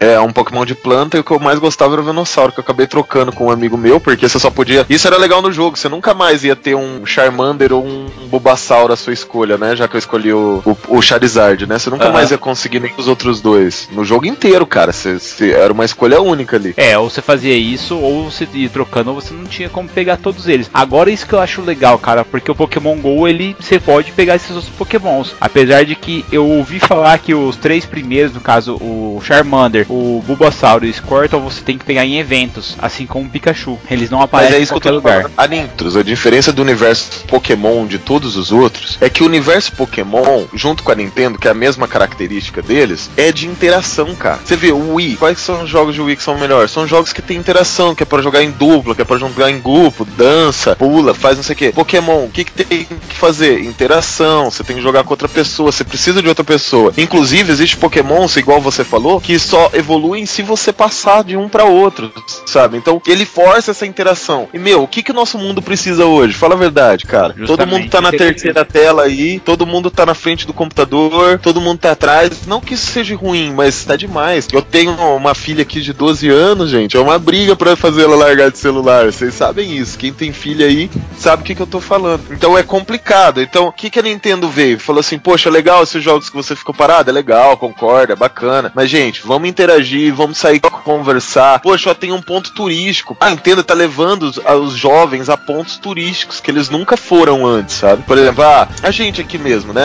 É, 0.00 0.18
um 0.20 0.32
Pokémon 0.32 0.64
de 0.64 0.74
planta, 0.74 1.16
e 1.16 1.20
o 1.20 1.24
que 1.24 1.30
eu 1.30 1.38
mais 1.40 1.58
gostava 1.58 1.94
era 1.94 2.02
o 2.02 2.04
Venossauro, 2.04 2.52
que 2.52 2.60
eu 2.60 2.64
acabei 2.64 2.86
trocando 2.86 3.32
com 3.32 3.46
um 3.46 3.50
amigo 3.50 3.76
meu, 3.76 4.00
porque 4.00 4.28
você 4.28 4.38
só 4.38 4.50
podia. 4.50 4.86
Isso 4.88 5.06
era 5.06 5.16
legal 5.18 5.42
no 5.42 5.50
jogo, 5.52 5.76
você 5.76 5.88
nunca 5.88 6.14
mais 6.14 6.44
ia 6.44 6.54
ter 6.56 6.74
um 6.74 7.04
Charmander 7.06 7.72
ou 7.72 7.84
um 7.84 8.06
Bulbasaur 8.28 8.90
à 8.90 8.96
sua 8.96 9.12
escolha, 9.12 9.56
né? 9.56 9.74
Já 9.76 9.88
que 9.88 9.96
eu 9.96 9.98
escolhi 9.98 10.32
o, 10.32 10.62
o, 10.64 10.96
o 10.98 11.02
Charizard, 11.02 11.66
né? 11.66 11.78
Você 11.78 11.90
nunca 11.90 12.04
Aham. 12.04 12.12
mais 12.12 12.30
ia 12.30 12.38
conseguir 12.38 12.80
nem 12.80 12.92
os 12.96 13.08
outros 13.08 13.40
dois. 13.40 13.88
No 13.92 14.04
jogo 14.04 14.26
inteiro, 14.26 14.66
cara. 14.66 14.92
Você- 14.92 15.50
era 15.52 15.72
uma 15.72 15.84
escolha 15.84 16.17
única 16.20 16.56
ali. 16.56 16.74
É, 16.76 16.98
ou 16.98 17.08
você 17.10 17.20
fazia 17.22 17.56
isso, 17.56 17.96
ou 17.96 18.30
você 18.30 18.46
ia 18.54 18.68
trocando, 18.68 19.10
ou 19.10 19.20
você 19.20 19.32
não 19.34 19.44
tinha 19.44 19.68
como 19.68 19.88
pegar 19.88 20.16
todos 20.16 20.48
eles. 20.48 20.70
Agora 20.72 21.10
isso 21.10 21.26
que 21.26 21.32
eu 21.34 21.40
acho 21.40 21.62
legal, 21.62 21.98
cara, 21.98 22.24
porque 22.24 22.50
o 22.50 22.54
Pokémon 22.54 22.96
GO, 22.96 23.26
ele 23.28 23.56
você 23.58 23.78
pode 23.78 24.12
pegar 24.12 24.36
esses 24.36 24.50
outros 24.50 24.72
Pokémons. 24.74 25.34
Apesar 25.40 25.84
de 25.84 25.94
que 25.94 26.24
eu 26.30 26.46
ouvi 26.46 26.78
falar 26.78 27.18
que 27.18 27.34
os 27.34 27.56
três 27.56 27.84
primeiros, 27.84 28.32
no 28.34 28.40
caso, 28.40 28.74
o 28.76 29.20
Charmander, 29.24 29.86
o 29.90 30.22
Bulbasaur 30.26 30.84
e 30.84 30.90
o 30.90 30.94
Squirtle, 30.94 31.40
você 31.40 31.62
tem 31.62 31.78
que 31.78 31.84
pegar 31.84 32.04
em 32.04 32.18
eventos, 32.18 32.76
assim 32.78 33.06
como 33.06 33.26
o 33.26 33.30
Pikachu. 33.30 33.78
Eles 33.90 34.10
não 34.10 34.18
Mas 34.18 34.24
aparecem 34.24 34.56
é 34.56 34.60
em 34.60 34.62
isso 34.62 34.72
eu 34.72 34.76
qualquer 34.76 34.90
lugar. 34.92 35.22
falando. 35.22 35.32
A 35.36 35.46
Nintros, 35.46 35.96
a 35.96 36.02
diferença 36.02 36.52
do 36.52 36.62
universo 36.62 37.24
Pokémon 37.26 37.86
de 37.86 37.98
todos 37.98 38.36
os 38.36 38.52
outros 38.52 38.98
é 39.00 39.08
que 39.08 39.22
o 39.22 39.26
universo 39.26 39.72
Pokémon, 39.72 40.44
junto 40.54 40.82
com 40.82 40.92
a 40.92 40.94
Nintendo, 40.94 41.38
que 41.38 41.48
é 41.48 41.50
a 41.50 41.54
mesma 41.54 41.86
característica 41.88 42.62
deles, 42.62 43.10
é 43.16 43.32
de 43.32 43.46
interação, 43.46 44.14
cara. 44.14 44.40
Você 44.44 44.56
vê, 44.56 44.72
o 44.72 44.94
Wii, 44.94 45.16
quais 45.16 45.38
são 45.40 45.62
os 45.62 45.70
jogos 45.70 45.94
de 45.94 46.00
Wii 46.08 46.16
que 46.16 46.22
são 46.22 46.38
melhores? 46.38 46.70
São 46.70 46.86
jogos 46.86 47.12
que 47.12 47.22
tem 47.22 47.36
interação, 47.36 47.94
que 47.94 48.02
é 48.02 48.06
pra 48.06 48.22
jogar 48.22 48.42
em 48.42 48.50
dupla, 48.50 48.94
que 48.94 49.02
é 49.02 49.04
pra 49.04 49.18
jogar 49.18 49.50
em 49.50 49.60
grupo, 49.60 50.04
dança, 50.04 50.74
pula, 50.76 51.14
faz 51.14 51.36
não 51.36 51.42
sei 51.42 51.54
o 51.54 51.56
quê. 51.56 51.72
Pokémon, 51.72 52.24
o 52.24 52.30
que, 52.30 52.44
que 52.44 52.52
tem 52.52 52.84
que 52.84 53.16
fazer? 53.16 53.62
Interação, 53.62 54.50
você 54.50 54.64
tem 54.64 54.76
que 54.76 54.82
jogar 54.82 55.04
com 55.04 55.10
outra 55.10 55.28
pessoa, 55.28 55.70
você 55.70 55.84
precisa 55.84 56.22
de 56.22 56.28
outra 56.28 56.44
pessoa. 56.44 56.92
Inclusive, 56.96 57.52
existe 57.52 57.76
Pokémons, 57.76 58.36
igual 58.36 58.60
você 58.60 58.84
falou, 58.84 59.20
que 59.20 59.38
só 59.38 59.70
evoluem 59.72 60.26
se 60.26 60.42
você 60.42 60.72
passar 60.72 61.22
de 61.24 61.36
um 61.36 61.48
pra 61.48 61.64
outro, 61.64 62.12
sabe? 62.46 62.76
Então, 62.76 63.00
ele 63.06 63.24
força 63.24 63.70
essa 63.70 63.86
interação. 63.86 64.48
E, 64.52 64.58
meu, 64.58 64.82
o 64.82 64.88
que, 64.88 65.02
que 65.02 65.10
o 65.10 65.14
nosso 65.14 65.38
mundo 65.38 65.60
precisa 65.60 66.06
hoje? 66.06 66.34
Fala 66.34 66.54
a 66.54 66.58
verdade, 66.58 67.04
cara. 67.04 67.34
todo 67.34 67.46
Justamente. 67.46 67.70
mundo 67.70 67.90
tá 67.90 68.00
na 68.00 68.10
terceira 68.10 68.64
tela 68.64 69.02
aí, 69.04 69.40
todo 69.40 69.66
mundo 69.66 69.90
tá 69.90 70.06
na 70.06 70.14
frente 70.14 70.46
do 70.46 70.52
computador, 70.52 71.38
todo 71.38 71.60
mundo 71.60 71.78
tá 71.78 71.92
atrás. 71.92 72.46
Não 72.46 72.60
que 72.60 72.74
isso 72.74 72.86
seja 72.90 73.16
ruim, 73.16 73.52
mas 73.52 73.84
tá 73.84 73.96
demais. 73.96 74.48
Eu 74.52 74.62
tenho 74.62 74.92
uma 74.92 75.34
filha 75.34 75.62
aqui 75.62 75.80
de 75.80 75.92
12 75.98 76.28
anos, 76.28 76.70
gente. 76.70 76.96
É 76.96 77.00
uma 77.00 77.18
briga 77.18 77.56
pra 77.56 77.76
fazer 77.76 78.04
ela 78.04 78.16
largar 78.16 78.50
de 78.50 78.58
celular. 78.58 79.06
Vocês 79.06 79.34
sabem 79.34 79.76
isso. 79.76 79.98
Quem 79.98 80.12
tem 80.12 80.32
filha 80.32 80.66
aí 80.66 80.88
sabe 81.18 81.42
o 81.42 81.44
que, 81.44 81.54
que 81.54 81.60
eu 81.60 81.66
tô 81.66 81.80
falando. 81.80 82.22
Então 82.30 82.56
é 82.56 82.62
complicado. 82.62 83.42
Então, 83.42 83.66
o 83.66 83.72
que, 83.72 83.90
que 83.90 83.98
a 83.98 84.02
Nintendo 84.02 84.48
veio? 84.48 84.78
Falou 84.78 85.00
assim, 85.00 85.18
poxa, 85.18 85.50
legal 85.50 85.82
esses 85.82 86.02
jogos 86.02 86.30
que 86.30 86.36
você 86.36 86.54
ficou 86.54 86.74
parado, 86.74 87.10
é 87.10 87.12
legal, 87.12 87.56
concorda, 87.56 88.12
é 88.12 88.16
bacana. 88.16 88.72
Mas, 88.74 88.88
gente, 88.88 89.22
vamos 89.24 89.48
interagir, 89.48 90.14
vamos 90.14 90.38
sair 90.38 90.60
conversar. 90.88 91.60
Poxa, 91.60 91.90
ó, 91.90 91.94
tem 91.94 92.12
um 92.12 92.22
ponto 92.22 92.52
turístico. 92.52 93.16
A 93.20 93.30
Nintendo 93.30 93.62
tá 93.62 93.74
levando 93.74 94.22
os, 94.22 94.38
os 94.38 94.74
jovens 94.74 95.28
a 95.28 95.36
pontos 95.36 95.76
turísticos 95.76 96.40
que 96.40 96.50
eles 96.50 96.70
nunca 96.70 96.96
foram 96.96 97.46
antes, 97.46 97.76
sabe? 97.76 98.02
Por 98.04 98.16
exemplo, 98.16 98.44
ah, 98.44 98.68
a 98.82 98.90
gente 98.90 99.20
aqui 99.20 99.36
mesmo, 99.36 99.72
né? 99.72 99.82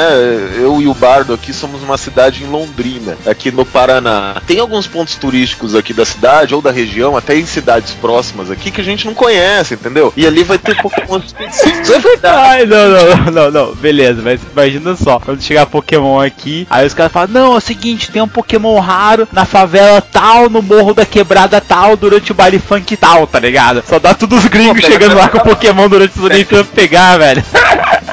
Eu 0.58 0.82
e 0.82 0.88
o 0.88 0.94
Bardo 0.94 1.34
aqui 1.34 1.54
somos 1.54 1.82
uma 1.84 1.98
cidade 1.98 2.44
em 2.44 2.48
Londrina, 2.48 3.18
aqui 3.26 3.52
no 3.52 3.66
Paraná. 3.66 4.42
Tem 4.46 4.60
alguns 4.60 4.88
pontos 4.88 5.16
turísticos 5.16 5.76
aqui 5.76 5.93
da 5.94 6.06
cidade 6.06 6.54
ou 6.54 6.62
da 6.62 6.72
região, 6.72 7.16
até 7.16 7.38
em 7.38 7.46
cidades 7.46 7.94
próximas 7.94 8.52
aqui, 8.52 8.72
que 8.72 8.82
a 8.82 8.84
gente 8.84 9.06
não 9.06 9.14
conhece, 9.14 9.76
entendeu? 9.76 10.14
E 10.16 10.26
ali 10.26 10.44
vai 10.44 10.58
ter 10.58 10.76
Pokémon 10.82 11.18
específicos. 11.18 11.90
É 11.90 12.00
verdade. 12.00 12.38
Ai, 12.38 12.66
não, 12.66 12.90
não, 12.90 13.32
não, 13.32 13.52
não, 13.52 13.76
beleza, 13.76 14.22
mas 14.22 14.42
imagina 14.52 14.96
só, 14.96 15.20
quando 15.20 15.42
chegar 15.42 15.66
Pokémon 15.66 16.20
aqui, 16.20 16.68
aí 16.70 16.86
os 16.86 16.94
caras 16.94 17.12
falam, 17.12 17.30
não, 17.30 17.54
é 17.54 17.58
o 17.58 17.62
seguinte, 17.62 18.12
tem 18.12 18.22
um 18.22 18.28
Pokémon 18.28 18.80
raro 18.80 19.28
na 19.32 19.46
favela 19.46 20.02
tal, 20.02 20.50
no 20.50 20.62
morro 20.62 20.94
da 20.94 21.06
quebrada 21.06 21.62
tal, 21.62 21.96
durante 21.96 22.32
o 22.32 22.36
baile 22.36 22.60
funk 22.60 22.98
tal, 22.98 23.28
tá 23.28 23.40
ligado? 23.40 23.84
Só 23.88 24.00
dá 24.00 24.14
todos 24.14 24.40
os 24.40 24.46
gringos 24.46 24.84
chegando 24.84 25.16
lá 25.16 25.30
com 25.30 25.38
o 25.38 25.44
Pokémon 25.44 25.88
durante 25.88 26.18
os 26.20 26.30
nem 26.30 26.46
pegar, 26.66 27.18
velho. 27.18 27.44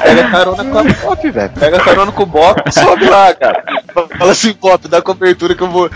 Pega 0.01 0.29
carona 0.29 0.63
com 0.65 0.79
a 0.79 0.93
Pop, 0.93 1.29
velho. 1.31 1.51
Pega 1.59 1.79
carona 1.79 2.11
com 2.11 2.23
o 2.23 2.25
Bop 2.25 2.61
e 2.65 2.71
sobe 2.71 3.05
lá, 3.09 3.33
cara. 3.33 3.63
Fala 4.17 4.31
assim, 4.31 4.53
Pop, 4.53 4.87
dá 4.87 5.01
cobertura 5.01 5.55
que 5.55 5.61
eu 5.61 5.69
vou. 5.69 5.89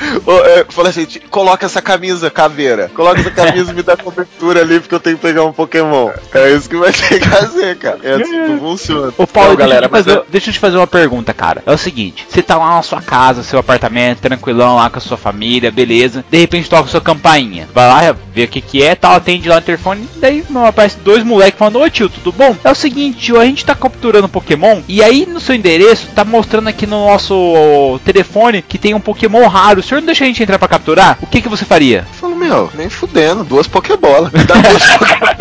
É, 0.45 0.65
Fala 0.69 0.89
assim, 0.89 1.05
"Te- 1.05 1.19
coloca 1.21 1.65
essa 1.65 1.81
camisa, 1.81 2.29
caveira. 2.29 2.89
Coloca 2.93 3.19
essa 3.21 3.31
camisa 3.31 3.71
e 3.71 3.75
me 3.75 3.83
dá 3.83 3.95
cobertura 3.95 4.61
ali, 4.61 4.79
porque 4.79 4.95
eu 4.95 4.99
tenho 4.99 5.15
que 5.17 5.21
pegar 5.21 5.43
um 5.43 5.53
Pokémon. 5.53 6.09
É 6.33 6.51
isso 6.51 6.69
que 6.69 6.75
vai 6.75 6.91
ter 6.91 7.19
que 7.19 7.27
fazer, 7.29 7.77
cara. 7.77 7.99
É 8.03 8.13
assim 8.15 8.45
que 8.45 8.57
funciona. 8.59 9.13
Ô 9.17 9.25
Paulo, 9.27 9.49
Não, 9.51 9.55
deixa, 9.57 9.69
galera, 9.69 9.85
eu 9.85 9.89
te 9.89 9.91
mas 9.91 10.05
fazer, 10.05 10.17
é- 10.19 10.23
deixa 10.29 10.49
eu 10.49 10.53
te 10.53 10.59
fazer 10.59 10.77
uma 10.77 10.87
pergunta, 10.87 11.33
cara. 11.33 11.63
É 11.65 11.71
o 11.71 11.77
seguinte, 11.77 12.25
você 12.29 12.41
tá 12.41 12.57
lá 12.57 12.75
na 12.75 12.81
sua 12.81 13.01
casa, 13.01 13.43
seu 13.43 13.59
apartamento, 13.59 14.19
tranquilão 14.21 14.75
lá 14.75 14.89
com 14.89 14.97
a 14.97 15.01
sua 15.01 15.17
família, 15.17 15.71
beleza. 15.71 16.23
De 16.29 16.37
repente 16.37 16.69
toca 16.69 16.87
sua 16.89 17.01
campainha. 17.01 17.67
Vai 17.73 17.87
lá, 17.87 18.15
vê 18.33 18.43
o 18.43 18.47
que 18.47 18.61
que 18.61 18.83
é, 18.83 18.95
tal, 18.95 19.13
atende 19.15 19.47
lá 19.47 19.55
no 19.55 19.61
telefone. 19.61 20.07
Daí 20.17 20.43
não, 20.49 20.65
aparece 20.65 20.97
dois 20.99 21.23
moleques 21.23 21.57
falando, 21.57 21.79
ô 21.79 21.89
tio, 21.89 22.09
tudo 22.09 22.31
bom? 22.31 22.55
É 22.63 22.71
o 22.71 22.75
seguinte, 22.75 23.17
tio, 23.19 23.39
a 23.39 23.45
gente 23.45 23.65
tá 23.65 23.73
capturando 23.95 24.27
Pokémon. 24.27 24.81
E 24.87 25.01
aí 25.01 25.25
no 25.25 25.39
seu 25.39 25.55
endereço, 25.55 26.07
tá 26.13 26.25
mostrando 26.25 26.67
aqui 26.67 26.85
no 26.85 27.07
nosso 27.07 27.99
telefone 28.03 28.61
que 28.61 28.77
tem 28.77 28.93
um 28.93 28.99
Pokémon 28.99 29.47
raro. 29.47 29.79
O 29.79 29.83
senhor 29.83 30.01
não 30.01 30.05
deixa 30.05 30.25
a 30.25 30.27
gente 30.27 30.43
entrar 30.43 30.59
pra 30.59 30.67
capturar? 30.67 31.17
O 31.21 31.27
que 31.27 31.41
que 31.41 31.49
você 31.49 31.63
faria? 31.63 32.05
Fala, 32.19 32.35
meu, 32.35 32.69
nem 32.75 32.89
fudendo, 32.89 33.43
duas 33.43 33.67
Pokébolas. 33.67 34.31
Duas 34.31 34.43
Pokébolas. 34.97 35.35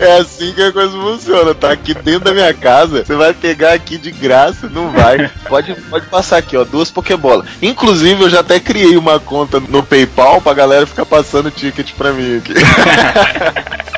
É, 0.00 0.04
é 0.04 0.18
assim 0.18 0.52
que 0.52 0.62
a 0.62 0.72
coisa 0.72 0.92
funciona, 0.92 1.54
tá? 1.54 1.70
Aqui 1.70 1.94
dentro 1.94 2.20
da 2.20 2.32
minha 2.32 2.52
casa, 2.52 3.04
você 3.04 3.14
vai 3.14 3.32
pegar 3.32 3.72
aqui 3.72 3.96
de 3.96 4.10
graça, 4.10 4.68
não 4.68 4.90
vai. 4.90 5.30
Pode, 5.48 5.74
pode 5.88 6.06
passar 6.06 6.38
aqui, 6.38 6.56
ó, 6.56 6.64
duas 6.64 6.90
Pokébolas. 6.90 7.46
Inclusive, 7.62 8.22
eu 8.22 8.30
já 8.30 8.40
até 8.40 8.58
criei 8.58 8.96
uma 8.96 9.20
conta 9.20 9.60
no 9.60 9.82
PayPal 9.82 10.40
pra 10.40 10.54
galera 10.54 10.86
ficar 10.86 11.06
passando 11.06 11.50
ticket 11.50 11.92
pra 11.92 12.12
mim 12.12 12.38
aqui. 12.38 12.54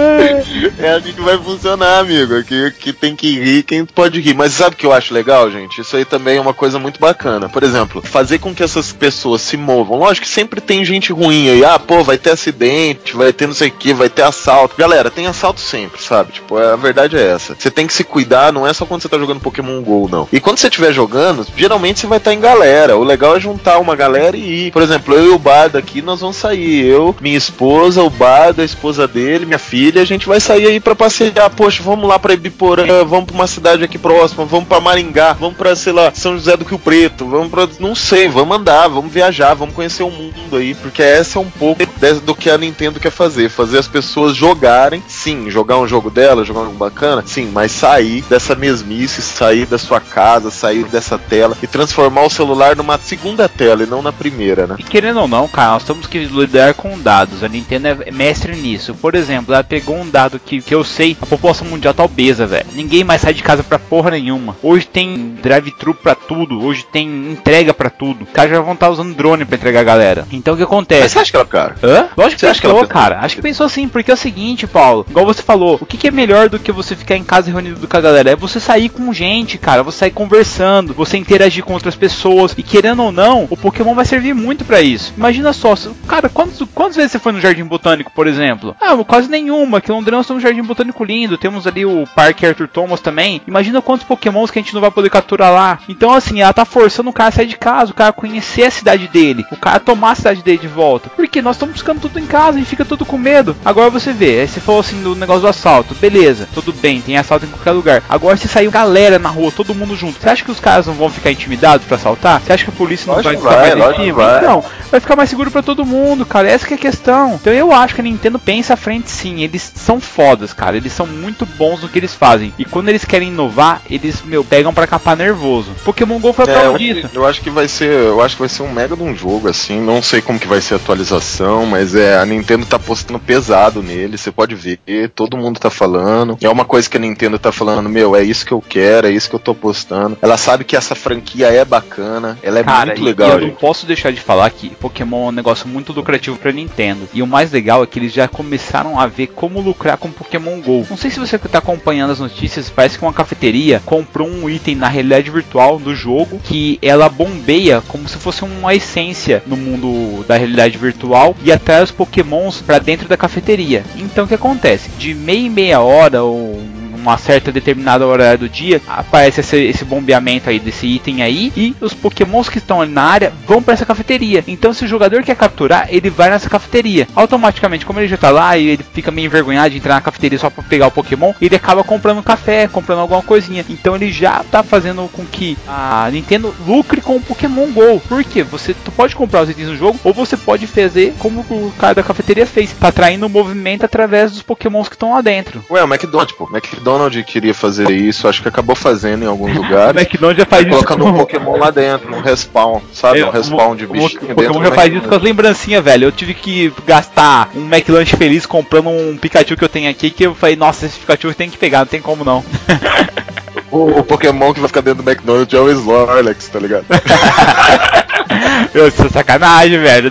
É 0.78 0.94
assim 0.94 1.12
que 1.12 1.20
vai 1.20 1.36
funcionar, 1.36 1.98
amigo. 1.98 2.34
Aqui, 2.36 2.70
que 2.78 2.92
tem 2.92 3.14
que 3.14 3.38
rir 3.38 3.62
quem 3.62 3.84
pode 3.84 4.20
rir. 4.20 4.34
Mas 4.34 4.54
sabe 4.54 4.74
o 4.74 4.78
que 4.78 4.86
eu 4.86 4.92
acho 4.92 5.12
legal, 5.12 5.50
gente? 5.50 5.80
Isso 5.80 5.96
aí 5.96 6.04
também 6.04 6.38
é 6.38 6.40
uma 6.40 6.54
coisa 6.54 6.78
muito 6.78 6.98
bacana. 6.98 7.48
Por 7.48 7.62
exemplo, 7.62 8.02
fazer 8.02 8.38
com 8.38 8.54
que 8.54 8.62
essas 8.62 8.92
pessoas 8.92 9.42
se 9.42 9.56
movam. 9.56 9.98
Lógico 9.98 10.26
que 10.26 10.32
sempre 10.32 10.60
tem 10.60 10.84
gente 10.84 11.12
ruim 11.12 11.48
aí. 11.50 11.64
Ah, 11.64 11.78
pô, 11.78 12.02
vai 12.02 12.16
ter 12.16 12.30
acidente, 12.30 13.14
vai 13.14 13.32
ter 13.32 13.46
não 13.46 13.54
sei 13.54 13.68
o 13.68 13.72
que, 13.72 13.92
vai 13.92 14.08
ter 14.08 14.22
assalto. 14.22 14.76
Galera, 14.76 15.10
tem 15.10 15.26
assalto 15.26 15.60
sempre, 15.60 16.02
sabe? 16.02 16.32
Tipo, 16.32 16.56
a 16.56 16.76
verdade 16.76 17.16
é 17.16 17.30
essa. 17.30 17.54
Você 17.58 17.70
tem 17.70 17.86
que 17.86 17.92
se 17.92 18.04
cuidar, 18.04 18.52
não 18.52 18.66
é 18.66 18.72
só 18.72 18.86
quando 18.86 19.02
você 19.02 19.08
tá 19.08 19.18
jogando 19.18 19.40
Pokémon 19.40 19.82
GO, 19.82 20.08
não. 20.10 20.28
E 20.32 20.40
quando 20.40 20.58
você 20.58 20.68
estiver 20.68 20.92
jogando, 20.92 21.46
geralmente 21.56 22.00
você 22.00 22.06
vai 22.06 22.18
estar 22.18 22.30
tá 22.30 22.34
em 22.34 22.40
galera. 22.40 22.96
O 22.96 23.04
legal 23.04 23.36
é 23.36 23.40
juntar 23.40 23.78
uma 23.78 23.96
galera 23.96 24.36
e 24.36 24.66
ir. 24.66 24.72
Por 24.72 24.82
exemplo, 24.82 25.14
eu 25.14 25.26
e 25.26 25.30
o 25.30 25.38
Bardo 25.38 25.76
aqui, 25.76 26.00
nós 26.00 26.20
vamos 26.20 26.36
sair. 26.36 26.86
Eu, 26.86 27.14
minha 27.20 27.36
esposa, 27.36 28.02
o 28.02 28.10
Bardo, 28.10 28.62
a 28.62 28.64
esposa 28.64 29.06
dele, 29.06 29.46
minha 29.46 29.58
filha, 29.58 29.89
a 29.98 30.04
gente 30.04 30.26
vai 30.26 30.40
sair 30.40 30.66
aí 30.66 30.80
para 30.80 30.94
passear. 30.94 31.50
Poxa, 31.50 31.82
vamos 31.82 32.08
lá 32.08 32.18
pra 32.18 32.34
Ibiporã, 32.34 33.04
vamos 33.04 33.26
pra 33.26 33.34
uma 33.34 33.46
cidade 33.46 33.84
aqui 33.84 33.98
próxima, 33.98 34.44
vamos 34.44 34.68
pra 34.68 34.80
Maringá, 34.80 35.32
vamos 35.32 35.56
pra, 35.56 35.74
sei 35.74 35.92
lá, 35.92 36.12
São 36.14 36.34
José 36.34 36.56
do 36.56 36.64
Rio 36.64 36.78
Preto, 36.78 37.26
vamos 37.26 37.48
pra. 37.48 37.68
Não 37.78 37.94
sei, 37.94 38.28
vamos 38.28 38.56
andar, 38.56 38.88
vamos 38.88 39.12
viajar, 39.12 39.54
vamos 39.54 39.74
conhecer 39.74 40.02
o 40.02 40.10
mundo 40.10 40.56
aí, 40.56 40.74
porque 40.74 41.02
essa 41.02 41.38
é 41.38 41.42
um 41.42 41.50
pouco 41.50 41.82
do 42.24 42.34
que 42.34 42.50
a 42.50 42.58
Nintendo 42.58 43.00
quer 43.00 43.10
fazer. 43.10 43.48
Fazer 43.48 43.78
as 43.78 43.88
pessoas 43.88 44.36
jogarem, 44.36 45.02
sim, 45.06 45.50
jogar 45.50 45.78
um 45.78 45.86
jogo 45.86 46.10
dela, 46.10 46.44
jogar 46.44 46.60
um 46.60 46.66
jogo 46.66 46.76
bacana, 46.76 47.22
sim, 47.26 47.50
mas 47.52 47.72
sair 47.72 48.22
dessa 48.28 48.54
mesmice, 48.54 49.22
sair 49.22 49.66
da 49.66 49.78
sua 49.78 50.00
casa, 50.00 50.50
sair 50.50 50.84
dessa 50.84 51.18
tela 51.18 51.56
e 51.62 51.66
transformar 51.66 52.22
o 52.22 52.30
celular 52.30 52.76
numa 52.76 52.98
segunda 52.98 53.48
tela 53.48 53.82
e 53.82 53.86
não 53.86 54.02
na 54.02 54.12
primeira, 54.12 54.66
né? 54.66 54.76
E 54.78 54.82
querendo 54.82 55.20
ou 55.20 55.28
não, 55.28 55.48
cara, 55.48 55.72
nós 55.72 55.84
temos 55.84 56.06
que 56.06 56.18
lidar 56.18 56.74
com 56.74 56.98
dados. 56.98 57.42
A 57.42 57.48
Nintendo 57.48 57.88
é 57.88 58.10
mestre 58.10 58.54
nisso. 58.56 58.94
Por 58.94 59.14
exemplo, 59.14 59.54
ela 59.54 59.62
pegou 59.70 59.96
um 59.96 60.10
dado 60.10 60.40
que, 60.44 60.60
que 60.60 60.74
eu 60.74 60.82
sei, 60.82 61.16
a 61.22 61.26
população 61.26 61.64
mundial 61.64 61.94
tá 61.94 62.02
obesa, 62.02 62.44
velho. 62.44 62.66
Ninguém 62.74 63.04
mais 63.04 63.20
sai 63.20 63.32
de 63.32 63.40
casa 63.40 63.62
pra 63.62 63.78
porra 63.78 64.10
nenhuma. 64.10 64.56
Hoje 64.60 64.84
tem 64.84 65.36
drive-thru 65.40 65.94
pra 65.94 66.16
tudo, 66.16 66.60
hoje 66.60 66.84
tem 66.90 67.06
entrega 67.30 67.72
pra 67.72 67.88
tudo. 67.88 68.24
Os 68.24 68.30
caras 68.30 68.50
já 68.50 68.60
vão 68.60 68.74
estar 68.74 68.86
tá 68.86 68.92
usando 68.92 69.14
drone 69.14 69.44
pra 69.44 69.56
entregar 69.56 69.80
a 69.80 69.84
galera. 69.84 70.26
Então 70.32 70.54
o 70.54 70.56
que 70.56 70.64
acontece? 70.64 71.02
Mas 71.02 71.12
você 71.12 71.18
acha 71.20 71.30
que 71.30 71.36
ela, 71.36 71.46
cara? 71.46 71.76
Hã? 71.84 72.08
Lógico 72.16 72.40
que 72.40 72.46
você 72.46 72.60
pensou, 72.60 72.88
cara. 72.88 73.20
Acho 73.20 73.36
que 73.36 73.42
pensou 73.42 73.64
assim, 73.64 73.88
porque 73.88 74.10
é 74.10 74.14
o 74.14 74.16
seguinte, 74.16 74.66
Paulo. 74.66 75.06
Igual 75.08 75.24
você 75.24 75.40
falou, 75.40 75.78
o 75.80 75.86
que, 75.86 75.96
que 75.96 76.08
é 76.08 76.10
melhor 76.10 76.48
do 76.48 76.58
que 76.58 76.72
você 76.72 76.96
ficar 76.96 77.16
em 77.16 77.22
casa 77.22 77.48
reunido 77.48 77.86
com 77.86 77.96
a 77.96 78.00
galera? 78.00 78.30
É 78.30 78.36
você 78.36 78.58
sair 78.58 78.88
com 78.88 79.12
gente, 79.12 79.56
cara. 79.56 79.84
Você 79.84 79.98
sair 79.98 80.10
conversando, 80.10 80.94
você 80.94 81.16
interagir 81.16 81.62
com 81.62 81.74
outras 81.74 81.94
pessoas. 81.94 82.54
E 82.58 82.62
querendo 82.64 83.04
ou 83.04 83.12
não, 83.12 83.46
o 83.48 83.56
Pokémon 83.56 83.94
vai 83.94 84.04
servir 84.04 84.34
muito 84.34 84.64
para 84.64 84.80
isso. 84.80 85.14
Imagina 85.16 85.52
só, 85.52 85.74
cara, 86.08 86.28
quantos, 86.28 86.66
quantas 86.74 86.96
vezes 86.96 87.12
você 87.12 87.20
foi 87.20 87.30
no 87.30 87.40
Jardim 87.40 87.64
Botânico, 87.64 88.10
por 88.12 88.26
exemplo? 88.26 88.74
Ah, 88.80 88.96
quase 89.04 89.28
nenhuma. 89.28 89.59
Aqui 89.74 89.90
em 89.90 89.94
Londrina 89.94 90.16
nós 90.16 90.26
temos 90.26 90.42
um 90.42 90.46
Jardim 90.46 90.62
Botânico 90.62 91.04
lindo. 91.04 91.38
Temos 91.38 91.66
ali 91.66 91.84
o 91.84 92.04
Parque 92.14 92.46
Arthur 92.46 92.68
Thomas 92.68 93.00
também. 93.00 93.40
Imagina 93.46 93.82
quantos 93.82 94.06
Pokémons 94.06 94.50
que 94.50 94.58
a 94.58 94.62
gente 94.62 94.74
não 94.74 94.80
vai 94.80 94.90
poder 94.90 95.10
capturar 95.10 95.52
lá. 95.52 95.78
Então, 95.88 96.12
assim, 96.12 96.40
ela 96.40 96.52
tá 96.52 96.64
forçando 96.64 97.10
o 97.10 97.12
cara 97.12 97.28
a 97.28 97.32
sair 97.32 97.46
de 97.46 97.56
casa, 97.56 97.92
o 97.92 97.94
cara 97.94 98.12
conhecer 98.12 98.64
a 98.64 98.70
cidade 98.70 99.08
dele, 99.08 99.44
o 99.50 99.56
cara 99.56 99.80
tomar 99.80 100.12
a 100.12 100.14
cidade 100.14 100.42
dele 100.42 100.58
de 100.58 100.68
volta. 100.68 101.10
Porque 101.10 101.42
nós 101.42 101.56
estamos 101.56 101.74
buscando 101.74 102.00
tudo 102.00 102.18
em 102.18 102.26
casa 102.26 102.58
e 102.58 102.64
fica 102.64 102.84
tudo 102.84 103.04
com 103.04 103.18
medo. 103.18 103.56
Agora 103.64 103.90
você 103.90 104.12
vê, 104.12 104.40
aí 104.40 104.48
você 104.48 104.60
falou 104.60 104.80
assim 104.80 105.02
do 105.02 105.14
negócio 105.14 105.42
do 105.42 105.48
assalto. 105.48 105.94
Beleza, 105.94 106.48
tudo 106.52 106.72
bem, 106.72 107.00
tem 107.00 107.16
assalto 107.16 107.46
em 107.46 107.50
qualquer 107.50 107.72
lugar. 107.72 108.02
Agora 108.08 108.36
se 108.36 108.48
saiu 108.48 108.70
galera 108.70 109.18
na 109.18 109.28
rua, 109.28 109.52
todo 109.52 109.74
mundo 109.74 109.96
junto. 109.96 110.20
Você 110.20 110.28
acha 110.28 110.44
que 110.44 110.50
os 110.50 110.60
caras 110.60 110.86
não 110.86 110.94
vão 110.94 111.10
ficar 111.10 111.30
intimidados 111.30 111.86
para 111.86 111.96
assaltar? 111.96 112.40
Você 112.40 112.52
acha 112.52 112.64
que 112.64 112.70
a 112.70 112.74
polícia 112.74 113.06
não 113.06 113.14
lógico 113.14 113.42
vai 113.42 113.52
ficar 113.52 113.60
vai, 113.60 113.74
mais 113.74 113.98
em 113.98 114.04
cima? 114.04 114.16
Vai. 114.16 114.42
Não, 114.42 114.64
vai 114.90 115.00
ficar 115.00 115.16
mais 115.16 115.30
seguro 115.30 115.50
para 115.50 115.62
todo 115.62 115.86
mundo, 115.86 116.24
cara. 116.26 116.48
Essa 116.48 116.66
que 116.66 116.74
é 116.74 116.76
a 116.76 116.80
questão. 116.80 117.34
Então 117.34 117.52
eu 117.52 117.72
acho 117.72 117.94
que 117.94 118.00
a 118.00 118.04
Nintendo 118.04 118.38
pensa 118.38 118.74
à 118.74 118.76
frente 118.76 119.10
sim. 119.10 119.42
Eles 119.50 119.72
são 119.74 120.00
fodas, 120.00 120.52
cara. 120.52 120.76
Eles 120.76 120.92
são 120.92 121.06
muito 121.06 121.44
bons 121.44 121.82
no 121.82 121.88
que 121.88 121.98
eles 121.98 122.14
fazem. 122.14 122.54
E 122.56 122.64
quando 122.64 122.88
eles 122.88 123.04
querem 123.04 123.28
inovar, 123.28 123.82
eles, 123.90 124.22
meu, 124.22 124.44
pegam 124.44 124.72
para 124.72 124.86
capar 124.86 125.16
nervoso. 125.16 125.72
Pokémon 125.84 126.18
GO 126.20 126.32
foi 126.32 126.44
a 126.46 126.48
É, 126.48 126.52
prova 126.60 126.66
eu, 126.72 126.78
disso. 126.78 127.10
eu 127.12 127.26
acho 127.26 127.40
que 127.40 127.50
vai 127.50 127.66
ser, 127.66 127.90
eu 127.90 128.20
acho 128.22 128.36
que 128.36 128.40
vai 128.42 128.48
ser 128.48 128.62
um 128.62 128.70
mega 128.72 128.96
de 128.96 129.02
um 129.02 129.14
jogo 129.16 129.48
assim. 129.48 129.80
Não 129.80 130.00
sei 130.02 130.22
como 130.22 130.38
que 130.38 130.46
vai 130.46 130.60
ser 130.60 130.74
a 130.74 130.76
atualização, 130.76 131.66
mas 131.66 131.94
é 131.94 132.18
a 132.18 132.24
Nintendo 132.24 132.64
tá 132.64 132.78
postando 132.78 133.18
pesado 133.18 133.82
nele. 133.82 134.16
Você 134.16 134.30
pode 134.30 134.54
ver, 134.54 134.78
todo 135.14 135.36
mundo 135.36 135.58
tá 135.58 135.70
falando. 135.70 136.38
É 136.40 136.48
uma 136.48 136.64
coisa 136.64 136.88
que 136.88 136.96
a 136.96 137.00
Nintendo 137.00 137.38
tá 137.38 137.50
falando, 137.50 137.88
meu, 137.88 138.14
é 138.14 138.22
isso 138.22 138.46
que 138.46 138.52
eu 138.52 138.62
quero, 138.66 139.06
é 139.06 139.10
isso 139.10 139.28
que 139.28 139.34
eu 139.34 139.40
tô 139.40 139.54
postando. 139.54 140.16
Ela 140.22 140.36
sabe 140.36 140.64
que 140.64 140.76
essa 140.76 140.94
franquia 140.94 141.48
é 141.48 141.64
bacana, 141.64 142.38
ela 142.42 142.60
é 142.60 142.64
Cara, 142.64 142.86
muito 142.86 143.00
e- 143.02 143.04
legal. 143.04 143.30
e 143.30 143.32
eu 143.32 143.40
não 143.48 143.50
posso 143.50 143.86
deixar 143.86 144.12
de 144.12 144.20
falar 144.20 144.48
que 144.50 144.70
Pokémon 144.70 145.26
é 145.26 145.28
um 145.30 145.32
negócio 145.32 145.66
muito 145.66 145.92
lucrativo 145.92 146.36
pra 146.38 146.52
Nintendo. 146.52 147.08
E 147.12 147.22
o 147.22 147.26
mais 147.26 147.50
legal 147.50 147.82
é 147.82 147.86
que 147.86 147.98
eles 147.98 148.12
já 148.12 148.28
começaram 148.28 148.98
a 149.00 149.06
ver 149.06 149.28
como 149.40 149.58
lucrar 149.58 149.96
com 149.96 150.10
Pokémon 150.10 150.60
GO. 150.60 150.86
Não 150.90 150.98
sei 150.98 151.10
se 151.10 151.18
você 151.18 151.38
tá 151.38 151.60
acompanhando 151.60 152.10
as 152.10 152.20
notícias, 152.20 152.68
parece 152.68 152.98
que 152.98 153.04
uma 153.06 153.12
cafeteria 153.12 153.80
comprou 153.86 154.28
um 154.28 154.50
item 154.50 154.74
na 154.74 154.86
realidade 154.86 155.30
virtual 155.30 155.78
do 155.78 155.94
jogo 155.94 156.38
que 156.44 156.78
ela 156.82 157.08
bombeia 157.08 157.82
como 157.88 158.06
se 158.06 158.18
fosse 158.18 158.44
uma 158.44 158.74
essência 158.74 159.42
no 159.46 159.56
mundo 159.56 160.26
da 160.28 160.36
realidade 160.36 160.76
virtual 160.76 161.34
e 161.42 161.50
atrai 161.50 161.82
os 161.82 161.90
Pokémons 161.90 162.60
pra 162.60 162.78
dentro 162.78 163.08
da 163.08 163.16
cafeteria. 163.16 163.82
Então 163.96 164.26
o 164.26 164.28
que 164.28 164.34
acontece? 164.34 164.90
De 164.98 165.14
meia 165.14 165.46
e 165.46 165.48
meia 165.48 165.80
hora 165.80 166.22
ou 166.22 166.60
uma 167.00 167.18
certa 167.18 167.50
determinada 167.50 168.06
hora 168.06 168.36
do 168.36 168.48
dia, 168.48 168.80
aparece 168.86 169.40
esse, 169.40 169.56
esse 169.56 169.84
bombeamento 169.84 170.48
aí 170.48 170.58
desse 170.58 170.86
item 170.86 171.22
aí 171.22 171.52
e 171.56 171.74
os 171.80 171.94
pokémons 171.94 172.48
que 172.48 172.58
estão 172.58 172.80
ali 172.80 172.92
na 172.92 173.02
área 173.02 173.32
vão 173.46 173.62
para 173.62 173.74
essa 173.74 173.86
cafeteria. 173.86 174.44
Então 174.46 174.72
se 174.72 174.84
o 174.84 174.88
jogador 174.88 175.22
quer 175.22 175.36
capturar, 175.36 175.86
ele 175.90 176.10
vai 176.10 176.30
nessa 176.30 176.48
cafeteria. 176.48 177.08
Automaticamente, 177.14 177.86
como 177.86 178.00
ele 178.00 178.08
já 178.08 178.16
tá 178.16 178.30
lá 178.30 178.56
e 178.56 178.68
ele 178.68 178.84
fica 178.92 179.10
meio 179.10 179.26
envergonhado 179.26 179.70
de 179.70 179.76
entrar 179.76 179.94
na 179.94 180.00
cafeteria 180.00 180.38
só 180.38 180.50
para 180.50 180.62
pegar 180.62 180.86
o 180.86 180.90
pokémon, 180.90 181.32
ele 181.40 181.56
acaba 181.56 181.82
comprando 181.82 182.22
café, 182.22 182.68
comprando 182.68 183.00
alguma 183.00 183.22
coisinha. 183.22 183.64
Então 183.68 183.94
ele 183.96 184.12
já 184.12 184.44
tá 184.50 184.62
fazendo 184.62 185.08
com 185.12 185.24
que 185.24 185.56
a 185.66 186.08
Nintendo 186.10 186.54
lucre 186.66 187.00
com 187.00 187.16
o 187.16 187.20
Pokémon 187.20 187.66
GO. 187.72 188.00
Porque 188.08 188.42
você 188.42 188.74
pode 188.96 189.14
comprar 189.14 189.42
os 189.42 189.50
itens 189.50 189.68
no 189.68 189.76
jogo 189.76 189.98
ou 190.04 190.12
você 190.12 190.36
pode 190.36 190.66
fazer 190.66 191.14
como 191.18 191.40
o 191.40 191.72
cara 191.78 191.94
da 191.94 192.02
cafeteria 192.02 192.46
fez, 192.46 192.72
tá 192.72 192.88
atraindo 192.88 193.26
o 193.26 193.30
movimento 193.30 193.84
através 193.84 194.32
dos 194.32 194.42
pokémons 194.42 194.88
que 194.88 194.94
estão 194.94 195.12
lá 195.12 195.20
dentro. 195.20 195.64
Ué, 195.70 195.82
o 195.82 195.86
McDonald's, 195.86 196.36
pô. 196.36 196.44
O 196.44 196.56
McDonald's 196.90 197.24
queria 197.24 197.54
fazer 197.54 197.90
isso, 197.90 198.26
acho 198.28 198.42
que 198.42 198.48
acabou 198.48 198.74
fazendo 198.74 199.22
em 199.24 199.26
alguns 199.26 199.56
O 199.56 199.62
lugares. 199.62 199.94
McDonald's 200.00 200.38
já 200.42 200.46
faz 200.46 200.62
isso 200.66 200.70
colocando 200.76 201.02
com- 201.04 201.10
um 201.10 201.14
Pokémon 201.14 201.56
lá 201.56 201.70
dentro, 201.70 202.14
um 202.14 202.20
respawn, 202.20 202.80
sabe? 202.92 203.20
É, 203.20 203.26
um 203.26 203.30
respawn 203.30 203.76
de 203.76 203.84
o- 203.84 203.88
bichinho 203.88 204.20
O 204.22 204.26
dentro 204.26 204.34
Pokémon 204.46 204.64
já 204.64 204.72
faz 204.72 204.92
isso 204.92 205.08
com 205.08 205.14
as 205.14 205.22
lembrancinhas, 205.22 205.84
velho. 205.84 206.04
Eu 206.06 206.12
tive 206.12 206.34
que 206.34 206.72
gastar 206.86 207.50
um 207.54 207.64
McLanche 207.66 208.16
feliz 208.16 208.44
comprando 208.46 208.88
um 208.90 209.16
Pikachu 209.16 209.56
que 209.56 209.64
eu 209.64 209.68
tenho 209.68 209.88
aqui. 209.90 210.10
Que 210.10 210.24
eu 210.24 210.34
falei, 210.34 210.56
nossa, 210.56 210.86
esse 210.86 210.98
Pikachu 210.98 211.32
tem 211.34 211.48
que 211.50 211.56
pegar, 211.58 211.80
não 211.80 211.86
tem 211.86 212.00
como 212.00 212.24
não. 212.24 212.44
O, 213.72 214.00
o 214.00 214.02
Pokémon 214.04 214.52
que 214.52 214.58
vai 214.58 214.66
ficar 214.66 214.80
dentro 214.80 215.00
do 215.00 215.08
McDonald's 215.08 215.54
é 215.54 215.60
o 215.60 215.70
Snorlax, 215.70 216.48
tá 216.48 216.58
ligado? 216.58 216.86
Eu, 218.74 218.86
é 218.86 218.90
sacanagem, 218.90 219.78
velho. 219.78 220.10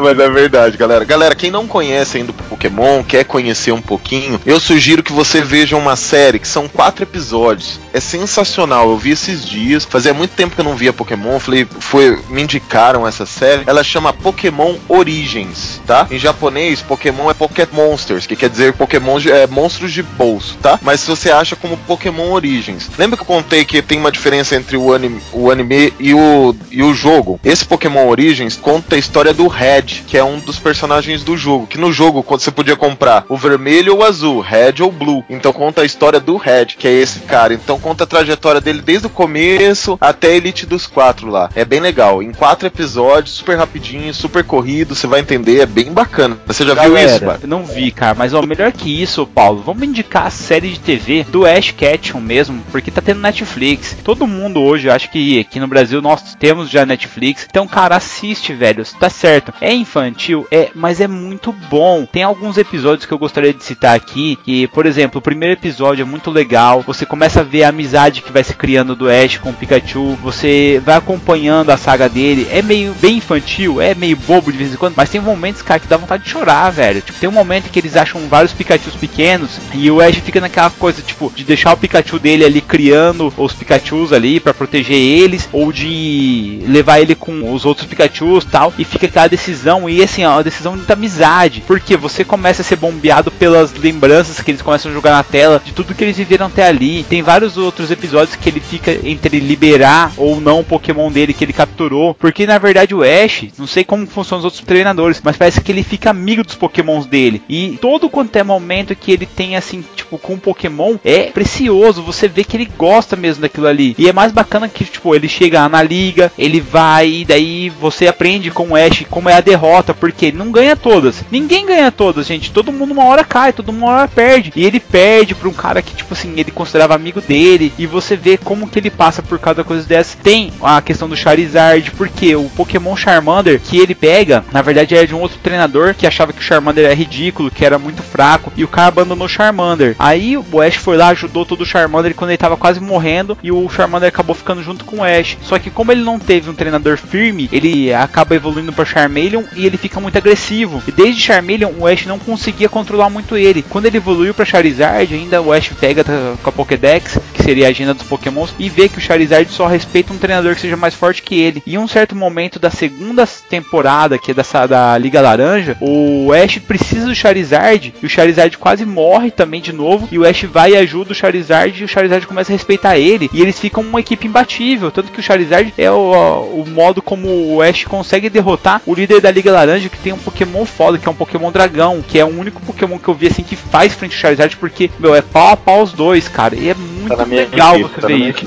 Mas 0.02 0.18
é 0.18 0.28
verdade, 0.28 0.76
galera. 0.76 1.04
Galera, 1.04 1.34
quem 1.34 1.50
não 1.50 1.66
conhece 1.66 2.18
ainda 2.18 2.30
o 2.30 2.34
Pokémon, 2.34 3.02
quer 3.02 3.24
conhecer 3.24 3.72
um 3.72 3.80
pouquinho, 3.80 4.40
eu 4.46 4.58
sugiro 4.58 5.02
que 5.02 5.12
você 5.12 5.42
veja 5.42 5.76
uma 5.76 5.94
série 5.96 6.38
que 6.38 6.48
são 6.48 6.68
quatro 6.68 7.02
episódios. 7.04 7.78
É 7.92 8.00
sensacional. 8.00 8.90
Eu 8.90 8.96
vi 8.96 9.10
esses 9.10 9.44
dias. 9.44 9.84
Fazia 9.84 10.14
muito 10.14 10.32
tempo 10.32 10.54
que 10.54 10.60
eu 10.60 10.64
não 10.64 10.76
via 10.76 10.92
Pokémon. 10.92 11.38
Falei, 11.38 11.66
foi, 11.78 12.18
me 12.28 12.42
indicaram 12.42 13.06
essa 13.06 13.26
série. 13.26 13.64
Ela 13.66 13.84
chama 13.84 14.12
Pokémon 14.12 14.76
Origins, 14.88 15.80
tá? 15.86 16.06
Em 16.10 16.18
japonês, 16.18 16.80
Pokémon 16.80 17.30
é 17.30 17.34
Pocket 17.34 17.68
Monsters, 17.72 18.26
que 18.26 18.36
quer 18.36 18.48
dizer 18.48 18.72
Pokémon 18.72 19.18
é 19.26 19.46
monstros 19.46 19.92
de 19.92 20.02
bolso, 20.02 20.56
tá? 20.62 20.78
Mas 20.82 21.00
se 21.00 21.08
você 21.08 21.30
acha 21.30 21.56
como 21.56 21.76
Pokémon 21.76 22.30
Origins. 22.30 22.88
Lembra 22.96 23.16
que 23.16 23.22
eu 23.22 23.26
contei 23.26 23.64
que 23.64 23.82
tem 23.82 23.98
uma 23.98 24.12
diferença 24.12 24.56
entre 24.56 24.76
o 24.76 24.92
anime, 24.92 25.20
o 25.32 25.50
anime 25.50 25.92
e, 25.98 26.14
o, 26.14 26.54
e 26.70 26.82
o 26.82 26.94
jogo? 26.94 27.40
Esse 27.44 27.64
Pokémon 27.64 28.08
Origins 28.08 28.56
conta 28.56 28.94
a 28.94 28.98
história 28.98 29.34
do 29.34 29.48
Red, 29.48 29.89
que 30.06 30.16
é 30.16 30.24
um 30.24 30.38
dos 30.38 30.58
personagens 30.58 31.22
do 31.22 31.36
jogo. 31.36 31.66
Que 31.66 31.78
no 31.78 31.92
jogo, 31.92 32.22
quando 32.22 32.40
você 32.40 32.50
podia 32.50 32.76
comprar 32.76 33.24
o 33.28 33.36
vermelho 33.36 33.94
ou 33.94 34.00
o 34.00 34.04
azul, 34.04 34.40
red 34.40 34.74
ou 34.80 34.90
blue. 34.90 35.24
Então 35.28 35.52
conta 35.52 35.82
a 35.82 35.84
história 35.84 36.20
do 36.20 36.36
red, 36.36 36.66
que 36.66 36.86
é 36.86 36.92
esse 36.92 37.20
cara. 37.20 37.54
Então 37.54 37.78
conta 37.78 38.04
a 38.04 38.06
trajetória 38.06 38.60
dele 38.60 38.82
desde 38.82 39.06
o 39.06 39.10
começo 39.10 39.98
até 40.00 40.28
a 40.28 40.36
Elite 40.36 40.66
dos 40.66 40.86
Quatro 40.86 41.28
lá. 41.28 41.50
É 41.54 41.64
bem 41.64 41.80
legal. 41.80 42.22
Em 42.22 42.32
quatro 42.32 42.66
episódios, 42.66 43.34
super 43.34 43.56
rapidinho, 43.58 44.12
super 44.14 44.44
corrido, 44.44 44.94
você 44.94 45.06
vai 45.06 45.20
entender, 45.20 45.60
é 45.60 45.66
bem 45.66 45.92
bacana. 45.92 46.38
Você 46.46 46.64
já 46.64 46.74
viu 46.74 46.96
isso, 46.96 47.20
Galera, 47.20 47.26
Bart? 47.26 47.42
não 47.44 47.64
vi, 47.64 47.90
cara, 47.90 48.14
mas 48.14 48.34
ó, 48.34 48.42
melhor 48.42 48.72
que 48.72 49.02
isso, 49.02 49.26
Paulo, 49.26 49.62
vamos 49.64 49.82
indicar 49.82 50.26
a 50.26 50.30
série 50.30 50.70
de 50.70 50.80
TV 50.80 51.24
do 51.28 51.46
Ash 51.46 51.70
Ketchum 51.70 52.20
mesmo, 52.20 52.62
porque 52.70 52.90
tá 52.90 53.00
tendo 53.00 53.20
Netflix. 53.20 53.96
Todo 54.02 54.26
mundo 54.26 54.60
hoje, 54.60 54.90
acho 54.90 55.10
que 55.10 55.40
aqui 55.40 55.60
no 55.60 55.68
Brasil 55.68 56.00
nós 56.02 56.34
temos 56.34 56.68
já 56.68 56.84
Netflix. 56.84 57.46
Então, 57.48 57.66
cara, 57.66 57.96
assiste, 57.96 58.52
velho. 58.52 58.84
Tá 58.98 59.10
certo. 59.10 59.52
É 59.60 59.69
infantil, 59.74 60.46
é, 60.50 60.70
mas 60.74 61.00
é 61.00 61.08
muito 61.08 61.52
bom. 61.52 62.06
Tem 62.10 62.22
alguns 62.22 62.58
episódios 62.58 63.06
que 63.06 63.12
eu 63.12 63.18
gostaria 63.18 63.52
de 63.52 63.62
citar 63.64 63.94
aqui, 63.94 64.38
que, 64.44 64.66
por 64.68 64.86
exemplo, 64.86 65.18
o 65.18 65.22
primeiro 65.22 65.54
episódio 65.54 66.02
é 66.02 66.04
muito 66.04 66.30
legal. 66.30 66.82
Você 66.86 67.04
começa 67.06 67.40
a 67.40 67.44
ver 67.44 67.64
a 67.64 67.68
amizade 67.68 68.22
que 68.22 68.32
vai 68.32 68.44
se 68.44 68.54
criando 68.54 68.94
do 68.94 69.08
Ash 69.08 69.38
com 69.38 69.50
o 69.50 69.54
Pikachu. 69.54 70.16
Você 70.22 70.80
vai 70.84 70.96
acompanhando 70.96 71.70
a 71.70 71.76
saga 71.76 72.08
dele. 72.08 72.48
É 72.50 72.62
meio 72.62 72.94
bem 72.94 73.18
infantil, 73.18 73.80
é 73.80 73.94
meio 73.94 74.16
bobo 74.16 74.50
de 74.52 74.58
vez 74.58 74.72
em 74.72 74.76
quando, 74.76 74.94
mas 74.96 75.10
tem 75.10 75.20
momentos, 75.20 75.62
cara, 75.62 75.80
que 75.80 75.86
dá 75.86 75.96
vontade 75.96 76.24
de 76.24 76.30
chorar, 76.30 76.70
velho. 76.70 77.00
Tipo, 77.00 77.18
tem 77.18 77.28
um 77.28 77.32
momento 77.32 77.70
que 77.70 77.78
eles 77.78 77.96
acham 77.96 78.28
vários 78.28 78.52
Pikachus 78.52 78.94
pequenos 78.94 79.60
e 79.74 79.90
o 79.90 80.00
Ash 80.00 80.16
fica 80.16 80.40
naquela 80.40 80.70
coisa, 80.70 81.02
tipo, 81.02 81.32
de 81.34 81.44
deixar 81.44 81.72
o 81.72 81.76
Pikachu 81.76 82.18
dele 82.18 82.44
ali 82.44 82.60
criando 82.60 83.32
os 83.36 83.52
Pikachus 83.52 84.12
ali 84.12 84.40
pra 84.40 84.54
proteger 84.54 84.96
eles, 84.96 85.48
ou 85.52 85.72
de 85.72 86.60
levar 86.66 87.00
ele 87.00 87.14
com 87.14 87.52
os 87.52 87.64
outros 87.64 87.86
Pikachus 87.86 88.44
tal, 88.44 88.72
e 88.78 88.84
fica 88.84 89.06
aquela 89.06 89.28
decisão, 89.28 89.59
e 89.88 90.02
assim, 90.02 90.24
ó, 90.24 90.34
uma 90.34 90.44
decisão 90.44 90.76
de 90.76 90.90
amizade, 90.92 91.62
porque 91.66 91.96
você 91.96 92.24
começa 92.24 92.62
a 92.62 92.64
ser 92.64 92.76
bombeado 92.76 93.30
pelas 93.30 93.72
lembranças 93.74 94.40
que 94.40 94.50
eles 94.50 94.62
começam 94.62 94.90
a 94.90 94.94
jogar 94.94 95.12
na 95.12 95.22
tela, 95.22 95.62
de 95.64 95.72
tudo 95.72 95.94
que 95.94 96.04
eles 96.04 96.16
viveram 96.16 96.46
até 96.46 96.66
ali. 96.66 97.04
Tem 97.04 97.22
vários 97.22 97.56
outros 97.56 97.90
episódios 97.90 98.36
que 98.36 98.48
ele 98.48 98.60
fica 98.60 98.92
entre 99.04 99.40
liberar 99.40 100.12
ou 100.16 100.40
não 100.40 100.60
o 100.60 100.64
Pokémon 100.64 101.10
dele 101.10 101.32
que 101.32 101.44
ele 101.44 101.52
capturou, 101.52 102.14
porque 102.14 102.46
na 102.46 102.58
verdade 102.58 102.94
o 102.94 103.02
Ash, 103.02 103.46
não 103.58 103.66
sei 103.66 103.84
como 103.84 104.06
funcionam 104.06 104.40
os 104.40 104.44
outros 104.44 104.62
treinadores, 104.64 105.20
mas 105.22 105.36
parece 105.36 105.60
que 105.60 105.72
ele 105.72 105.82
fica 105.82 106.10
amigo 106.10 106.42
dos 106.42 106.54
Pokémons 106.54 107.06
dele. 107.06 107.42
E 107.48 107.78
todo 107.80 108.08
quanto 108.08 108.36
é 108.36 108.42
momento 108.42 108.94
que 108.94 109.12
ele 109.12 109.26
tem 109.26 109.56
assim, 109.56 109.84
tipo, 109.94 110.18
com 110.18 110.34
o 110.34 110.40
Pokémon, 110.40 110.96
é 111.04 111.24
precioso. 111.24 112.02
Você 112.02 112.28
vê 112.28 112.44
que 112.44 112.56
ele 112.56 112.68
gosta 112.76 113.16
mesmo 113.16 113.42
daquilo 113.42 113.66
ali. 113.66 113.94
E 113.98 114.08
é 114.08 114.12
mais 114.12 114.32
bacana 114.32 114.68
que, 114.68 114.84
tipo, 114.84 115.14
ele 115.14 115.28
chega 115.28 115.68
na 115.68 115.82
liga, 115.82 116.32
ele 116.38 116.60
vai, 116.60 117.24
daí 117.26 117.70
você 117.80 118.06
aprende 118.06 118.50
com 118.50 118.68
o 118.68 118.76
Ash 118.76 119.04
como 119.08 119.28
é 119.28 119.34
a 119.34 119.40
derrota, 119.50 119.92
porque 119.92 120.26
ele 120.26 120.38
não 120.38 120.50
ganha 120.50 120.76
todas. 120.76 121.24
Ninguém 121.30 121.66
ganha 121.66 121.90
todas, 121.90 122.26
gente. 122.26 122.50
Todo 122.50 122.72
mundo 122.72 122.92
uma 122.92 123.04
hora 123.04 123.24
cai, 123.24 123.52
todo 123.52 123.72
mundo 123.72 123.82
uma 123.84 123.92
hora 123.92 124.08
perde. 124.08 124.52
E 124.54 124.64
ele 124.64 124.80
perde 124.80 125.34
pra 125.34 125.48
um 125.48 125.52
cara 125.52 125.82
que, 125.82 125.94
tipo 125.94 126.14
assim, 126.14 126.34
ele 126.36 126.50
considerava 126.50 126.94
amigo 126.94 127.20
dele. 127.20 127.72
E 127.78 127.86
você 127.86 128.16
vê 128.16 128.36
como 128.36 128.68
que 128.68 128.78
ele 128.78 128.90
passa 128.90 129.22
por 129.22 129.38
cada 129.38 129.64
coisa 129.64 129.86
dessa. 129.86 130.16
Tem 130.22 130.52
a 130.62 130.80
questão 130.80 131.08
do 131.08 131.16
Charizard, 131.16 131.90
porque 131.92 132.34
o 132.36 132.48
Pokémon 132.50 132.96
Charmander 132.96 133.60
que 133.60 133.78
ele 133.78 133.94
pega, 133.94 134.44
na 134.52 134.62
verdade 134.62 134.96
é 134.96 135.06
de 135.06 135.14
um 135.14 135.20
outro 135.20 135.38
treinador 135.42 135.94
que 135.94 136.06
achava 136.06 136.32
que 136.32 136.40
o 136.40 136.42
Charmander 136.42 136.84
era 136.84 136.94
ridículo, 136.94 137.50
que 137.50 137.64
era 137.64 137.78
muito 137.78 138.02
fraco, 138.02 138.52
e 138.56 138.64
o 138.64 138.68
cara 138.68 138.88
abandonou 138.88 139.26
o 139.26 139.28
Charmander. 139.28 139.94
Aí 139.98 140.36
o 140.36 140.60
Ash 140.60 140.76
foi 140.76 140.96
lá, 140.96 141.08
ajudou 141.08 141.44
todo 141.44 141.62
o 141.62 141.66
Charmander 141.66 142.14
quando 142.14 142.30
ele 142.30 142.38
tava 142.38 142.56
quase 142.56 142.80
morrendo, 142.80 143.36
e 143.42 143.50
o 143.50 143.68
Charmander 143.68 144.08
acabou 144.08 144.34
ficando 144.34 144.62
junto 144.62 144.84
com 144.84 144.98
o 144.98 145.04
Ash. 145.04 145.36
Só 145.42 145.58
que 145.58 145.70
como 145.70 145.92
ele 145.92 146.02
não 146.02 146.18
teve 146.18 146.50
um 146.50 146.54
treinador 146.54 146.96
firme, 146.96 147.48
ele 147.52 147.92
acaba 147.92 148.34
evoluindo 148.34 148.72
para 148.72 148.84
Charmeleon 148.84 149.39
e 149.54 149.66
ele 149.66 149.76
fica 149.76 150.00
muito 150.00 150.16
agressivo. 150.16 150.82
E 150.86 150.92
desde 150.92 151.20
Charmeleon 151.20 151.72
o 151.78 151.86
Ash 151.86 152.06
não 152.06 152.18
conseguia 152.18 152.68
controlar 152.68 153.10
muito 153.10 153.36
ele. 153.36 153.64
Quando 153.68 153.86
ele 153.86 153.96
evoluiu 153.96 154.34
para 154.34 154.44
Charizard, 154.44 155.14
ainda 155.14 155.40
o 155.42 155.52
Ash 155.52 155.70
pega 155.80 156.04
com 156.04 156.48
a 156.48 156.52
Pokédex, 156.52 157.18
que 157.34 157.42
seria 157.42 157.66
a 157.66 157.70
agenda 157.70 157.94
dos 157.94 158.06
Pokémons, 158.06 158.54
e 158.58 158.68
vê 158.68 158.88
que 158.88 158.98
o 158.98 159.00
Charizard 159.00 159.50
só 159.52 159.66
respeita 159.66 160.12
um 160.12 160.18
treinador 160.18 160.54
que 160.54 160.60
seja 160.60 160.76
mais 160.76 160.94
forte 160.94 161.22
que 161.22 161.40
ele. 161.40 161.62
E 161.66 161.74
em 161.74 161.78
um 161.78 161.88
certo 161.88 162.14
momento 162.14 162.58
da 162.58 162.70
segunda 162.70 163.26
temporada, 163.26 164.18
que 164.18 164.30
é 164.30 164.34
dessa, 164.34 164.66
da 164.66 164.96
Liga 164.98 165.20
Laranja, 165.20 165.76
o 165.80 166.32
Ash 166.32 166.58
precisa 166.58 167.06
do 167.06 167.14
Charizard, 167.14 167.94
e 168.02 168.06
o 168.06 168.08
Charizard 168.08 168.56
quase 168.58 168.84
morre 168.84 169.30
também 169.30 169.60
de 169.60 169.72
novo, 169.72 170.08
e 170.10 170.18
o 170.18 170.26
Ash 170.26 170.42
vai 170.44 170.72
e 170.72 170.76
ajuda 170.76 171.12
o 171.12 171.14
Charizard, 171.14 171.80
e 171.80 171.84
o 171.84 171.88
Charizard 171.88 172.26
começa 172.26 172.52
a 172.52 172.56
respeitar 172.56 172.98
ele, 172.98 173.30
e 173.32 173.40
eles 173.40 173.58
ficam 173.58 173.82
uma 173.82 174.00
equipe 174.00 174.26
imbatível, 174.26 174.90
tanto 174.90 175.12
que 175.12 175.20
o 175.20 175.22
Charizard 175.22 175.72
é 175.76 175.90
o, 175.90 176.62
o 176.62 176.64
modo 176.68 177.02
como 177.02 177.28
o 177.28 177.62
Ash 177.62 177.84
consegue 177.84 178.28
derrotar 178.28 178.82
o 178.86 178.94
líder 178.94 179.20
da 179.20 179.29
Liga 179.30 179.52
Laranja, 179.52 179.88
que 179.88 179.98
tem 179.98 180.12
um 180.12 180.18
Pokémon 180.18 180.64
foda, 180.64 180.98
que 180.98 181.08
é 181.08 181.10
um 181.10 181.14
Pokémon 181.14 181.50
Dragão, 181.50 182.02
que 182.06 182.18
é 182.18 182.24
o 182.24 182.28
único 182.28 182.60
Pokémon 182.62 182.98
que 182.98 183.08
eu 183.08 183.14
vi 183.14 183.26
assim 183.26 183.42
que 183.42 183.56
faz 183.56 183.94
frente 183.94 184.14
ao 184.14 184.20
Charizard, 184.20 184.56
porque, 184.56 184.90
meu, 184.98 185.14
é 185.14 185.22
pau 185.22 185.48
a 185.48 185.56
pau 185.56 185.82
os 185.82 185.92
dois, 185.92 186.28
cara, 186.28 186.54
e 186.54 186.68
é 186.68 186.74
muito 186.74 186.99
Tá 187.08 187.16
na 187.16 187.26
minha 187.26 187.42
legal 187.42 187.76
equipe, 187.76 187.94
você 187.94 188.00
tá 188.00 188.06
ver 188.06 188.16
isso. 188.16 188.46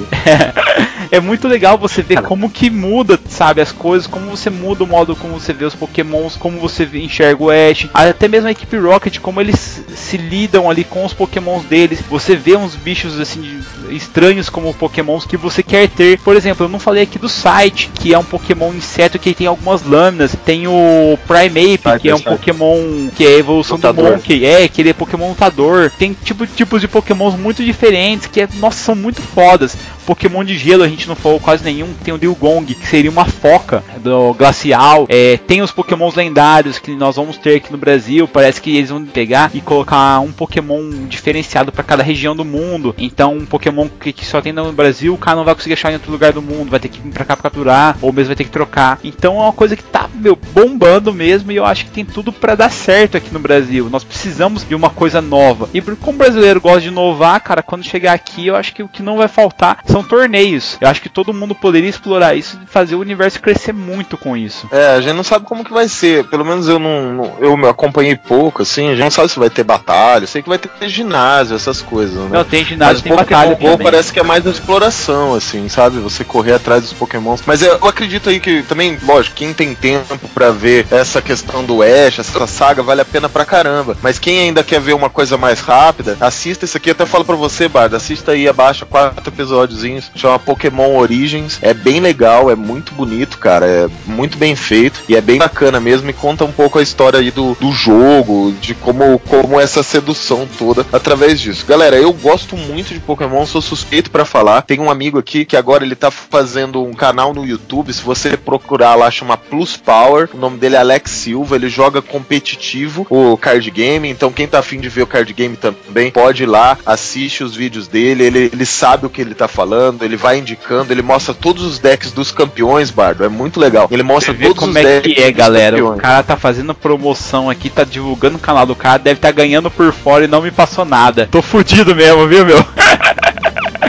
é 1.12 1.20
muito 1.20 1.48
legal 1.48 1.78
você 1.78 2.02
ver 2.02 2.22
como 2.22 2.50
que 2.50 2.70
muda, 2.70 3.20
sabe, 3.28 3.62
as 3.62 3.72
coisas, 3.72 4.08
como 4.08 4.30
você 4.30 4.50
muda 4.50 4.84
o 4.84 4.88
modo 4.88 5.16
como 5.16 5.40
você 5.40 5.54
vê 5.54 5.66
os 5.66 5.76
Pokémons, 5.76 6.36
como 6.36 6.60
você 6.60 6.88
enxerga 6.94 7.44
o 7.44 7.50
Ash, 7.50 7.88
até 7.94 8.28
mesmo 8.28 8.48
a 8.48 8.52
equipe 8.52 8.78
Rocket, 8.78 9.20
como 9.20 9.40
eles 9.40 9.84
se 9.96 10.18
lidam 10.18 10.70
ali 10.70 10.84
com 10.84 11.06
os 11.06 11.14
Pokémons 11.14 11.64
deles. 11.66 12.02
Você 12.10 12.36
vê 12.36 12.56
uns 12.56 12.76
bichos 12.76 13.20
assim 13.20 13.62
estranhos 13.90 14.50
como 14.50 14.74
Pokémons 14.74 15.26
que 15.26 15.38
você 15.38 15.64
quer 15.64 15.90
ter. 15.90 16.20
Por 16.20 16.36
exemplo, 16.36 16.66
eu 16.66 16.70
não 16.70 16.80
falei 16.80 17.04
aqui 17.04 17.20
do 17.20 17.30
site, 17.30 17.90
que 17.94 18.14
é 18.14 18.18
um 18.18 18.24
Pokémon 18.24 18.74
inseto 18.74 19.20
que 19.20 19.34
tem 19.34 19.48
algumas 19.48 19.84
lâminas. 19.84 20.36
Tem 20.46 20.68
o 20.68 21.18
Primeape, 21.28 22.00
que 22.00 22.10
é 22.10 22.16
um 22.16 22.18
site. 22.18 22.38
Pokémon 22.38 23.10
que 23.16 23.26
é 23.26 23.30
a 23.30 23.38
evolução 23.38 23.78
Lutador. 23.78 24.06
do 24.06 24.12
Monkey, 24.12 24.46
é, 24.46 24.68
que 24.68 24.82
ele 24.82 24.90
é 24.90 24.94
Pokémon 24.94 25.30
lutador. 25.30 25.92
Tem 25.98 26.16
tipo 26.24 26.46
tipos 26.48 26.82
de 26.82 26.88
Pokémons 26.88 27.36
muito 27.36 27.64
diferentes 27.64 28.28
que 28.28 28.42
é, 28.44 28.48
nossa, 28.60 28.84
são 28.84 28.96
muito 28.96 29.22
fodas. 29.22 29.78
Pokémon 30.06 30.44
de 30.44 30.58
gelo 30.58 30.84
a 30.84 30.88
gente 30.88 31.08
não 31.08 31.16
falou 31.16 31.40
quase 31.40 31.64
nenhum. 31.64 31.94
Tem 32.04 32.14
o 32.14 32.18
Dilgong, 32.18 32.66
que 32.66 32.88
seria 32.88 33.10
uma 33.10 33.26
foca 33.26 33.84
do 34.00 34.34
glacial. 34.34 35.06
É, 35.10 35.38
tem 35.38 35.62
os 35.62 35.72
Pokémons 35.72 36.16
lendários 36.16 36.78
que 36.78 36.96
nós 36.96 37.16
vamos 37.16 37.38
ter 37.38 37.56
aqui 37.56 37.72
no 37.72 37.78
Brasil. 37.78 38.28
Parece 38.28 38.62
que 38.62 38.78
eles 38.78 38.90
vão 38.90 39.06
pegar 39.06 39.52
e 39.54 39.62
colocar 39.62 40.20
um 40.20 40.32
Pokémon 40.32 41.08
diferenciado 41.08 41.72
para 41.72 41.84
cada 41.84 42.04
região 42.04 42.36
do 42.36 42.44
mundo. 42.44 42.94
Então, 42.98 43.38
um 43.38 43.46
Pokémon 43.46 43.88
que, 43.88 44.12
que 44.12 44.26
só 44.26 44.42
tem 44.42 44.52
no 44.52 44.72
Brasil, 44.74 45.14
o 45.14 45.18
cara 45.18 45.38
não 45.38 45.46
vai 45.46 45.56
conseguir 45.56 45.74
achar 45.74 45.92
em 45.92 45.96
outro 45.96 46.12
lugar 46.12 46.34
do 46.34 46.42
mundo. 46.42 46.70
Vai 46.70 46.80
ter 46.80 46.90
que 46.90 47.00
vir 47.00 47.12
pra 47.12 47.26
cá 47.26 47.36
pra 47.36 47.44
capturar, 47.44 47.98
ou 48.02 48.12
mesmo 48.12 48.28
vai 48.28 48.36
ter 48.36 48.44
que 48.44 48.50
trocar. 48.50 49.00
Então, 49.04 49.36
é 49.38 49.44
uma 49.44 49.54
coisa 49.54 49.76
que 49.76 49.84
tá, 49.84 50.10
meu, 50.14 50.38
bombando 50.54 51.14
mesmo. 51.14 51.52
E 51.52 51.56
eu 51.56 51.66
acho 51.66 51.86
que 51.86 51.92
tem 51.92 52.06
tudo 52.06 52.32
para 52.32 52.56
dar 52.56 52.72
certo 52.72 53.18
aqui 53.18 53.34
no 53.34 53.40
Brasil. 53.40 53.90
Nós 53.90 54.04
precisamos 54.04 54.68
de 54.68 54.76
uma 54.76 54.90
coisa 54.90 55.22
nova. 55.22 55.70
E 55.74 55.82
como 55.82 56.16
o 56.16 56.20
brasileiro 56.20 56.60
gosta 56.60 56.82
de 56.82 56.88
inovar, 56.88 57.42
cara, 57.42 57.64
quando 57.64 57.84
chegar 57.84 58.14
aqui, 58.14 58.33
eu 58.42 58.56
acho 58.56 58.74
que 58.74 58.84
o 58.84 58.88
que 58.88 59.02
não 59.04 59.18
vai 59.18 59.28
faltar 59.28 59.80
são 59.86 60.04
torneios. 60.04 60.78
Eu 60.82 60.88
acho 60.88 61.02
que 61.02 61.10
todo 61.10 61.34
mundo 61.34 61.54
poderia 61.56 61.90
explorar 61.90 62.36
isso 62.36 62.60
e 62.64 62.68
fazer 62.68 62.96
o 62.96 63.00
universo 63.00 63.40
crescer 63.42 63.74
muito 63.74 64.18
com 64.18 64.36
isso. 64.38 64.68
É, 64.72 64.96
a 64.96 65.02
gente 65.02 65.14
não 65.16 65.24
sabe 65.24 65.46
como 65.46 65.64
que 65.64 65.74
vai 65.74 65.88
ser. 65.88 66.24
Pelo 66.26 66.46
menos 66.46 66.68
eu 66.68 66.80
não, 66.80 67.14
não- 67.14 67.36
eu 67.40 67.56
me 67.58 67.68
acompanhei 67.68 68.16
pouco, 68.16 68.62
assim. 68.64 68.88
A 68.88 68.92
gente 68.96 69.04
não 69.04 69.12
sabe 69.12 69.30
se 69.30 69.40
vai 69.40 69.50
ter 69.50 69.64
batalha. 69.64 70.26
Sei 70.28 70.42
que 70.42 70.50
vai 70.50 70.58
ter 70.58 70.70
ginásio, 70.90 71.56
essas 71.56 71.82
coisas, 71.82 72.16
né? 72.16 72.30
Não, 72.32 72.44
tem 72.44 72.64
ginásio, 72.64 72.96
Mas 72.96 73.02
tem 73.04 73.12
Pokémon 73.12 73.40
batalha 73.40 73.56
Go 73.56 73.72
também. 73.72 73.84
parece 73.92 74.12
que 74.14 74.20
é 74.20 74.24
mais 74.24 74.46
exploração, 74.46 75.34
assim, 75.36 75.68
sabe? 75.70 76.00
Você 76.00 76.24
correr 76.24 76.54
atrás 76.54 76.84
dos 76.84 76.94
Pokémons. 76.94 77.42
Mas 77.46 77.62
eu, 77.62 77.76
acredito 77.88 78.30
aí 78.30 78.40
que 78.40 78.64
também, 78.64 78.98
lógico, 79.04 79.36
quem 79.36 79.54
tem 79.54 79.74
tempo 79.76 80.28
pra 80.34 80.52
ver 80.52 80.86
essa 80.92 81.22
questão 81.22 81.64
do 81.64 81.82
Ash, 81.82 82.20
essa 82.20 82.48
saga, 82.48 82.82
vale 82.84 83.02
a 83.02 83.06
pena 83.06 83.28
pra 83.30 83.46
caramba. 83.46 83.98
Mas 84.02 84.18
quem 84.20 84.40
ainda 84.40 84.64
quer 84.64 84.80
ver 84.80 84.94
uma 84.94 85.10
coisa 85.10 85.38
mais 85.38 85.60
rápida, 85.60 86.18
assista 86.20 86.66
isso 86.66 86.78
aqui. 86.78 86.90
Eu 86.90 86.94
até 86.94 87.06
falo 87.06 87.26
pra 87.26 87.36
você, 87.36 87.68
Bard, 87.68 87.96
assista 87.96 88.23
aí 88.32 88.48
abaixo 88.48 88.86
quatro 88.86 89.34
episódiozinhos. 89.34 90.12
Chama 90.16 90.40
Pokémon 90.40 90.96
Origins. 90.96 91.60
É 91.62 91.74
bem 91.74 92.00
legal, 92.00 92.50
é 92.50 92.56
muito 92.56 92.94
bonito, 92.94 93.38
cara. 93.38 93.66
É 93.66 93.90
muito 94.06 94.38
bem 94.38 94.56
feito 94.56 95.04
e 95.08 95.16
é 95.16 95.22
bem 95.22 95.40
bacana 95.40 95.80
mesmo. 95.80 96.10
E 96.10 96.14
conta 96.14 96.46
um 96.46 96.52
pouco 96.52 96.80
a 96.80 96.84
história 96.84 97.20
aí 97.20 97.32
do, 97.32 97.56
do 97.56 97.72
jogo, 97.72 98.54
de 98.62 98.74
como, 98.74 99.20
como 99.20 99.60
essa 99.60 99.84
sedução 99.84 100.48
toda 100.58 100.86
através 100.92 101.40
disso. 101.40 101.66
Galera, 101.66 101.98
eu 101.98 102.14
gosto 102.14 102.56
muito 102.56 102.94
de 102.94 103.00
Pokémon, 103.00 103.46
sou 103.46 103.62
suspeito 103.62 104.12
pra 104.12 104.26
falar. 104.26 104.62
Tem 104.62 104.80
um 104.80 104.92
amigo 104.92 105.18
aqui 105.18 105.46
que 105.46 105.58
agora 105.58 105.84
ele 105.84 105.96
tá 105.96 106.12
fazendo 106.12 106.84
um 106.84 106.94
canal 106.94 107.34
no 107.34 107.46
YouTube. 107.46 107.94
Se 107.94 108.02
você 108.02 108.38
procurar 108.38 108.96
lá, 108.96 109.10
chama 109.10 109.38
Plus 109.38 109.78
Power. 109.78 110.30
O 110.34 110.38
nome 110.38 110.58
dele 110.58 110.76
é 110.76 110.80
Alex 110.80 111.12
Silva. 111.12 111.56
Ele 111.56 111.70
joga 111.70 112.02
competitivo 112.02 113.08
o 113.10 113.38
card 113.38 113.70
game. 113.72 114.10
Então, 114.10 114.32
quem 114.32 114.48
tá 114.48 114.60
afim 114.60 114.80
de 114.80 114.90
ver 114.90 115.04
o 115.04 115.08
card 115.08 115.34
game 115.34 115.58
também, 115.58 116.12
pode 116.12 116.44
ir 116.44 116.46
lá, 116.46 116.78
assiste 116.86 117.44
os 117.44 117.56
vídeos 117.56 117.88
dele. 117.88 118.13
Ele, 118.22 118.50
ele 118.54 118.66
sabe 118.66 119.06
o 119.06 119.10
que 119.10 119.22
ele 119.22 119.34
tá 119.34 119.48
falando, 119.48 120.04
ele 120.04 120.16
vai 120.18 120.38
indicando, 120.38 120.94
ele 120.94 121.02
mostra 121.02 121.34
todos 121.34 121.64
os 121.64 121.80
decks 121.80 122.12
dos 122.12 122.32
campeões, 122.32 122.92
Bardo. 122.92 123.24
É 123.24 123.30
muito 123.30 123.60
legal. 123.60 123.88
Ele 123.90 124.04
mostra 124.04 124.34
todos 124.34 124.58
como 124.58 124.72
os 124.72 124.78
é 124.78 124.84
decks 124.84 125.14
que 125.14 125.22
é, 125.22 125.32
dos 125.32 125.38
galera. 125.38 125.76
O 125.76 125.80
campeões. 125.80 126.02
cara 126.02 126.24
tá 126.24 126.38
fazendo 126.38 126.74
promoção 126.74 127.50
aqui, 127.50 127.70
tá 127.70 127.84
divulgando 127.84 128.38
o 128.38 128.40
canal 128.40 128.66
do 128.66 128.76
cara, 128.76 129.00
deve 129.00 129.20
tá 129.20 129.32
ganhando 129.32 129.72
por 129.72 129.92
fora 129.94 130.26
e 130.26 130.28
não 130.28 130.42
me 130.42 130.52
passou 130.52 130.86
nada. 130.86 131.28
Tô 131.32 131.42
fudido 131.42 131.96
mesmo, 131.96 132.28
viu, 132.28 132.46
meu? 132.46 132.64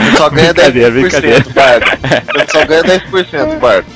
Você 0.05 0.17
só 0.17 0.29
ganha 0.29 0.53
10%, 0.53 0.53
Brincadeira, 0.53 0.91
brincadeira. 0.91 1.45
Bardo. 1.53 1.85
Você 1.85 2.51
só 2.51 2.65
ganha 2.65 2.83
10%, 2.83 3.59
Bardo. 3.59 3.87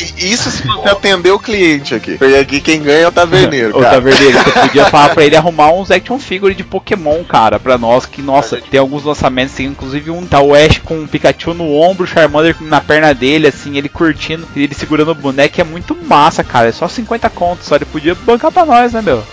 E- 0.00 0.32
Isso 0.32 0.50
se 0.50 0.66
você 0.66 0.88
atender 0.88 1.30
o 1.30 1.38
cliente 1.38 1.94
aqui. 1.94 2.16
Porque 2.16 2.34
aqui 2.34 2.60
quem 2.60 2.82
ganha 2.82 3.00
é 3.04 3.08
o 3.08 3.12
taverneiro, 3.12 3.72
cara. 3.80 3.94
Taverneiro, 3.94 4.38
você 4.38 4.50
podia 4.50 4.84
falar 4.90 5.10
pra 5.10 5.24
ele 5.24 5.36
arrumar 5.36 5.72
uns 5.72 5.90
action 5.90 6.18
figure 6.18 6.54
de 6.54 6.62
Pokémon, 6.64 7.24
cara, 7.24 7.58
pra 7.58 7.76
nós, 7.78 8.06
que, 8.06 8.22
nossa, 8.22 8.60
tem 8.70 8.78
alguns 8.78 9.04
lançamentos, 9.04 9.54
tem 9.54 9.66
inclusive 9.66 10.10
um, 10.10 10.24
tá 10.26 10.40
o 10.40 10.54
Ash 10.54 10.78
com 10.78 11.00
um 11.00 11.06
Pikachu 11.06 11.54
no 11.54 11.72
ombro, 11.74 12.04
o 12.04 12.06
Charmander 12.06 12.56
na 12.60 12.80
perna 12.80 13.14
dele, 13.14 13.46
assim, 13.48 13.76
ele 13.76 13.88
curtindo, 13.88 14.46
ele 14.54 14.74
segurando 14.74 15.10
o 15.10 15.14
boneco, 15.14 15.60
é 15.60 15.64
muito 15.64 15.96
massa, 16.04 16.44
cara, 16.44 16.68
é 16.68 16.72
só 16.72 16.88
50 16.88 17.28
contos, 17.30 17.66
só 17.66 17.76
ele 17.76 17.84
podia 17.84 18.14
bancar 18.14 18.52
pra 18.52 18.64
nós, 18.64 18.92
né, 18.92 19.02
meu? 19.02 19.24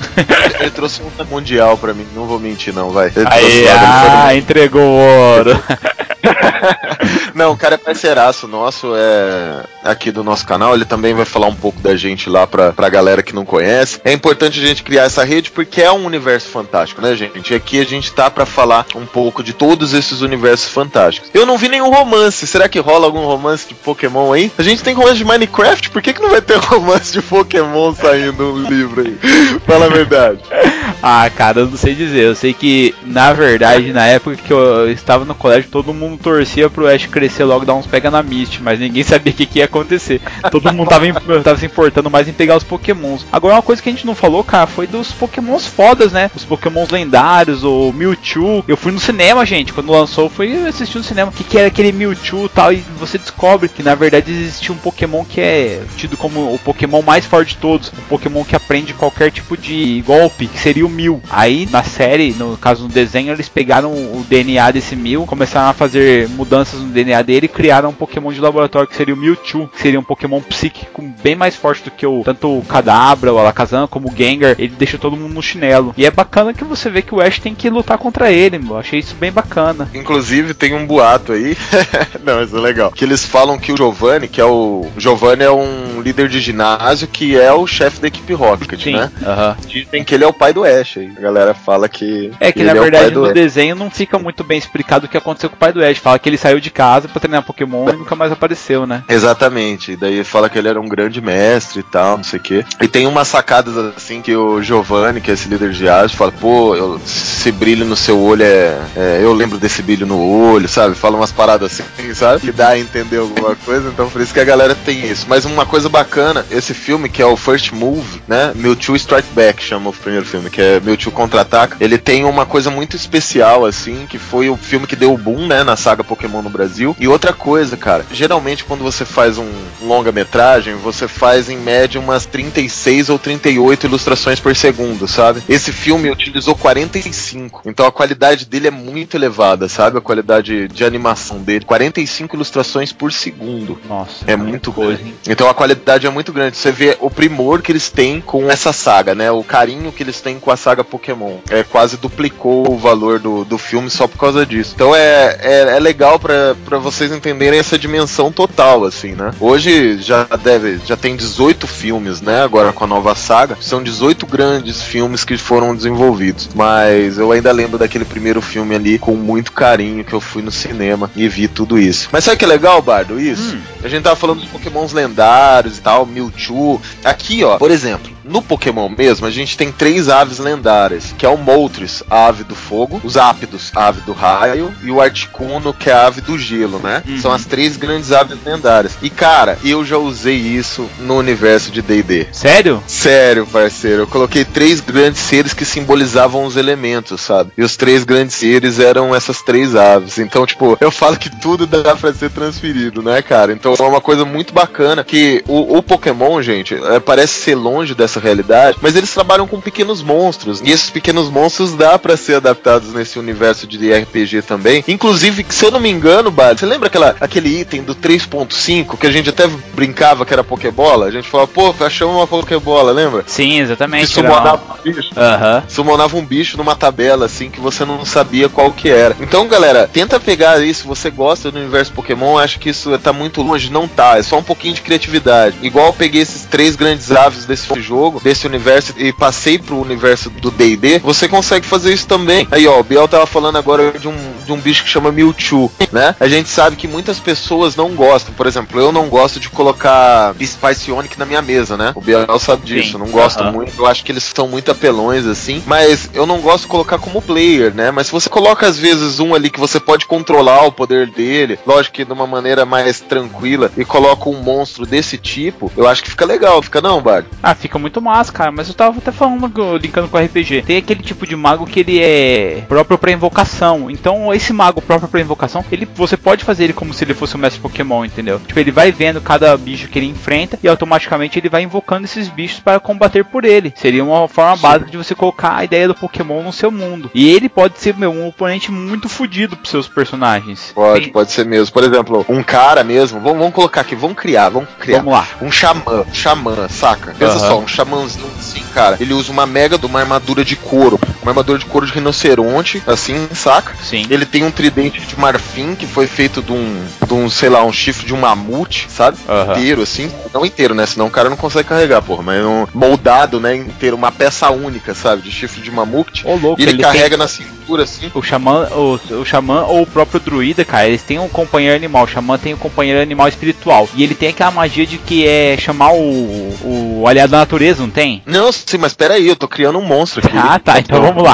Ele 0.60 0.72
trouxe 0.72 1.02
um 1.02 1.26
mundial 1.26 1.78
pra 1.78 1.94
mim, 1.94 2.06
não 2.16 2.26
vou 2.26 2.40
mentir 2.40 2.74
não, 2.74 2.90
vai. 2.90 3.12
Ele 3.16 3.28
ele 3.62 3.68
ah, 3.70 4.36
entregou 4.36 4.82
o 4.82 5.38
ouro. 5.38 5.64
Não, 7.34 7.52
o 7.52 7.58
cara 7.58 7.76
é 7.76 7.78
parceiraço 7.78 8.48
nosso, 8.48 8.94
é 8.96 9.64
aqui 9.84 10.12
do 10.12 10.24
nosso 10.24 10.46
canal, 10.46 10.76
ele 10.76 10.86
também 10.86 11.14
vai 11.14 11.26
falar 11.26 11.48
um 11.48 11.56
pouco 11.56 11.80
da 11.82 11.96
gente 11.96 12.30
lá 12.30 12.46
pra, 12.46 12.72
pra 12.72 12.90
galera 12.90 13.24
que 13.24 13.34
não 13.34 13.46
conhece. 13.46 14.00
É 14.04 14.12
importante 14.12 14.60
a 14.60 14.68
gente 14.68 14.84
criar 14.84 15.04
essa 15.04 15.24
rede 15.24 15.52
porque 15.52 15.82
é 15.82 15.92
um 15.92 16.06
universo 16.06 16.50
fantástico, 16.50 17.02
né, 17.02 17.16
gente? 17.16 17.52
E 17.52 17.56
aqui 17.56 17.80
a 17.80 17.86
gente 17.86 18.12
tá 18.14 18.30
pra 18.30 18.46
falar 18.46 18.86
um 18.96 19.06
pouco 19.06 19.44
de 19.44 19.54
todos 19.54 19.94
esses 19.94 20.22
universos 20.22 20.72
fantásticos. 20.72 21.30
Eu 21.34 21.46
não 21.46 21.58
vi 21.58 21.70
nenhum 21.70 21.90
romance, 21.90 22.46
será 22.46 22.70
que 22.70 22.80
rola 22.80 23.06
algum 23.06 23.26
romance 23.26 23.68
de 23.68 23.74
Pokémon 23.74 24.34
aí? 24.34 24.52
A 24.58 24.64
gente 24.64 24.84
tem 24.84 24.94
romance 24.94 25.18
de 25.18 25.26
Minecraft, 25.26 25.90
por 25.90 26.02
que, 26.02 26.14
que 26.14 26.22
não 26.22 26.30
vai 26.30 26.42
ter 26.42 26.58
romance 26.62 27.12
de 27.12 27.22
Pokémon 27.22 27.94
saindo 27.94 28.54
no 28.54 28.70
livro 28.70 29.02
aí? 29.02 29.18
Fala 29.66 29.86
a 29.86 29.90
verdade. 29.90 30.40
Ah, 31.02 31.30
cara, 31.30 31.62
eu 31.62 31.68
não 31.68 31.78
sei 31.78 31.96
dizer. 31.96 32.24
Eu 32.26 32.36
sei 32.36 32.54
que, 32.54 32.94
na 33.04 33.34
verdade, 33.34 33.92
na 33.92 34.06
época 34.06 34.36
que 34.36 34.54
eu 34.54 34.90
estava 34.92 35.26
no 35.26 35.34
colégio, 35.34 35.70
todo 35.70 35.94
mundo 35.94 36.20
torcia 36.22 36.70
pro 36.70 36.88
Ash 36.88 37.06
crescer 37.08 37.44
logo 37.44 37.66
dar 37.66 37.74
uns 37.74 37.88
pega 37.88 38.12
na 38.12 38.22
Mist, 38.22 38.60
mas 38.62 38.80
ninguém 38.80 39.02
sabia 39.04 39.34
o 39.34 39.36
que, 39.36 39.46
que 39.46 39.60
ia 39.60 39.66
acontecer. 39.66 40.22
Todo 40.52 40.72
mundo 40.72 40.90
tava, 40.90 41.06
tava 41.44 41.58
se 41.58 41.66
importando 41.66 42.10
mais 42.10 42.28
em 42.28 42.34
pegar 42.34 42.58
os 42.58 42.64
Pokémons. 42.64 43.26
Agora, 43.32 43.56
uma 43.56 43.62
coisa 43.62 43.82
que 43.82 43.90
a 43.90 43.92
gente 43.92 44.06
não 44.06 44.14
falou, 44.14 44.44
cara, 44.44 44.68
foi 44.68 44.86
dos 44.86 45.12
Pokémons 45.12 45.66
fodas, 45.66 46.12
né? 46.12 46.30
Os 46.36 46.46
Pokémons 46.46 46.90
lendários, 46.90 47.64
o 47.64 47.92
Mewtwo. 47.92 48.64
Eu 48.68 48.78
fui 48.78 48.92
no 48.92 49.00
cinema, 49.00 49.46
gente, 49.46 49.74
quando 49.74 49.92
lançou, 49.92 50.26
eu 50.26 50.30
fui 50.30 50.68
assistir 50.68 50.98
no 51.00 51.04
cinema. 51.04 51.32
O 51.32 51.34
que, 51.34 51.44
que 51.44 51.58
era 51.58 51.68
aquele 51.68 51.92
Mewtwo 51.92 52.46
e 52.46 52.50
tal, 52.50 52.72
e 52.72 52.84
você 53.00 53.18
descobre 53.18 53.70
que, 53.70 53.82
na 53.82 53.96
verdade, 53.96 54.32
existia 54.32 54.74
um 54.74 54.78
Pokémon 54.78 55.26
que 55.26 55.42
é 55.42 55.82
tido 55.98 56.16
como 56.16 56.54
o 56.54 56.60
Pokémon 56.60 57.02
mais 57.02 57.26
forte 57.26 57.56
de 57.56 57.58
todos. 57.58 57.92
Um 57.92 58.08
Pokémon 58.08 58.44
que 58.44 58.56
aprende 58.56 58.94
qualquer 58.94 59.32
tipo 59.32 59.58
de 59.58 60.04
golpe, 60.06 60.48
que 60.48 60.60
seria 60.60 60.86
o 60.86 60.91
Mil. 60.92 61.22
Aí 61.30 61.68
na 61.72 61.84
série, 61.84 62.34
no 62.34 62.58
caso 62.58 62.84
no 62.84 62.90
desenho, 62.90 63.32
eles 63.32 63.50
pegaram 63.50 63.92
o 63.92 64.26
DNA 64.28 64.72
desse 64.72 64.96
Mil, 64.96 65.26
começaram 65.26 65.70
a 65.70 65.74
fazer 65.74 66.28
mudanças 66.30 66.80
no 66.80 66.88
DNA 66.88 67.22
dele 67.22 67.46
e 67.46 67.50
criaram 67.50 67.90
um 67.90 67.94
Pokémon 67.94 68.32
de 68.32 68.40
laboratório 68.40 68.88
que 68.88 68.96
seria 68.96 69.14
o 69.14 69.18
Mewtwo, 69.18 69.68
que 69.68 69.82
seria 69.82 70.00
um 70.00 70.04
Pokémon 70.04 70.42
psíquico 70.42 71.02
bem 71.24 71.36
mais 71.36 71.56
forte 71.56 71.84
do 71.84 71.92
que 71.92 72.06
o 72.06 72.24
tanto 72.24 72.60
o 72.60 72.64
Kadabra, 72.64 73.34
o 73.34 73.38
Alakazam, 73.38 73.88
como 73.88 74.10
o 74.10 74.16
Gengar. 74.16 74.56
Ele 74.58 74.74
deixa 74.78 74.98
todo 74.98 75.18
mundo 75.18 75.34
no 75.34 75.42
chinelo. 75.42 75.94
E 75.98 76.06
é 76.06 76.12
bacana 76.12 76.54
que 76.54 76.64
você 76.64 76.90
vê 76.90 77.02
que 77.02 77.16
o 77.16 77.22
Ash 77.22 77.40
tem 77.40 77.56
que 77.56 77.70
lutar 77.70 77.98
contra 77.98 78.32
ele, 78.32 78.58
meu. 78.58 78.78
Achei 78.78 79.00
isso 79.00 79.16
bem 79.16 79.32
bacana. 79.32 79.90
Inclusive 79.94 80.54
tem 80.54 80.74
um 80.74 80.86
boato 80.86 81.34
aí, 81.34 81.58
não, 82.24 82.44
isso 82.44 82.58
é 82.58 82.60
legal, 82.60 82.92
que 82.92 83.04
eles 83.04 83.26
falam 83.26 83.58
que 83.58 83.72
o 83.72 83.78
Giovanni, 83.78 84.28
que 84.28 84.40
é 84.40 84.46
o 84.46 84.82
o 84.96 85.00
Giovanni 85.00 85.44
é 85.44 85.52
um 85.52 86.02
líder 86.02 86.28
de 86.28 86.40
ginásio 86.40 87.08
que 87.08 87.38
é 87.38 87.52
o 87.52 87.66
chefe 87.68 88.02
da 88.02 88.08
equipe 88.08 88.34
Rocket, 88.34 88.82
Sim. 88.82 88.94
né? 88.94 89.12
Aham. 89.24 89.58
Dizem 89.68 90.04
que 90.04 90.14
ele 90.14 90.24
é 90.24 90.28
o 90.28 90.34
pai 90.34 90.54
do 90.54 90.64
Ash, 90.64 90.81
aí. 91.00 91.12
a 91.18 91.22
galera 91.22 91.54
fala 91.54 91.88
que 91.90 92.32
É 92.40 92.52
que 92.52 92.60
ele 92.60 92.74
na 92.74 92.80
o 92.80 92.84
verdade 92.84 93.06
pai 93.06 93.12
do 93.14 93.20
no 93.22 93.26
Ash. 93.28 93.34
desenho 93.34 93.76
não 93.76 93.90
fica 93.90 94.18
muito 94.20 94.44
bem 94.44 94.58
explicado 94.58 95.06
o 95.06 95.10
que 95.10 95.18
aconteceu 95.18 95.50
com 95.50 95.56
o 95.56 95.60
pai 95.60 95.72
do 95.74 95.84
Ash. 95.84 95.98
Fala 95.98 96.20
que 96.20 96.28
ele 96.30 96.38
saiu 96.38 96.60
de 96.60 96.70
casa 96.70 97.08
pra 97.08 97.20
treinar 97.20 97.44
Pokémon 97.44 97.90
e 97.90 97.94
nunca 97.94 98.16
mais 98.16 98.32
apareceu, 98.32 98.86
né? 98.86 99.04
Exatamente, 99.08 99.92
e 99.94 99.96
daí 99.96 100.24
fala 100.24 100.50
que 100.50 100.58
ele 100.58 100.68
era 100.68 100.80
um 100.80 100.88
grande 100.88 101.22
mestre 101.22 101.80
e 101.80 101.84
tal, 101.84 102.18
não 102.18 102.24
sei 102.24 102.40
o 102.40 102.42
quê. 102.42 102.66
E 102.82 102.88
tem 102.88 103.08
umas 103.08 103.28
sacadas 103.28 103.78
assim 103.78 104.22
que 104.22 104.36
o 104.36 104.62
Giovanni, 104.62 105.22
que 105.22 105.32
é 105.32 105.34
esse 105.34 105.48
líder 105.48 105.70
de 105.72 105.78
ginásio, 105.80 106.18
fala, 106.18 106.32
pô, 106.32 106.76
eu- 106.76 107.00
esse 107.06 107.52
brilho 107.52 107.86
no 107.86 107.96
seu 107.96 108.20
olho 108.20 108.44
é, 108.44 108.78
é, 108.96 109.20
Eu 109.22 109.34
lembro 109.34 109.58
desse 109.58 109.82
brilho 109.82 110.06
no 110.06 110.20
olho, 110.20 110.68
sabe? 110.68 110.96
Fala 110.96 111.16
umas 111.16 111.32
paradas 111.32 111.72
assim, 111.72 112.14
sabe? 112.14 112.42
Que 112.42 112.52
dá 112.52 112.70
a 112.70 112.80
entender 112.80 113.18
alguma 113.18 113.56
coisa, 113.56 113.90
então 113.90 114.10
por 114.10 114.22
isso 114.22 114.34
que 114.34 114.40
a 114.40 114.44
galera 114.44 114.74
tem 114.76 115.06
isso. 115.06 115.26
Mas 115.30 115.46
uma 115.46 115.66
coisa 115.66 115.88
bacana, 115.90 116.46
esse 116.52 116.74
filme, 116.74 117.08
que 117.10 117.22
é 117.22 117.26
o 117.26 117.36
First 117.38 117.72
Move, 117.72 118.22
né? 118.28 118.52
Mewtwo 118.56 118.96
Strike 118.96 119.30
Back, 119.34 119.62
chama 119.64 119.90
o 119.90 119.94
primeiro 119.94 120.26
filme, 120.26 120.50
que 120.50 120.62
é 120.62 120.71
Mewtwo 120.80 121.12
Contra-Ataca. 121.12 121.78
Ele 121.80 121.98
tem 121.98 122.24
uma 122.24 122.46
coisa 122.46 122.70
muito 122.70 122.96
especial, 122.96 123.66
assim, 123.66 124.06
que 124.08 124.18
foi 124.18 124.50
o 124.50 124.58
filme 124.58 124.88
que 124.88 124.96
deu 124.96 125.14
o 125.14 125.18
boom, 125.18 125.48
né? 125.48 125.64
Na 125.64 125.76
saga 125.76 126.04
Pokémon 126.04 126.42
no 126.42 126.50
Brasil. 126.50 126.96
E 127.00 127.08
outra 127.08 127.34
coisa, 127.34 127.76
cara, 127.76 128.06
geralmente 128.12 128.64
quando 128.64 128.84
você 128.84 129.06
faz 129.06 129.38
um 129.38 129.50
longa-metragem, 129.82 130.76
você 130.76 131.08
faz 131.08 131.50
em 131.50 131.58
média 131.58 132.00
umas 132.00 132.26
36 132.26 133.10
ou 133.10 133.20
38 133.20 133.86
ilustrações 133.86 134.40
por 134.40 134.56
segundo, 134.56 135.08
sabe? 135.08 135.42
Esse 135.48 135.72
filme 135.72 136.10
utilizou 136.10 136.56
45. 136.56 137.64
Então 137.66 137.86
a 137.86 137.92
qualidade 137.92 138.46
dele 138.46 138.68
é 138.68 138.72
muito 138.72 139.16
elevada, 139.16 139.68
sabe? 139.68 139.98
A 139.98 140.02
qualidade 140.02 140.68
de 140.68 140.84
animação 140.84 141.40
dele. 141.40 141.66
45 141.66 142.36
ilustrações 142.36 142.92
por 142.92 143.12
segundo. 143.12 143.80
Nossa. 143.88 144.26
É 144.28 144.36
muito 144.36 144.72
coisa? 144.72 145.02
Então 145.28 145.50
a 145.50 145.54
qualidade 145.54 146.08
é 146.08 146.10
muito 146.10 146.32
grande. 146.32 146.58
Você 146.58 146.72
vê 146.72 146.98
o 147.00 147.10
primor 147.10 147.62
que 147.62 147.72
eles 147.72 147.90
têm 147.90 148.22
com 148.22 148.50
essa 148.50 148.74
saga, 148.74 149.16
né? 149.16 149.32
O 149.32 149.44
carinho 149.44 149.92
que 149.92 150.04
eles 150.04 150.22
têm 150.22 150.40
com 150.40 150.52
a 150.52 150.58
saga 150.62 150.84
Pokémon. 150.84 151.38
É 151.50 151.64
quase 151.64 151.98
duplicou 151.98 152.72
o 152.72 152.78
valor 152.78 153.20
do, 153.20 153.44
do 153.44 153.58
filme 153.58 153.90
só 153.90 154.08
por 154.08 154.18
causa 154.18 154.46
disso. 154.46 154.74
Então 154.76 154.96
é, 154.96 155.38
é, 155.42 155.76
é 155.76 155.80
legal 155.80 156.20
pra 156.20 156.78
vocês 156.78 157.12
entenderem 157.12 157.60
essa 157.60 157.78
dimensão 157.78 158.32
total, 158.32 158.86
assim, 158.86 159.14
né? 159.14 159.32
Hoje 159.40 159.98
já 160.02 160.24
deve, 160.44 160.80
já 160.86 160.96
tem 160.96 161.16
18 161.16 161.66
filmes, 161.68 162.22
né? 162.22 162.44
Agora 162.44 162.72
com 162.72 162.84
a 162.84 162.88
nova 162.88 163.16
saga. 163.16 163.58
São 163.60 163.82
18 163.82 164.26
grandes 164.26 164.82
filmes 164.82 165.26
que 165.26 165.38
foram 165.38 165.76
desenvolvidos. 165.76 166.50
Mas 166.54 167.18
eu 167.18 167.32
ainda 167.32 167.52
lembro 167.52 167.78
daquele 167.78 168.06
primeiro 168.06 168.42
filme 168.42 168.76
ali 168.76 169.00
com 169.00 169.16
muito 169.16 169.52
carinho 169.52 170.04
que 170.04 170.14
eu 170.14 170.22
fui 170.22 170.42
no 170.42 170.52
cinema 170.52 171.10
e 171.16 171.28
vi 171.28 171.48
tudo 171.48 171.80
isso. 171.80 172.10
Mas 172.12 172.24
sabe 172.24 172.38
que 172.38 172.46
é 172.46 172.48
legal, 172.48 172.82
Bardo? 172.82 173.20
Isso? 173.20 173.56
Hum. 173.56 173.62
A 173.84 173.88
gente 173.88 174.04
tava 174.04 174.16
falando 174.16 174.42
dos 174.42 174.50
pokémons 174.50 174.94
lendários 174.94 175.78
e 175.78 175.82
tal, 175.82 176.06
Mewtwo. 176.06 176.82
Aqui, 177.04 177.44
ó, 177.44 177.58
por 177.58 177.72
exemplo, 177.72 178.12
no 178.24 178.42
Pokémon 178.42 178.90
mesmo, 178.90 179.26
a 179.26 179.32
gente 179.32 179.58
tem 179.58 179.72
três 179.72 180.10
aves 180.10 180.40
lendárias, 180.40 181.14
que 181.18 181.26
é 181.26 181.30
o 181.30 181.38
Moltres, 181.38 182.04
a 182.10 182.28
ave 182.28 182.44
do 182.44 182.56
fogo, 182.56 183.02
os 183.04 183.18
Ápidos, 183.18 183.72
a 183.76 183.88
ave 183.88 184.02
do 184.02 184.14
raio, 184.14 184.74
e 184.84 184.92
o 184.92 185.02
Articuno, 185.02 185.74
que 185.74 185.90
é 185.90 185.94
a 185.94 186.08
ave 186.08 186.22
do 186.22 186.38
gelo, 186.38 186.80
né? 186.80 187.04
Uhum. 187.08 187.20
São 187.20 187.32
as 187.32 187.46
três 187.46 187.78
grandes 187.78 188.12
aves 188.12 188.38
lendárias. 188.46 188.98
E, 189.02 189.10
cara, 189.10 189.58
eu 189.64 189.86
já 189.86 189.98
usei 189.98 190.36
isso 190.36 190.90
no 191.00 191.18
universo 191.18 191.72
de 191.72 191.82
D&D. 191.82 192.28
Sério? 192.32 192.84
Sério, 192.88 193.46
parceiro, 193.46 194.04
eu 194.04 194.08
coloquei 194.08 194.44
três 194.44 194.80
grandes 194.80 195.22
seres 195.22 195.54
que 195.54 195.66
simbolizavam 195.66 196.46
os 196.46 196.58
elementos, 196.58 197.22
sabe? 197.22 197.52
E 197.58 197.64
os 197.64 197.78
três 197.78 198.04
grandes 198.04 198.36
seres 198.36 198.80
eram 198.80 199.16
essas 199.16 199.42
três 199.42 199.76
aves. 199.76 200.18
Então, 200.18 200.46
tipo, 200.46 200.78
eu 200.80 200.92
falo 200.92 201.18
que 201.18 201.30
tudo 201.40 201.66
dá 201.66 201.96
pra 201.96 202.14
ser 202.14 202.30
transferido, 202.30 203.02
né, 203.02 203.22
cara? 203.22 203.54
Então 203.54 203.74
é 203.78 203.84
uma 203.84 204.02
coisa 204.02 204.26
muito 204.26 204.54
bacana 204.54 205.04
que 205.04 205.44
o, 205.48 205.78
o 205.78 205.84
Pokémon, 205.84 206.42
gente, 206.42 206.76
é, 206.76 207.00
parece 207.00 207.34
ser 207.42 207.56
longe 207.56 207.94
dessa 207.94 208.11
realidade, 208.20 208.78
mas 208.82 208.96
eles 208.96 209.14
trabalham 209.14 209.48
com 209.48 209.60
pequenos 209.62 210.02
monstros. 210.02 210.62
E 210.64 210.72
esses 210.72 210.90
pequenos 210.90 211.30
monstros 211.30 211.74
dá 211.74 211.98
pra 212.00 212.18
ser 212.18 212.36
adaptados 212.36 212.94
nesse 212.94 213.18
universo 213.20 213.66
de 213.68 213.92
RPG 213.94 214.42
também. 214.44 214.84
Inclusive, 214.88 215.46
se 215.50 215.66
eu 215.66 215.72
não 215.72 215.80
me 215.80 215.90
engano, 215.90 216.32
Bad, 216.32 216.60
você 216.60 216.66
lembra 216.66 216.88
aquela, 216.88 217.16
aquele 217.20 217.60
item 217.62 217.84
do 217.84 217.96
3.5 217.96 218.98
que 218.98 219.08
a 219.08 219.12
gente 219.12 219.30
até 219.30 219.48
brincava 219.74 220.26
que 220.26 220.34
era 220.34 220.44
Pokébola? 220.44 221.06
A 221.08 221.12
gente 221.12 221.28
falava, 221.30 221.50
pô, 221.50 221.74
achamos 221.84 222.16
uma 222.16 222.28
Pokébola, 222.28 222.92
lembra? 222.92 223.24
Sim, 223.28 223.60
exatamente. 223.60 224.18
era 224.20 224.28
summonava 224.30 224.62
uma- 224.64 224.76
um 224.76 224.82
bicho. 224.94 225.10
Aham. 225.16 225.64
Summonava 225.68 226.18
um 226.18 226.26
bicho 226.26 226.58
numa 226.58 226.76
tabela, 226.76 227.26
assim, 227.26 227.50
que 227.50 227.60
você 227.60 227.86
não 227.86 228.04
sabia 228.06 228.50
qual 228.50 228.72
que 228.72 228.90
era. 228.90 229.16
Então, 229.20 229.48
galera, 229.48 229.90
tenta 229.92 230.20
pegar 230.20 230.62
isso. 230.64 230.88
Você 230.88 231.10
gosta 231.10 231.52
do 231.52 231.60
universo 231.60 231.92
Pokémon, 231.94 232.38
acha 232.38 232.58
que 232.60 232.70
isso 232.70 232.98
tá 233.00 233.12
muito 233.14 233.42
longe. 233.42 233.72
Não 233.72 233.88
tá, 233.88 234.18
é 234.18 234.24
só 234.24 234.38
um 234.38 234.44
pouquinho 234.44 234.74
de 234.74 234.82
criatividade. 234.82 235.58
Igual 235.62 235.88
eu 235.88 235.94
peguei 235.94 236.22
esses 236.22 236.46
três 236.46 236.76
grandes 236.76 237.12
aves 237.12 237.46
desse 237.46 237.80
jogo, 237.82 238.01
desse 238.24 238.48
universo, 238.48 238.94
e 238.98 239.12
passei 239.14 239.60
pro 239.60 239.80
universo 239.80 240.30
do 240.30 240.50
D&D, 240.50 241.00
você 241.00 241.28
consegue 241.28 241.66
fazer 241.66 241.94
isso 241.94 242.08
também. 242.08 242.48
Aí, 242.52 242.68
ó, 242.68 242.80
o 242.80 242.84
Biel 242.84 243.08
tava 243.08 243.26
falando 243.26 243.58
agora 243.58 243.98
de 244.00 244.08
um, 244.08 244.16
de 244.46 244.52
um 244.52 244.58
bicho 244.60 244.84
que 244.84 244.90
chama 244.90 245.12
Mewtwo, 245.12 245.72
né? 245.92 246.16
A 246.20 246.28
gente 246.28 246.50
sabe 246.50 246.76
que 246.76 246.88
muitas 246.88 247.20
pessoas 247.20 247.76
não 247.76 247.90
gostam. 247.92 248.34
Por 248.34 248.48
exemplo, 248.48 248.80
eu 248.80 248.92
não 248.92 249.08
gosto 249.08 249.40
de 249.40 249.50
colocar 249.50 250.34
Spice 250.42 250.92
Onic 250.92 251.18
na 251.20 251.26
minha 251.26 251.42
mesa, 251.42 251.78
né? 251.78 251.92
O 251.96 252.02
Biel 252.02 252.40
sabe 252.40 252.66
disso, 252.66 252.90
Sim, 252.90 252.94
eu 252.94 253.00
não 253.00 253.08
gosto 253.08 253.42
aham. 253.42 253.52
muito. 253.52 253.74
Eu 253.78 253.86
acho 253.86 254.04
que 254.04 254.12
eles 254.12 254.24
são 254.24 254.48
muito 254.48 254.72
apelões, 254.72 255.26
assim. 255.26 255.62
Mas 255.66 256.10
eu 256.14 256.26
não 256.26 256.40
gosto 256.40 256.64
de 256.64 256.68
colocar 256.70 256.98
como 256.98 257.22
player, 257.22 257.74
né? 257.74 257.92
Mas 257.92 258.08
se 258.08 258.12
você 258.12 258.30
coloca, 258.30 258.68
às 258.68 258.78
vezes, 258.78 259.20
um 259.20 259.36
ali 259.36 259.50
que 259.50 259.60
você 259.60 259.80
pode 259.80 260.06
controlar 260.06 260.66
o 260.66 260.72
poder 260.72 261.08
dele, 261.10 261.60
lógico 261.66 261.96
que 261.96 262.06
de 262.06 262.14
uma 262.14 262.28
maneira 262.28 262.66
mais 262.66 263.00
tranquila, 263.00 263.72
e 263.78 263.84
coloca 263.86 264.30
um 264.30 264.42
monstro 264.42 264.86
desse 264.86 265.18
tipo, 265.18 265.72
eu 265.76 265.88
acho 265.88 266.04
que 266.04 266.10
fica 266.10 266.26
legal, 266.26 266.62
fica 266.62 266.82
não, 266.82 267.02
Bard? 267.02 267.28
Ah, 267.42 267.56
fica 267.56 267.78
muito 267.80 267.91
muito 267.92 268.02
massa, 268.02 268.32
cara. 268.32 268.52
Mas 268.52 268.70
eu 268.70 268.74
tava 268.74 268.98
até 268.98 269.12
falando, 269.12 269.52
linkando 269.78 270.08
com 270.08 270.18
o 270.18 270.22
RPG. 270.22 270.64
Tem 270.64 270.78
aquele 270.78 271.04
tipo 271.04 271.28
de 271.28 271.36
mago 271.36 271.66
que 271.66 271.82
ele 271.82 272.00
é 272.02 272.64
próprio 272.68 272.98
pra 272.98 273.12
invocação. 273.12 273.92
Então, 273.92 274.34
esse 274.34 274.54
mago 274.54 274.82
próprio 274.82 275.10
pra 275.10 275.20
invocação, 275.20 275.64
ele, 275.72 275.88
você 275.94 276.16
pode 276.16 276.46
fazer 276.46 276.64
ele 276.64 276.74
como 276.74 276.94
se 276.94 277.04
ele 277.04 277.14
fosse 277.14 277.36
um 277.36 277.40
mestre 277.40 277.62
Pokémon, 277.62 278.06
entendeu? 278.06 278.40
Tipo, 278.40 278.60
ele 278.60 278.72
vai 278.72 278.92
vendo 278.92 279.20
cada 279.20 279.56
bicho 279.58 279.90
que 279.90 280.00
ele 280.00 280.08
enfrenta 280.08 280.58
e 280.64 280.68
automaticamente 280.68 281.38
ele 281.38 281.50
vai 281.50 281.64
invocando 281.64 282.06
esses 282.06 282.30
bichos 282.30 282.60
para 282.60 282.80
combater 282.80 283.26
por 283.26 283.44
ele. 283.44 283.74
Seria 283.76 284.04
uma 284.04 284.28
forma 284.28 284.56
básica 284.56 284.90
de 284.90 284.98
você 284.98 285.14
colocar 285.14 285.58
a 285.58 285.64
ideia 285.64 285.88
do 285.88 285.96
Pokémon 285.96 286.42
no 286.42 286.54
seu 286.54 286.72
mundo. 286.72 287.12
E 287.14 287.30
ele 287.30 287.50
pode 287.50 287.80
ser, 287.80 287.96
meu, 287.98 288.12
um 288.12 288.28
oponente 288.28 288.72
muito 288.72 289.10
fodido 289.10 289.58
pros 289.58 289.70
seus 289.70 289.88
personagens. 289.88 290.72
Pode, 290.74 291.10
pode 291.10 291.32
ser 291.32 291.46
mesmo. 291.46 291.74
Por 291.74 291.84
exemplo, 291.84 292.26
um 292.30 292.42
cara 292.42 292.84
mesmo, 292.84 293.20
vamos, 293.20 293.40
vamos 293.40 293.54
colocar 293.54 293.82
aqui, 293.82 293.96
vamos 293.96 294.18
criar, 294.18 294.50
vamos 294.50 294.70
criar. 294.80 295.00
Vamos 295.00 295.14
lá. 295.14 295.28
Um 295.42 295.52
xamã, 295.52 296.06
um 296.08 296.14
xamã, 296.14 296.70
saca? 296.70 297.14
Pensa 297.18 297.38
Aham. 297.38 297.48
só, 297.48 297.60
um 297.60 297.68
xamãzinho 297.82 298.30
assim, 298.40 298.64
cara. 298.74 298.98
Ele 299.00 299.14
usa 299.14 299.32
uma 299.32 299.46
mega 299.46 299.78
de 299.78 299.86
uma 299.86 300.00
armadura 300.00 300.44
de 300.44 300.56
couro. 300.56 301.00
Uma 301.22 301.32
armadura 301.32 301.60
de 301.60 301.66
couro 301.66 301.86
de 301.86 301.94
rinoceronte, 301.94 302.82
assim, 302.88 303.28
saca? 303.34 303.76
Sim. 303.84 304.06
Ele 304.10 304.26
tem 304.26 304.44
um 304.44 304.52
tridente 304.52 305.00
de 305.02 305.20
marfim 305.20 305.76
que 305.76 305.86
foi 305.86 306.08
feito 306.08 306.42
de 306.42 306.52
um, 306.52 306.84
de 307.06 307.14
um 307.14 307.30
sei 307.30 307.50
lá, 307.50 307.64
um 307.64 307.72
chifre 307.72 308.06
de 308.06 308.14
um 308.14 308.20
mamute, 308.20 308.88
sabe? 308.90 309.18
Inteiro, 309.52 309.82
assim. 309.82 310.12
Não 310.34 310.46
inteiro, 310.46 310.74
né? 310.74 310.86
Senão 310.86 311.08
o 311.08 311.12
cara 311.12 311.30
não 311.30 311.38
consegue 311.38 311.70
carregar, 311.70 312.02
porra. 312.02 312.24
Mas 312.24 312.44
um 312.44 312.68
moldado, 312.74 313.40
né? 313.40 313.56
Inteiro, 313.56 313.96
uma 313.96 314.12
peça 314.12 314.50
única, 314.50 314.94
sabe? 314.94 315.22
De 315.22 315.32
chifre 315.32 315.62
de 315.62 315.72
mamute. 315.72 316.26
Ô, 316.26 316.36
louco, 316.36 316.60
e 316.60 316.64
ele, 316.64 316.74
ele 316.74 316.84
carrega 316.84 317.18
na 317.18 317.28
cintura, 317.28 317.61
assim. 317.80 318.12
O 318.14 318.22
xamã, 318.22 318.68
o, 318.72 319.00
o 319.22 319.26
xamã 319.26 319.64
ou 319.64 319.84
o 319.84 319.88
próprio 319.88 320.20
druida, 320.20 320.66
cara, 320.66 320.88
eles 320.88 321.04
têm 321.04 321.20
um 321.20 321.30
companheiro 321.30 321.76
animal. 321.76 322.04
O 322.04 322.08
xamã 322.08 322.38
tem 322.38 322.54
um 322.54 322.58
companheiro 322.58 323.02
animal 323.02 323.28
espiritual. 323.28 323.88
E 323.96 324.04
ele 324.04 324.16
tem 324.16 324.30
aquela 324.30 324.52
magia 324.52 324.86
de 324.86 324.98
que 324.98 325.28
é 325.28 325.56
chamar 325.58 325.94
o, 325.94 326.54
o 326.64 327.08
aliado 327.08 327.32
da 327.32 327.40
natureza, 327.40 327.82
não 327.82 327.90
tem? 327.90 328.22
Não, 328.26 328.52
sim, 328.52 328.78
mas 328.78 328.94
peraí, 328.94 329.28
eu 329.28 329.36
tô 329.36 329.48
criando 329.48 329.80
um 329.80 329.86
monstro 329.86 330.26
aqui. 330.26 330.38
Ah, 330.38 330.60
tá, 330.60 330.80
então 330.80 331.02
vamos 331.02 331.24
lá. 331.24 331.34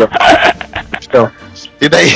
Então, 1.01 1.31
e 1.79 1.89
daí. 1.89 2.11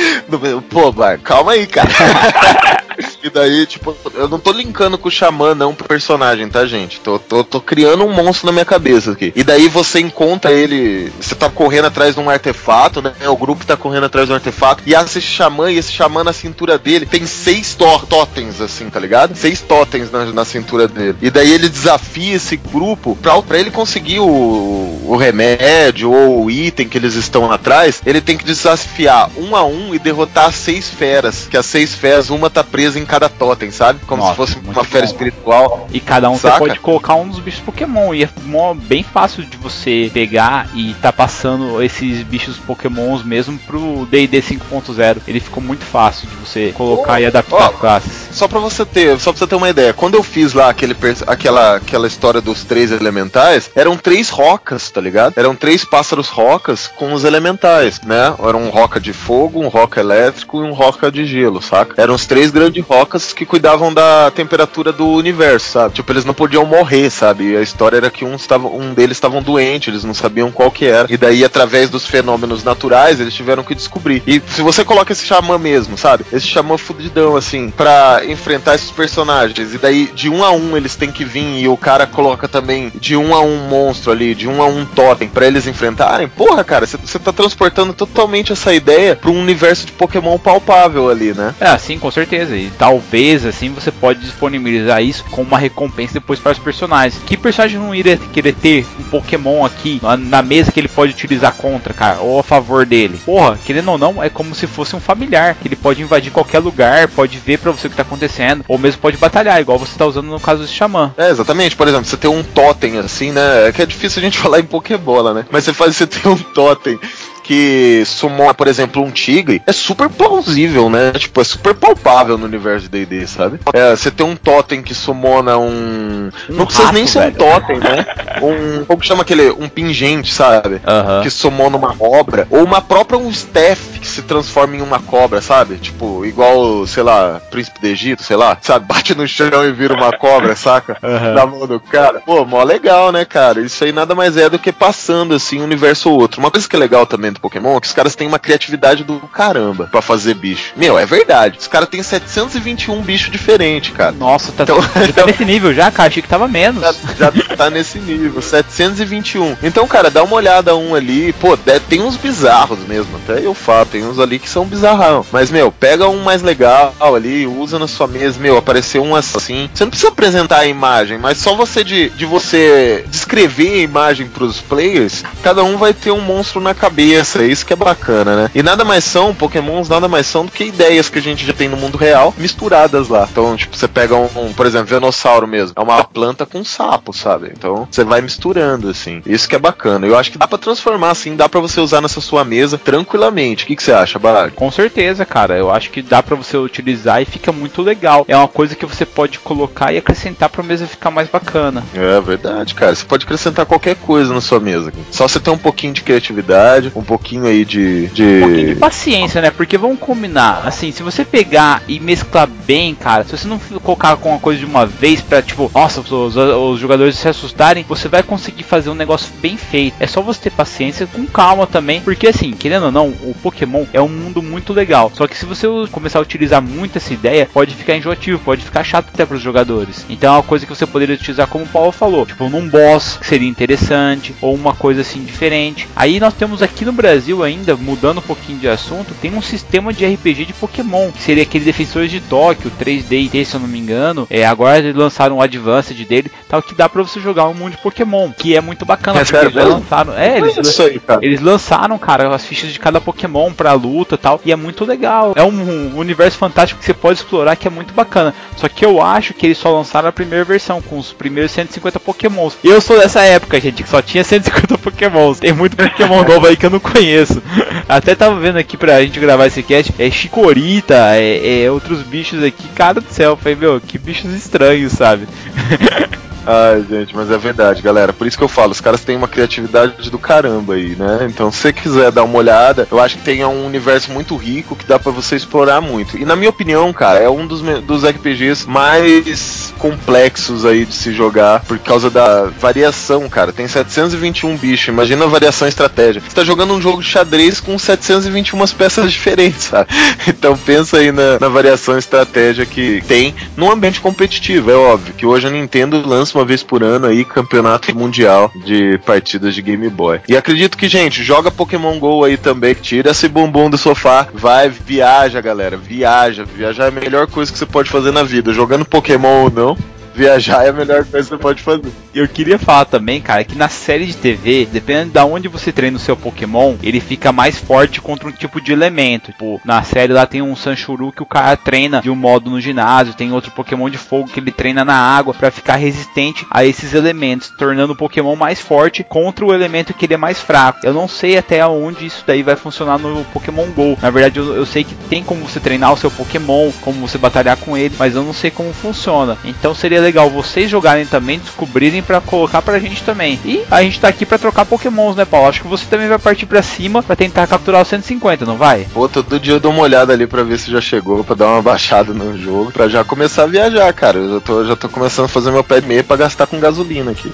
Pô, 0.70 0.92
Bar, 0.92 1.18
calma 1.20 1.52
aí, 1.52 1.66
cara. 1.66 1.88
E 3.22 3.30
daí, 3.30 3.64
tipo, 3.64 3.96
eu 4.14 4.28
não 4.28 4.38
tô 4.38 4.52
linkando 4.52 4.98
com 4.98 5.08
o 5.08 5.10
xamã, 5.10 5.54
não, 5.54 5.74
pro 5.74 5.88
personagem, 5.88 6.48
tá, 6.48 6.66
gente? 6.66 7.00
Tô, 7.00 7.18
tô, 7.18 7.42
tô 7.42 7.60
criando 7.60 8.04
um 8.04 8.12
monstro 8.12 8.46
na 8.46 8.52
minha 8.52 8.64
cabeça 8.64 9.12
aqui. 9.12 9.32
E 9.34 9.42
daí 9.42 9.66
você 9.66 10.00
encontra 10.00 10.52
ele. 10.52 11.10
Você 11.18 11.34
tá 11.34 11.48
correndo 11.48 11.86
atrás 11.86 12.14
de 12.14 12.20
um 12.20 12.28
artefato, 12.28 13.00
né? 13.00 13.12
O 13.26 13.36
grupo 13.36 13.64
tá 13.64 13.76
correndo 13.76 14.04
atrás 14.04 14.26
de 14.26 14.32
um 14.32 14.34
artefato. 14.36 14.82
E 14.86 14.94
há 14.94 15.02
esse 15.02 15.20
xamã, 15.22 15.70
e 15.70 15.78
esse 15.78 15.90
xamã 15.90 16.22
na 16.22 16.32
cintura 16.32 16.78
dele 16.78 17.06
tem 17.06 17.26
seis 17.26 17.74
totens, 17.74 18.60
assim, 18.60 18.90
tá 18.90 19.00
ligado? 19.00 19.34
Seis 19.34 19.60
totens 19.62 20.10
na, 20.10 20.26
na 20.26 20.44
cintura 20.44 20.86
dele. 20.86 21.16
E 21.22 21.30
daí 21.30 21.50
ele 21.50 21.68
desafia 21.68 22.34
esse 22.34 22.56
grupo 22.56 23.16
pra, 23.22 23.40
pra 23.40 23.58
ele 23.58 23.70
conseguir 23.70 24.20
o, 24.20 25.00
o 25.06 25.16
remédio 25.16 26.12
ou 26.12 26.44
o 26.44 26.50
item 26.50 26.88
que 26.88 26.98
eles 26.98 27.14
estão 27.14 27.50
atrás. 27.50 28.02
Ele 28.04 28.20
tem 28.20 28.36
que 28.36 28.44
desafiar 28.44 29.30
um 29.36 29.56
a 29.56 29.64
um 29.64 29.94
e 29.94 29.98
derrotar 29.98 30.52
seis 30.52 30.90
feras. 30.90 31.46
Que 31.50 31.56
as 31.56 31.66
seis 31.66 31.94
feras, 31.94 32.28
uma 32.28 32.50
tá 32.50 32.62
presa 32.62 32.83
em 32.96 33.04
cada 33.04 33.28
totem, 33.28 33.70
sabe? 33.70 34.00
Como 34.06 34.22
Nossa, 34.22 34.32
se 34.32 34.36
fosse 34.36 34.58
uma 34.58 34.84
fera 34.84 35.04
espiritual. 35.04 35.88
E 35.92 36.00
cada 36.00 36.30
um 36.30 36.36
Saca? 36.36 36.54
você 36.54 36.58
pode 36.68 36.80
colocar 36.80 37.14
um 37.14 37.28
dos 37.28 37.38
bichos 37.40 37.60
Pokémon. 37.60 38.14
E 38.14 38.24
é 38.24 38.28
bem 38.76 39.02
fácil 39.02 39.44
de 39.44 39.56
você 39.56 40.10
pegar 40.12 40.68
e 40.74 40.94
tá 40.94 41.12
passando 41.12 41.82
esses 41.82 42.22
bichos 42.22 42.56
Pokémons 42.58 43.24
mesmo 43.24 43.58
pro 43.58 44.06
DD 44.10 44.38
5.0. 44.40 45.18
Ele 45.26 45.40
ficou 45.40 45.62
muito 45.62 45.84
fácil 45.84 46.28
de 46.28 46.34
você 46.36 46.72
colocar 46.76 47.14
Oh, 47.14 47.18
e 47.18 47.26
adaptar 47.26 47.68
as 47.68 47.76
classes. 47.76 48.28
Só 48.32 48.48
pra 48.48 48.58
você 48.58 48.84
ter, 48.84 49.18
só 49.20 49.32
pra 49.32 49.38
você 49.38 49.46
ter 49.46 49.54
uma 49.54 49.68
ideia, 49.68 49.92
quando 49.92 50.14
eu 50.14 50.22
fiz 50.22 50.52
lá 50.52 50.68
aquele, 50.68 50.96
aquela, 51.26 51.76
aquela 51.76 52.06
história 52.06 52.40
dos 52.40 52.64
três 52.64 52.90
elementais, 52.90 53.70
eram 53.74 53.96
três 53.96 54.28
rocas, 54.28 54.90
tá 54.90 55.00
ligado? 55.00 55.34
Eram 55.36 55.54
três 55.54 55.84
pássaros 55.84 56.28
rocas 56.28 56.88
com 56.88 57.12
os 57.12 57.24
elementais, 57.24 58.00
né? 58.02 58.34
Era 58.42 58.56
um 58.56 58.70
roca 58.70 58.98
de 58.98 59.12
fogo, 59.12 59.60
um 59.60 59.68
roca 59.68 60.00
elétrico 60.00 60.58
e 60.58 60.62
um 60.62 60.72
roca 60.72 61.10
de 61.10 61.24
gelo, 61.24 61.62
saca? 61.62 62.00
Eram 62.00 62.14
os 62.14 62.26
três 62.26 62.50
grandes 62.50 62.73
rocas 62.80 63.32
que 63.32 63.46
cuidavam 63.46 63.92
da 63.92 64.30
temperatura 64.30 64.92
do 64.92 65.06
universo, 65.06 65.70
sabe? 65.70 65.94
Tipo, 65.94 66.12
eles 66.12 66.24
não 66.24 66.34
podiam 66.34 66.64
morrer, 66.64 67.10
sabe? 67.10 67.52
E 67.52 67.56
a 67.56 67.62
história 67.62 67.96
era 67.96 68.10
que 68.10 68.24
um, 68.24 68.34
estava, 68.34 68.68
um 68.68 68.94
deles 68.94 69.16
estavam 69.16 69.42
doente, 69.42 69.90
eles 69.90 70.04
não 70.04 70.14
sabiam 70.14 70.50
qual 70.50 70.70
que 70.70 70.86
era. 70.86 71.06
E 71.10 71.16
daí, 71.16 71.44
através 71.44 71.90
dos 71.90 72.06
fenômenos 72.06 72.64
naturais, 72.64 73.20
eles 73.20 73.34
tiveram 73.34 73.62
que 73.62 73.74
descobrir. 73.74 74.22
E 74.26 74.42
se 74.46 74.62
você 74.62 74.84
coloca 74.84 75.12
esse 75.12 75.24
xamã 75.24 75.58
mesmo, 75.58 75.96
sabe? 75.96 76.24
Esse 76.32 76.46
xamã 76.46 76.76
fudidão, 76.76 77.36
assim, 77.36 77.70
pra 77.70 78.22
enfrentar 78.26 78.74
esses 78.74 78.90
personagens. 78.90 79.74
E 79.74 79.78
daí, 79.78 80.10
de 80.14 80.28
um 80.28 80.44
a 80.44 80.50
um, 80.50 80.76
eles 80.76 80.96
têm 80.96 81.10
que 81.10 81.24
vir 81.24 81.60
e 81.60 81.68
o 81.68 81.76
cara 81.76 82.06
coloca 82.06 82.48
também 82.48 82.92
de 82.94 83.16
um 83.16 83.34
a 83.34 83.40
um 83.40 83.68
monstro 83.68 84.12
ali, 84.12 84.34
de 84.34 84.48
um 84.48 84.62
a 84.62 84.66
um 84.66 84.84
totem, 84.84 85.28
pra 85.28 85.46
eles 85.46 85.66
enfrentarem. 85.66 86.28
Porra, 86.28 86.64
cara, 86.64 86.86
você 86.86 87.18
tá 87.18 87.32
transportando 87.32 87.92
totalmente 87.92 88.52
essa 88.52 88.72
ideia 88.72 89.16
pra 89.16 89.30
um 89.30 89.40
universo 89.40 89.86
de 89.86 89.92
Pokémon 89.92 90.38
palpável 90.38 91.08
ali, 91.10 91.32
né? 91.32 91.54
É, 91.60 91.76
sim, 91.78 91.98
com 91.98 92.10
certeza. 92.10 92.54
Talvez 92.78 93.44
assim 93.44 93.70
você 93.70 93.90
pode 93.90 94.20
disponibilizar 94.20 95.02
isso 95.02 95.24
como 95.30 95.48
uma 95.48 95.58
recompensa 95.58 96.14
depois 96.14 96.38
para 96.38 96.52
os 96.52 96.58
personagens. 96.58 97.22
Que 97.24 97.36
personagem 97.36 97.78
não 97.78 97.94
iria 97.94 98.16
querer 98.16 98.54
ter 98.54 98.86
um 98.98 99.02
Pokémon 99.04 99.64
aqui 99.64 100.00
na, 100.18 100.42
mesa 100.42 100.70
que 100.70 100.80
ele 100.80 100.88
pode 100.88 101.12
utilizar 101.12 101.54
contra, 101.54 101.94
cara, 101.94 102.20
ou 102.20 102.38
a 102.38 102.42
favor 102.42 102.84
dele? 102.84 103.18
Porra, 103.24 103.58
querendo 103.64 103.90
ou 103.90 103.98
não, 103.98 104.22
é 104.22 104.28
como 104.28 104.54
se 104.54 104.66
fosse 104.66 104.94
um 104.94 105.00
familiar, 105.00 105.54
que 105.54 105.68
ele 105.68 105.76
pode 105.76 106.02
invadir 106.02 106.30
qualquer 106.30 106.58
lugar, 106.58 107.08
pode 107.08 107.38
ver 107.38 107.58
pra 107.58 107.70
você 107.70 107.86
o 107.86 107.90
que 107.90 107.96
tá 107.96 108.02
acontecendo, 108.02 108.64
ou 108.68 108.78
mesmo 108.78 109.00
pode 109.00 109.16
batalhar, 109.16 109.60
igual 109.60 109.78
você 109.78 109.96
tá 109.96 110.06
usando 110.06 110.26
no 110.26 110.40
caso 110.40 110.62
do 110.62 110.68
Xamã. 110.68 111.12
É, 111.16 111.30
exatamente. 111.30 111.76
Por 111.76 111.88
exemplo, 111.88 112.04
você 112.04 112.16
tem 112.16 112.30
um 112.30 112.42
totem 112.42 112.98
assim, 112.98 113.32
né? 113.32 113.68
É 113.68 113.72
que 113.72 113.82
é 113.82 113.86
difícil 113.86 114.20
a 114.20 114.24
gente 114.24 114.38
falar 114.38 114.60
em 114.60 114.64
Pokébola, 114.64 115.32
né? 115.32 115.46
Mas 115.50 115.64
você 115.64 115.72
faz 115.72 115.96
você 115.96 116.06
ter 116.06 116.28
um 116.28 116.36
totem 116.36 116.98
que 117.44 118.02
sumona, 118.06 118.54
por 118.54 118.66
exemplo, 118.66 119.02
um 119.02 119.10
tigre, 119.10 119.62
é 119.66 119.72
super 119.72 120.08
plausível, 120.08 120.88
né? 120.88 121.12
Tipo, 121.12 121.42
é 121.42 121.44
super 121.44 121.74
palpável 121.74 122.38
no 122.38 122.46
universo 122.46 122.88
de 122.88 123.04
D&D, 123.04 123.26
sabe? 123.26 123.60
É, 123.72 123.94
você 123.94 124.10
tem 124.10 124.26
um 124.26 124.34
totem 124.34 124.82
que 124.82 124.94
sumona 124.94 125.58
um... 125.58 126.30
Um 126.48 126.54
não 126.54 126.66
precisa 126.66 126.90
nem 126.90 127.04
rato, 127.04 127.12
ser 127.12 127.18
um 127.18 127.22
velho. 127.22 127.36
totem, 127.36 127.78
né? 127.78 128.06
Um... 128.42 128.84
Como 128.84 129.00
que 129.00 129.06
chama 129.06 129.22
aquele? 129.22 129.50
Um 129.50 129.68
pingente, 129.68 130.32
sabe? 130.34 130.80
Aham. 130.84 131.22
Que 131.22 131.30
sumona 131.30 131.76
uma 131.76 131.94
cobra. 131.94 132.46
Ou 132.50 132.64
uma 132.64 132.80
própria 132.80 133.18
um 133.18 133.30
staff 133.30 134.00
que 134.00 134.06
se 134.06 134.22
transforma 134.22 134.76
em 134.76 134.82
uma 134.82 134.98
cobra, 134.98 135.40
sabe? 135.40 135.76
Tipo, 135.76 136.24
igual, 136.24 136.86
sei 136.86 137.02
lá, 137.02 137.40
príncipe 137.50 137.80
do 137.80 137.86
Egito, 137.86 138.22
sei 138.22 138.36
lá. 138.36 138.58
Sabe? 138.60 138.86
Bate 138.86 139.14
no 139.14 139.26
chão 139.28 139.64
e 139.64 139.72
vira 139.72 139.94
uma 139.94 140.10
cobra, 140.16 140.56
saca? 140.56 140.96
Aham. 141.02 141.34
na 141.34 141.46
mão 141.46 141.66
do 141.66 141.78
cara. 141.78 142.20
Pô, 142.20 142.44
mó 142.44 142.62
legal, 142.62 143.12
né, 143.12 143.24
cara? 143.24 143.60
Isso 143.60 143.84
aí 143.84 143.92
nada 143.92 144.14
mais 144.14 144.36
é 144.36 144.48
do 144.48 144.58
que 144.58 144.72
passando, 144.72 145.34
assim, 145.34 145.60
um 145.60 145.64
universo 145.64 146.10
ou 146.10 146.18
outro. 146.18 146.40
Uma 146.40 146.50
coisa 146.50 146.68
que 146.68 146.74
é 146.74 146.78
legal 146.78 147.06
também 147.06 147.33
do 147.34 147.40
Pokémon 147.40 147.76
é 147.76 147.80
que 147.80 147.86
os 147.86 147.92
caras 147.92 148.14
têm 148.14 148.26
uma 148.26 148.38
criatividade 148.38 149.04
do 149.04 149.18
caramba 149.32 149.88
pra 149.90 150.00
fazer 150.00 150.34
bicho. 150.34 150.72
Meu, 150.76 150.98
é 150.98 151.04
verdade. 151.04 151.58
Os 151.58 151.66
caras 151.66 151.88
têm 151.88 152.02
721 152.02 153.00
bichos 153.02 153.30
diferentes, 153.30 153.94
cara. 153.94 154.12
Nossa, 154.12 154.52
tá, 154.52 154.62
Então- 154.62 154.80
já 154.80 155.12
tá 155.12 155.26
nesse 155.26 155.44
nível 155.44 155.74
já, 155.74 155.90
cara. 155.90 156.08
Achei 156.08 156.22
que 156.22 156.28
tava 156.28 156.48
menos. 156.48 156.80
Já, 156.82 156.94
já 157.18 157.32
tá 157.56 157.70
nesse 157.70 157.98
nível, 157.98 158.40
721. 158.40 159.56
Então, 159.62 159.86
cara, 159.86 160.10
dá 160.10 160.22
uma 160.22 160.36
olhada 160.36 160.76
um 160.76 160.94
ali. 160.94 161.32
Pô, 161.34 161.56
tem 161.88 162.00
uns 162.02 162.16
bizarros 162.16 162.78
mesmo. 162.80 163.16
Até 163.16 163.44
eu 163.44 163.54
falo, 163.54 163.86
tem 163.86 164.04
uns 164.04 164.18
ali 164.18 164.38
que 164.38 164.48
são 164.48 164.64
bizarrão. 164.64 165.24
Mas, 165.32 165.50
meu, 165.50 165.70
pega 165.72 166.08
um 166.08 166.22
mais 166.22 166.42
legal 166.42 166.94
ali, 167.00 167.46
usa 167.46 167.78
na 167.78 167.86
sua 167.88 168.06
mesa. 168.06 168.38
Meu, 168.40 168.56
apareceu 168.56 169.02
um 169.02 169.14
assim. 169.16 169.68
Você 169.74 169.84
não 169.84 169.90
precisa 169.90 170.08
apresentar 170.10 170.58
a 170.60 170.66
imagem, 170.66 171.18
mas 171.18 171.38
só 171.38 171.54
você 171.54 171.82
de, 171.82 172.10
de 172.10 172.24
você 172.24 173.04
descrever 173.08 173.72
a 173.74 173.82
imagem 173.82 174.26
pros 174.26 174.60
players, 174.60 175.24
cada 175.42 175.62
um 175.64 175.76
vai 175.76 175.92
ter 175.92 176.10
um 176.10 176.20
monstro 176.20 176.60
na 176.60 176.74
cabeça. 176.74 177.23
É 177.36 177.46
isso 177.46 177.66
que 177.66 177.72
é 177.72 177.76
bacana, 177.76 178.36
né? 178.36 178.50
E 178.54 178.62
nada 178.62 178.84
mais 178.84 179.04
são, 179.04 179.34
Pokémons 179.34 179.88
nada 179.88 180.08
mais 180.08 180.26
são 180.26 180.46
do 180.46 180.52
que 180.52 180.64
ideias 180.64 181.08
que 181.08 181.18
a 181.18 181.22
gente 181.22 181.44
já 181.44 181.52
tem 181.52 181.68
no 181.68 181.76
mundo 181.76 181.98
real 181.98 182.34
misturadas 182.36 183.08
lá. 183.08 183.28
Então, 183.30 183.56
tipo, 183.56 183.76
você 183.76 183.88
pega 183.88 184.14
um, 184.14 184.28
um, 184.36 184.52
por 184.52 184.66
exemplo, 184.66 184.86
Venossauro 184.86 185.46
mesmo. 185.46 185.74
É 185.76 185.80
uma 185.80 186.04
planta 186.04 186.46
com 186.46 186.64
sapo, 186.64 187.12
sabe? 187.12 187.52
Então, 187.56 187.88
você 187.90 188.04
vai 188.04 188.20
misturando, 188.20 188.88
assim. 188.88 189.22
Isso 189.26 189.48
que 189.48 189.56
é 189.56 189.58
bacana. 189.58 190.06
Eu 190.06 190.16
acho 190.16 190.30
que 190.30 190.38
dá 190.38 190.46
pra 190.46 190.58
transformar, 190.58 191.10
assim, 191.10 191.36
dá 191.36 191.48
pra 191.48 191.60
você 191.60 191.80
usar 191.80 192.00
nessa 192.00 192.20
sua 192.20 192.44
mesa 192.44 192.78
tranquilamente. 192.78 193.64
O 193.64 193.66
que, 193.66 193.76
que 193.76 193.82
você 193.82 193.92
acha, 193.92 194.18
Baralho? 194.18 194.52
Com 194.52 194.70
certeza, 194.70 195.24
cara. 195.24 195.56
Eu 195.56 195.70
acho 195.70 195.90
que 195.90 196.02
dá 196.02 196.22
pra 196.22 196.36
você 196.36 196.56
utilizar 196.56 197.20
e 197.22 197.24
fica 197.24 197.52
muito 197.52 197.82
legal. 197.82 198.24
É 198.28 198.36
uma 198.36 198.48
coisa 198.48 198.74
que 198.74 198.86
você 198.86 199.04
pode 199.04 199.38
colocar 199.38 199.92
e 199.92 199.98
acrescentar 199.98 200.48
pra 200.48 200.62
mesa 200.62 200.86
ficar 200.86 201.10
mais 201.10 201.28
bacana. 201.28 201.82
É 201.94 202.20
verdade, 202.20 202.74
cara. 202.74 202.94
Você 202.94 203.04
pode 203.04 203.24
acrescentar 203.24 203.66
qualquer 203.66 203.96
coisa 203.96 204.32
na 204.32 204.40
sua 204.40 204.60
mesa. 204.60 204.92
Só 205.10 205.26
você 205.26 205.40
ter 205.40 205.50
um 205.50 205.58
pouquinho 205.58 205.92
de 205.92 206.02
criatividade, 206.02 206.92
um 206.94 207.02
pouquinho 207.02 207.13
aí 207.46 207.64
de. 207.64 208.10
Um 208.14 208.40
pouquinho 208.40 208.66
de 208.68 208.74
de... 208.74 208.80
paciência, 208.80 209.40
né? 209.40 209.50
Porque 209.50 209.76
vamos 209.76 209.98
combinar, 209.98 210.62
assim, 210.66 210.90
se 210.92 211.02
você 211.02 211.24
pegar 211.24 211.82
e 211.88 212.00
mesclar 212.00 212.48
bem, 212.48 212.94
cara, 212.94 213.24
se 213.24 213.36
você 213.36 213.46
não 213.46 213.58
colocar 213.58 214.16
com 214.16 214.30
uma 214.30 214.38
coisa 214.38 214.60
de 214.60 214.66
uma 214.66 214.86
vez 214.86 215.20
pra, 215.20 215.42
tipo, 215.42 215.70
nossa, 215.74 216.00
os, 216.00 216.36
os 216.36 216.80
jogadores 216.80 217.16
se 217.16 217.28
assustarem, 217.28 217.84
você 217.88 218.08
vai 218.08 218.22
conseguir 218.22 218.62
fazer 218.62 218.90
um 218.90 218.94
negócio 218.94 219.32
bem 219.40 219.56
feito. 219.56 219.96
É 220.00 220.06
só 220.06 220.20
você 220.20 220.40
ter 220.42 220.50
paciência 220.50 221.06
com 221.06 221.26
calma 221.26 221.66
também, 221.66 222.00
porque 222.00 222.28
assim, 222.28 222.52
querendo 222.52 222.86
ou 222.86 222.92
não, 222.92 223.08
o 223.08 223.34
Pokémon 223.42 223.84
é 223.92 224.00
um 224.00 224.08
mundo 224.08 224.42
muito 224.42 224.72
legal. 224.72 225.10
Só 225.14 225.26
que 225.26 225.36
se 225.36 225.46
você 225.46 225.66
começar 225.90 226.18
a 226.18 226.22
utilizar 226.22 226.62
muito 226.62 226.98
essa 226.98 227.12
ideia, 227.12 227.48
pode 227.52 227.74
ficar 227.74 227.96
enjoativo, 227.96 228.38
pode 228.38 228.62
ficar 228.62 228.84
chato 228.84 229.08
até 229.12 229.24
para 229.24 229.36
os 229.36 229.42
jogadores. 229.42 230.04
Então 230.08 230.34
é 230.34 230.36
uma 230.36 230.42
coisa 230.42 230.66
que 230.66 230.74
você 230.74 230.86
poderia 230.86 231.14
utilizar 231.14 231.46
como 231.46 231.64
o 231.64 231.68
Paulo 231.68 231.92
falou, 231.92 232.26
tipo 232.26 232.48
num 232.48 232.68
boss 232.68 233.16
que 233.20 233.26
seria 233.26 233.48
interessante 233.48 234.34
ou 234.40 234.54
uma 234.54 234.74
coisa 234.74 235.00
assim 235.00 235.22
diferente. 235.24 235.88
Aí 235.96 236.20
nós 236.20 236.34
temos 236.34 236.62
aqui 236.62 236.84
no 236.84 236.92
Brasil 236.92 237.03
ainda, 237.42 237.76
mudando 237.76 238.18
um 238.18 238.22
pouquinho 238.22 238.58
de 238.58 238.68
assunto, 238.68 239.14
tem 239.20 239.34
um 239.34 239.42
sistema 239.42 239.92
de 239.92 240.06
RPG 240.06 240.46
de 240.46 240.52
Pokémon, 240.52 241.10
que 241.10 241.22
seria 241.22 241.42
aquele 241.42 241.64
Defensores 241.64 242.10
de 242.10 242.20
Tóquio, 242.20 242.70
3D, 242.78 243.44
se 243.44 243.54
eu 243.54 243.60
não 243.60 243.68
me 243.68 243.78
engano. 243.78 244.26
É, 244.30 244.44
agora 244.44 244.78
eles 244.78 244.94
lançaram 244.94 245.36
o 245.36 245.42
Advanced 245.42 245.98
dele, 246.06 246.30
tal 246.48 246.62
que 246.62 246.74
dá 246.74 246.88
para 246.88 247.02
você 247.02 247.20
jogar 247.20 247.46
um 247.48 247.54
mundo 247.54 247.72
de 247.72 247.78
Pokémon, 247.78 248.30
que 248.32 248.56
é 248.56 248.60
muito 248.60 248.84
bacana, 248.84 249.20
É 249.20 249.24
porque 249.24 249.36
eles 249.36 249.54
lançaram, 249.54 250.14
é, 250.14 250.38
eles, 250.38 250.80
aí, 250.80 250.98
cara. 250.98 251.20
eles 251.24 251.40
lançaram, 251.40 251.98
cara, 251.98 252.34
as 252.34 252.44
fichas 252.44 252.72
de 252.72 252.78
cada 252.78 253.00
Pokémon 253.00 253.52
pra 253.52 253.72
luta 253.72 254.14
e 254.14 254.18
tal. 254.18 254.40
E 254.44 254.52
é 254.52 254.56
muito 254.56 254.84
legal. 254.84 255.32
É 255.36 255.42
um, 255.42 255.94
um 255.94 255.98
universo 255.98 256.38
fantástico 256.38 256.80
que 256.80 256.86
você 256.86 256.94
pode 256.94 257.18
explorar 257.18 257.56
que 257.56 257.68
é 257.68 257.70
muito 257.70 257.94
bacana. 257.94 258.34
Só 258.56 258.68
que 258.68 258.84
eu 258.84 259.00
acho 259.00 259.34
que 259.34 259.46
eles 259.46 259.58
só 259.58 259.72
lançaram 259.72 260.08
a 260.08 260.12
primeira 260.12 260.44
versão, 260.44 260.80
com 260.82 260.98
os 260.98 261.12
primeiros 261.12 261.52
150 261.52 262.00
Pokémons. 262.00 262.56
E 262.62 262.68
eu 262.68 262.80
sou 262.80 262.98
dessa 262.98 263.22
época, 263.22 263.60
gente, 263.60 263.82
que 263.82 263.88
só 263.88 264.00
tinha 264.00 264.24
150 264.24 264.78
Pokémons. 264.78 265.38
Tem 265.40 265.52
muito 265.52 265.76
Pokémon 265.76 266.22
novo 266.28 266.46
aí 266.46 266.56
que 266.56 266.66
eu 266.66 266.70
não 266.70 266.80
conheço. 266.94 267.42
Até 267.88 268.14
tava 268.14 268.38
vendo 268.38 268.56
aqui 268.56 268.76
pra 268.76 269.02
gente 269.02 269.18
gravar 269.18 269.46
esse 269.46 269.62
cast. 269.62 269.92
É 269.98 270.10
Chikorita, 270.10 270.94
é, 271.16 271.64
é 271.64 271.70
outros 271.70 272.02
bichos 272.02 272.42
aqui. 272.42 272.68
Cara 272.74 273.00
do 273.00 273.12
céu, 273.12 273.36
falei, 273.36 273.56
meu, 273.56 273.80
que 273.80 273.98
bichos 273.98 274.32
estranhos, 274.32 274.92
sabe? 274.92 275.26
Ai, 276.46 276.84
gente, 276.88 277.16
mas 277.16 277.30
é 277.30 277.38
verdade, 277.38 277.80
galera. 277.80 278.12
Por 278.12 278.26
isso 278.26 278.36
que 278.36 278.44
eu 278.44 278.48
falo, 278.48 278.72
os 278.72 278.80
caras 278.80 279.02
têm 279.02 279.16
uma 279.16 279.28
criatividade 279.28 280.10
do 280.10 280.18
caramba 280.18 280.74
aí, 280.74 280.94
né? 280.94 281.26
Então, 281.28 281.50
se 281.50 281.58
você 281.58 281.72
quiser 281.72 282.12
dar 282.12 282.24
uma 282.24 282.38
olhada, 282.38 282.86
eu 282.90 283.00
acho 283.00 283.16
que 283.16 283.24
tem 283.24 283.44
um 283.44 283.64
universo 283.66 284.12
muito 284.12 284.36
rico 284.36 284.76
que 284.76 284.84
dá 284.84 284.98
pra 284.98 285.10
você 285.10 285.36
explorar 285.36 285.80
muito. 285.80 286.18
E 286.18 286.24
na 286.24 286.36
minha 286.36 286.50
opinião, 286.50 286.92
cara, 286.92 287.18
é 287.18 287.30
um 287.30 287.46
dos, 287.46 287.62
dos 287.82 288.04
RPGs 288.04 288.68
mais 288.68 289.72
complexos 289.78 290.66
aí 290.66 290.84
de 290.84 290.94
se 290.94 291.12
jogar 291.12 291.60
por 291.60 291.78
causa 291.78 292.10
da 292.10 292.44
variação, 292.44 293.28
cara. 293.28 293.52
Tem 293.52 293.66
721 293.66 294.56
bichos, 294.56 294.88
imagina 294.88 295.24
a 295.24 295.28
variação 295.28 295.66
estratégia. 295.66 296.20
Você 296.20 296.34
tá 296.34 296.44
jogando 296.44 296.74
um 296.74 296.80
jogo 296.80 297.02
de 297.02 297.08
xadrez 297.08 297.60
com 297.60 297.78
721 297.78 298.66
peças 298.76 299.10
diferentes, 299.12 299.64
sabe? 299.64 299.88
Então 300.26 300.56
pensa 300.56 300.98
aí 300.98 301.10
na, 301.10 301.38
na 301.40 301.48
variação 301.48 301.96
estratégia 301.96 302.66
que 302.66 303.02
tem 303.06 303.34
num 303.56 303.70
ambiente 303.70 304.00
competitivo. 304.00 304.70
É 304.70 304.74
óbvio 304.74 305.14
que 305.14 305.26
hoje 305.26 305.46
a 305.46 305.50
Nintendo 305.50 306.06
lança 306.06 306.33
uma 306.34 306.44
vez 306.44 306.62
por 306.62 306.82
ano 306.82 307.06
aí 307.06 307.24
campeonato 307.24 307.94
mundial 307.96 308.50
de 308.64 308.98
partidas 308.98 309.54
de 309.54 309.62
Game 309.62 309.88
Boy. 309.88 310.20
E 310.28 310.36
acredito 310.36 310.76
que, 310.76 310.88
gente, 310.88 311.22
joga 311.22 311.50
Pokémon 311.50 311.98
GO 311.98 312.24
aí 312.24 312.36
também, 312.36 312.74
tira 312.74 313.10
esse 313.10 313.28
bumbum 313.28 313.70
do 313.70 313.78
sofá, 313.78 314.28
vai, 314.32 314.68
viaja, 314.68 315.40
galera, 315.40 315.76
viaja. 315.76 316.44
Viajar 316.44 316.84
é 316.84 316.88
a 316.88 316.90
melhor 316.90 317.26
coisa 317.26 317.52
que 317.52 317.58
você 317.58 317.66
pode 317.66 317.90
fazer 317.90 318.12
na 318.12 318.22
vida, 318.22 318.52
jogando 318.52 318.84
Pokémon 318.84 319.44
ou 319.44 319.50
não. 319.50 319.76
Viajar 320.14 320.64
é 320.64 320.68
a 320.68 320.72
melhor 320.72 321.04
coisa 321.04 321.28
que 321.28 321.36
você 321.36 321.42
pode 321.42 321.62
fazer. 321.62 321.90
Eu 322.14 322.28
queria 322.28 322.58
falar 322.58 322.84
também, 322.84 323.20
cara, 323.20 323.42
que 323.42 323.56
na 323.56 323.68
série 323.68 324.06
de 324.06 324.16
TV, 324.16 324.68
dependendo 324.70 325.10
de 325.10 325.18
onde 325.18 325.48
você 325.48 325.72
treina 325.72 325.96
o 325.96 326.00
seu 326.00 326.16
Pokémon, 326.16 326.76
ele 326.82 327.00
fica 327.00 327.32
mais 327.32 327.58
forte 327.58 328.00
contra 328.00 328.28
um 328.28 328.32
tipo 328.32 328.60
de 328.60 328.72
elemento. 328.72 329.32
Tipo, 329.32 329.60
na 329.64 329.82
série 329.82 330.12
lá 330.12 330.24
tem 330.24 330.40
um 330.40 330.54
Sanchuru 330.54 331.10
que 331.10 331.22
o 331.22 331.26
cara 331.26 331.56
treina 331.56 332.00
de 332.00 332.10
um 332.10 332.14
modo 332.14 332.48
no 332.48 332.60
ginásio, 332.60 333.14
tem 333.14 333.32
outro 333.32 333.50
Pokémon 333.50 333.90
de 333.90 333.98
fogo 333.98 334.28
que 334.28 334.38
ele 334.38 334.52
treina 334.52 334.84
na 334.84 334.94
água 334.94 335.34
pra 335.34 335.50
ficar 335.50 335.74
resistente 335.74 336.46
a 336.48 336.64
esses 336.64 336.94
elementos, 336.94 337.50
tornando 337.58 337.94
o 337.94 337.96
Pokémon 337.96 338.36
mais 338.36 338.60
forte 338.60 339.02
contra 339.02 339.44
o 339.44 339.52
elemento 339.52 339.92
que 339.92 340.06
ele 340.06 340.14
é 340.14 340.18
mais 340.18 340.40
fraco. 340.40 340.78
Eu 340.84 340.94
não 340.94 341.08
sei 341.08 341.36
até 341.36 341.66
onde 341.66 342.06
isso 342.06 342.22
daí 342.24 342.44
vai 342.44 342.54
funcionar 342.54 342.98
no 342.98 343.24
Pokémon 343.26 343.66
GO. 343.72 343.98
Na 344.00 344.10
verdade, 344.10 344.38
eu, 344.38 344.54
eu 344.54 344.64
sei 344.66 344.84
que 344.84 344.94
tem 344.94 345.24
como 345.24 345.42
você 345.42 345.58
treinar 345.58 345.92
o 345.92 345.96
seu 345.96 346.10
Pokémon, 346.10 346.70
como 346.82 347.00
você 347.00 347.18
batalhar 347.18 347.56
com 347.56 347.76
ele, 347.76 347.96
mas 347.98 348.14
eu 348.14 348.22
não 348.22 348.32
sei 348.32 348.52
como 348.52 348.72
funciona. 348.72 349.36
Então 349.44 349.74
seria 349.74 350.03
legal 350.04 350.30
vocês 350.30 350.70
jogarem 350.70 351.06
também, 351.06 351.38
descobrirem 351.38 352.02
pra 352.02 352.20
colocar 352.20 352.62
pra 352.62 352.78
gente 352.78 353.02
também. 353.02 353.38
E 353.44 353.64
a 353.70 353.82
gente 353.82 354.00
tá 354.00 354.08
aqui 354.08 354.24
pra 354.24 354.38
trocar 354.38 354.64
Pokémons, 354.64 355.16
né, 355.16 355.24
Paulo? 355.24 355.48
Acho 355.48 355.62
que 355.62 355.68
você 355.68 355.84
também 355.86 356.08
vai 356.08 356.18
partir 356.18 356.46
pra 356.46 356.62
cima 356.62 357.02
pra 357.02 357.16
tentar 357.16 357.46
capturar 357.46 357.82
os 357.82 357.88
150, 357.88 358.44
não 358.44 358.56
vai? 358.56 358.86
Pô, 358.92 359.08
todo 359.08 359.40
dia 359.40 359.54
eu 359.54 359.60
dou 359.60 359.72
uma 359.72 359.82
olhada 359.82 360.12
ali 360.12 360.26
pra 360.26 360.42
ver 360.42 360.58
se 360.58 360.70
já 360.70 360.80
chegou, 360.80 361.24
pra 361.24 361.34
dar 361.34 361.48
uma 361.48 361.62
baixada 361.62 362.12
no 362.12 362.38
jogo, 362.38 362.70
pra 362.70 362.88
já 362.88 363.02
começar 363.02 363.44
a 363.44 363.46
viajar, 363.46 363.92
cara. 363.92 364.18
Eu 364.18 364.34
já 364.34 364.40
tô, 364.40 364.64
já 364.64 364.76
tô 364.76 364.88
começando 364.88 365.24
a 365.26 365.28
fazer 365.28 365.50
meu 365.50 365.64
pé 365.64 365.80
de 365.80 365.88
meia 365.88 366.04
pra 366.04 366.16
gastar 366.16 366.46
com 366.46 366.60
gasolina 366.60 367.10
aqui. 367.10 367.32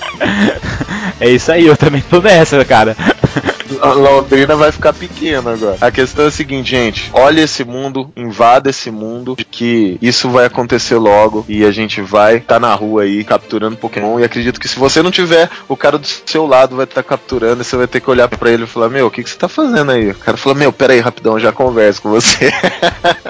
é 1.20 1.28
isso 1.28 1.52
aí, 1.52 1.66
eu 1.66 1.76
também 1.76 2.02
tô 2.02 2.20
nessa, 2.20 2.64
cara. 2.64 2.96
Londrina 3.70 4.56
vai 4.56 4.72
ficar 4.72 4.92
pequena 4.92 5.52
agora. 5.52 5.76
A 5.80 5.90
questão 5.90 6.24
é 6.24 6.28
a 6.28 6.30
seguinte, 6.30 6.70
gente. 6.70 7.10
Olha 7.12 7.40
esse 7.40 7.64
mundo, 7.64 8.10
invada 8.16 8.70
esse 8.70 8.90
mundo, 8.90 9.34
de 9.36 9.44
que 9.44 9.98
isso 10.00 10.28
vai 10.30 10.46
acontecer 10.46 10.96
logo 10.96 11.44
e 11.48 11.64
a 11.64 11.70
gente 11.70 12.00
vai 12.00 12.38
estar 12.38 12.58
na 12.58 12.74
rua 12.74 13.02
aí 13.02 13.24
capturando 13.24 13.76
Pokémon. 13.76 14.18
E 14.18 14.24
acredito 14.24 14.60
que 14.60 14.68
se 14.68 14.78
você 14.78 15.02
não 15.02 15.10
tiver, 15.10 15.48
o 15.68 15.76
cara 15.76 15.98
do 15.98 16.06
seu 16.06 16.46
lado 16.46 16.76
vai 16.76 16.84
estar 16.84 17.02
capturando 17.02 17.62
e 17.62 17.64
você 17.64 17.76
vai 17.76 17.86
ter 17.86 18.00
que 18.00 18.10
olhar 18.10 18.28
pra 18.28 18.50
ele 18.50 18.64
e 18.64 18.66
falar: 18.66 18.88
Meu, 18.88 19.06
o 19.06 19.10
que, 19.10 19.22
que 19.22 19.30
você 19.30 19.36
tá 19.36 19.48
fazendo 19.48 19.92
aí? 19.92 20.10
O 20.10 20.14
cara 20.14 20.36
fala: 20.36 20.54
Meu, 20.54 20.72
pera 20.72 20.92
aí, 20.92 21.00
rapidão, 21.00 21.38
já 21.38 21.52
converso 21.52 22.02
com 22.02 22.10
você. 22.10 22.52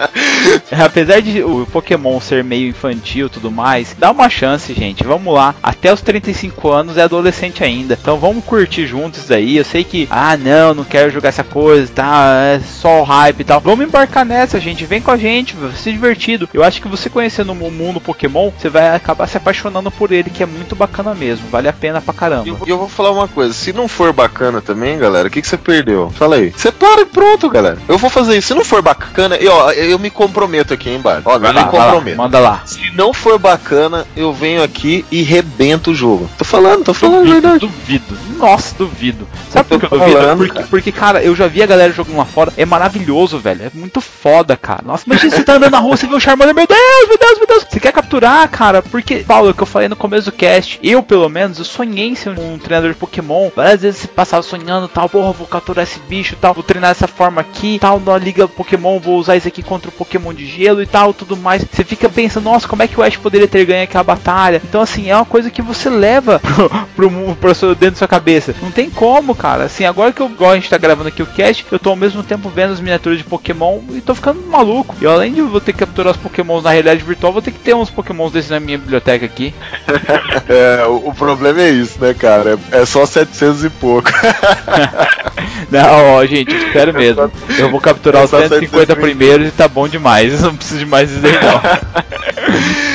Apesar 0.82 1.20
de 1.20 1.42
o 1.42 1.66
Pokémon 1.66 2.20
ser 2.20 2.42
meio 2.44 2.68
infantil 2.68 3.26
e 3.26 3.30
tudo 3.30 3.50
mais, 3.50 3.94
dá 3.98 4.10
uma 4.10 4.28
chance, 4.28 4.72
gente. 4.72 5.04
Vamos 5.04 5.34
lá. 5.34 5.54
Até 5.62 5.92
os 5.92 6.00
35 6.00 6.68
anos 6.70 6.96
é 6.96 7.02
adolescente 7.02 7.62
ainda. 7.62 7.98
Então 8.00 8.18
vamos 8.18 8.44
curtir 8.44 8.86
juntos 8.86 9.26
daí. 9.26 9.56
Eu 9.56 9.64
sei 9.64 9.84
que, 9.84 10.08
ah, 10.10 10.29
não, 10.36 10.74
não 10.74 10.84
quero 10.84 11.10
jogar 11.10 11.28
essa 11.30 11.44
coisa, 11.44 11.90
tá? 11.94 12.24
É 12.54 12.60
só 12.60 13.00
o 13.00 13.04
hype 13.04 13.40
e 13.40 13.44
tal. 13.44 13.60
Vamos 13.60 13.86
embarcar 13.86 14.24
nessa, 14.24 14.58
gente. 14.60 14.84
Vem 14.84 15.00
com 15.00 15.10
a 15.10 15.16
gente, 15.16 15.54
vai 15.56 15.72
ser 15.72 15.92
divertido. 15.92 16.48
Eu 16.52 16.62
acho 16.64 16.80
que 16.80 16.88
você 16.88 17.08
conhecendo 17.10 17.52
o 17.52 17.70
mundo 17.70 18.00
Pokémon, 18.00 18.50
você 18.58 18.68
vai 18.68 18.94
acabar 18.94 19.26
se 19.26 19.36
apaixonando 19.36 19.90
por 19.90 20.12
ele, 20.12 20.30
que 20.30 20.42
é 20.42 20.46
muito 20.46 20.74
bacana 20.76 21.14
mesmo. 21.14 21.46
Vale 21.50 21.68
a 21.68 21.72
pena 21.72 22.00
pra 22.00 22.14
caramba. 22.14 22.48
eu, 22.48 22.58
e 22.66 22.70
eu 22.70 22.78
vou 22.78 22.88
falar 22.88 23.10
uma 23.12 23.28
coisa: 23.28 23.52
se 23.54 23.72
não 23.72 23.88
for 23.88 24.12
bacana 24.12 24.60
também, 24.60 24.98
galera, 24.98 25.28
o 25.28 25.30
que, 25.30 25.40
que 25.42 25.48
você 25.48 25.56
perdeu? 25.56 26.10
Fala 26.10 26.36
aí. 26.36 26.50
Você 26.56 26.70
para 26.72 27.02
e 27.02 27.06
pronto, 27.06 27.48
galera. 27.50 27.78
Eu 27.88 27.98
vou 27.98 28.10
fazer 28.10 28.36
isso. 28.38 28.48
Se 28.48 28.54
não 28.54 28.64
for 28.64 28.82
bacana, 28.82 29.36
eu, 29.36 29.52
ó, 29.52 29.70
eu 29.72 29.98
me 29.98 30.10
comprometo 30.10 30.74
aqui, 30.74 30.90
hein, 30.90 31.00
Bar? 31.00 31.22
Ó, 31.24 31.34
eu 31.34 31.40
Vai 31.40 31.52
me 31.52 31.58
lá, 31.58 31.64
vai 31.66 31.78
lá, 31.80 31.86
comprometo. 31.86 32.16
manda 32.16 32.38
lá. 32.38 32.62
Se 32.64 32.90
não 32.94 33.12
for 33.12 33.38
bacana, 33.38 34.06
eu 34.16 34.32
venho 34.32 34.62
aqui 34.62 35.04
e 35.10 35.22
rebento 35.22 35.90
o 35.90 35.94
jogo. 35.94 36.28
Tô 36.38 36.44
falando, 36.44 36.84
tô 36.84 36.94
falando 36.94 37.16
a 37.16 37.20
Duvido, 37.20 37.40
verdade. 37.40 37.58
duvido. 37.60 38.18
Nossa, 38.38 38.74
duvido. 38.76 39.26
Sabe 39.50 39.66
Eu 39.74 39.78
por 39.78 39.88
que 39.88 39.94
eu 39.94 39.98
duvido? 39.98 40.18
Porque, 40.36 40.54
cara. 40.54 40.66
porque, 40.68 40.92
cara, 40.92 41.22
eu 41.22 41.34
já 41.34 41.46
vi 41.46 41.62
a 41.62 41.66
galera 41.66 41.92
jogando 41.92 42.16
lá 42.16 42.24
fora. 42.24 42.52
É 42.56 42.64
maravilhoso, 42.64 43.38
velho. 43.38 43.64
É 43.64 43.70
muito 43.74 44.00
foda, 44.00 44.56
cara. 44.56 44.82
Nossa, 44.84 45.04
imagina 45.06 45.34
você 45.34 45.44
tá 45.44 45.54
andando 45.54 45.72
na 45.72 45.78
rua, 45.78 45.96
você 45.96 46.06
vê 46.06 46.14
o 46.14 46.20
Charmander, 46.20 46.54
meu 46.54 46.66
Deus, 46.66 47.08
meu 47.08 47.18
Deus, 47.18 47.38
meu 47.38 47.46
Deus. 47.46 47.66
Você 47.68 47.80
quer 47.80 47.92
capturar, 47.92 48.48
cara? 48.48 48.82
Porque, 48.82 49.16
Paulo, 49.18 49.48
é 49.48 49.50
o 49.50 49.54
que 49.54 49.62
eu 49.62 49.66
falei 49.66 49.88
no 49.88 49.96
começo 49.96 50.30
do 50.30 50.36
cast, 50.36 50.78
eu, 50.82 51.02
pelo 51.02 51.28
menos, 51.28 51.58
eu 51.58 51.64
sonhei 51.64 52.08
em 52.08 52.14
ser 52.14 52.38
um 52.38 52.58
treinador 52.58 52.90
de 52.90 52.96
Pokémon. 52.96 53.50
Várias 53.54 53.82
vezes 53.82 54.00
você 54.00 54.08
passava 54.08 54.42
sonhando, 54.42 54.88
tal, 54.88 55.08
porra, 55.08 55.32
vou 55.32 55.46
capturar 55.46 55.84
esse 55.84 55.98
bicho, 56.00 56.36
tal, 56.40 56.54
vou 56.54 56.62
treinar 56.62 56.90
dessa 56.90 57.08
forma 57.08 57.40
aqui, 57.40 57.78
tal, 57.80 58.00
na 58.00 58.16
liga 58.18 58.48
Pokémon, 58.48 58.98
vou 58.98 59.18
usar 59.18 59.36
isso 59.36 59.48
aqui 59.48 59.62
contra 59.62 59.88
o 59.88 59.92
Pokémon 59.92 60.32
de 60.32 60.46
gelo 60.46 60.82
e 60.82 60.86
tal, 60.86 61.12
tudo 61.12 61.36
mais. 61.36 61.64
Você 61.64 61.84
fica 61.84 62.08
pensando, 62.08 62.44
nossa, 62.44 62.68
como 62.68 62.82
é 62.82 62.88
que 62.88 62.98
o 62.98 63.02
Ash 63.02 63.16
poderia 63.16 63.48
ter 63.48 63.64
ganho 63.64 63.84
aquela 63.84 64.04
batalha? 64.04 64.60
Então, 64.64 64.80
assim, 64.80 65.10
é 65.10 65.16
uma 65.16 65.24
coisa 65.24 65.50
que 65.50 65.62
você 65.62 65.88
leva 65.88 66.40
pro, 66.94 67.10
pro, 67.10 67.36
pro 67.36 67.54
seu, 67.54 67.74
dentro 67.74 67.92
da 67.92 67.98
sua 67.98 68.08
cabeça. 68.08 68.54
Não 68.62 68.70
tem 68.70 68.90
como, 68.90 69.34
cara. 69.34 69.64
Assim, 69.64 69.84
agora 69.84 70.09
que 70.12 70.20
eu, 70.20 70.26
igual 70.26 70.52
a 70.52 70.54
gente 70.54 70.68
tá 70.70 70.78
gravando 70.78 71.08
aqui 71.08 71.22
o 71.22 71.26
cast, 71.26 71.64
eu 71.70 71.78
tô 71.78 71.90
ao 71.90 71.96
mesmo 71.96 72.22
tempo 72.22 72.48
vendo 72.48 72.72
as 72.72 72.80
miniaturas 72.80 73.18
de 73.18 73.24
Pokémon 73.24 73.80
e 73.90 74.00
tô 74.00 74.14
ficando 74.14 74.40
maluco. 74.42 74.96
E 75.00 75.06
além 75.06 75.32
de 75.32 75.40
eu 75.40 75.48
vou 75.48 75.60
ter 75.60 75.72
que 75.72 75.78
capturar 75.80 76.12
os 76.12 76.16
Pokémons 76.16 76.64
na 76.64 76.70
realidade 76.70 77.02
virtual, 77.02 77.32
vou 77.32 77.42
ter 77.42 77.52
que 77.52 77.58
ter 77.58 77.74
uns 77.74 77.90
Pokémons 77.90 78.32
desses 78.32 78.50
na 78.50 78.60
minha 78.60 78.78
biblioteca 78.78 79.24
aqui. 79.24 79.54
É, 80.48 80.84
o, 80.86 81.08
o 81.08 81.14
problema 81.14 81.60
é 81.60 81.70
isso, 81.70 82.00
né, 82.00 82.12
cara? 82.12 82.58
É, 82.72 82.80
é 82.82 82.86
só 82.86 83.06
700 83.06 83.64
e 83.64 83.70
pouco. 83.70 84.10
Não, 85.70 86.14
ó, 86.14 86.26
gente, 86.26 86.52
eu 86.52 86.66
espero 86.66 86.92
mesmo. 86.92 87.30
Eu 87.56 87.70
vou 87.70 87.80
capturar 87.80 88.22
É 88.22 88.24
os 88.24 88.30
só 88.30 88.38
150 88.38 88.66
150 88.66 88.96
primeiros 88.96 89.48
e 89.48 89.50
tá 89.50 89.68
bom 89.68 89.86
demais. 89.86 90.40
Não 90.40 90.56
preciso 90.56 90.80
de 90.80 90.86
mais 90.86 91.10
isso 91.10 91.24
aí, 91.24 91.32
não. 91.32 91.60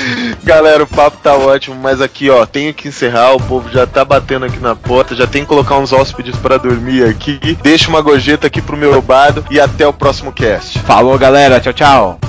Galera, 0.46 0.84
o 0.84 0.88
papo 0.88 1.18
tá 1.24 1.34
ótimo, 1.34 1.76
mas 1.76 2.00
aqui, 2.00 2.30
ó, 2.30 2.46
tenho 2.46 2.72
que 2.72 2.90
encerrar. 2.90 3.34
O 3.34 3.42
povo 3.42 3.68
já 3.72 3.88
tá 3.88 4.06
batendo 4.06 4.46
aqui 4.46 4.60
na 4.60 4.76
porta, 4.76 5.16
já 5.16 5.26
tem 5.26 5.42
que 5.42 5.48
colocar 5.48 5.76
uns 5.80 5.92
hóspedes 5.92 6.36
pra 6.36 6.58
dormir 6.58 7.04
aqui. 7.04 7.40
Deixa 7.64 7.90
uma 7.90 8.00
gorjeta 8.00 8.46
aqui 8.46 8.62
pro 8.62 8.78
meu 8.78 9.02
bado 9.02 9.44
e 9.50 9.60
até 9.60 9.88
o 9.88 9.92
próximo 9.92 10.32
cast. 10.32 10.78
Falou, 10.80 11.18
galera. 11.18 11.60
Tchau, 11.60 11.74
tchau. 11.74 12.20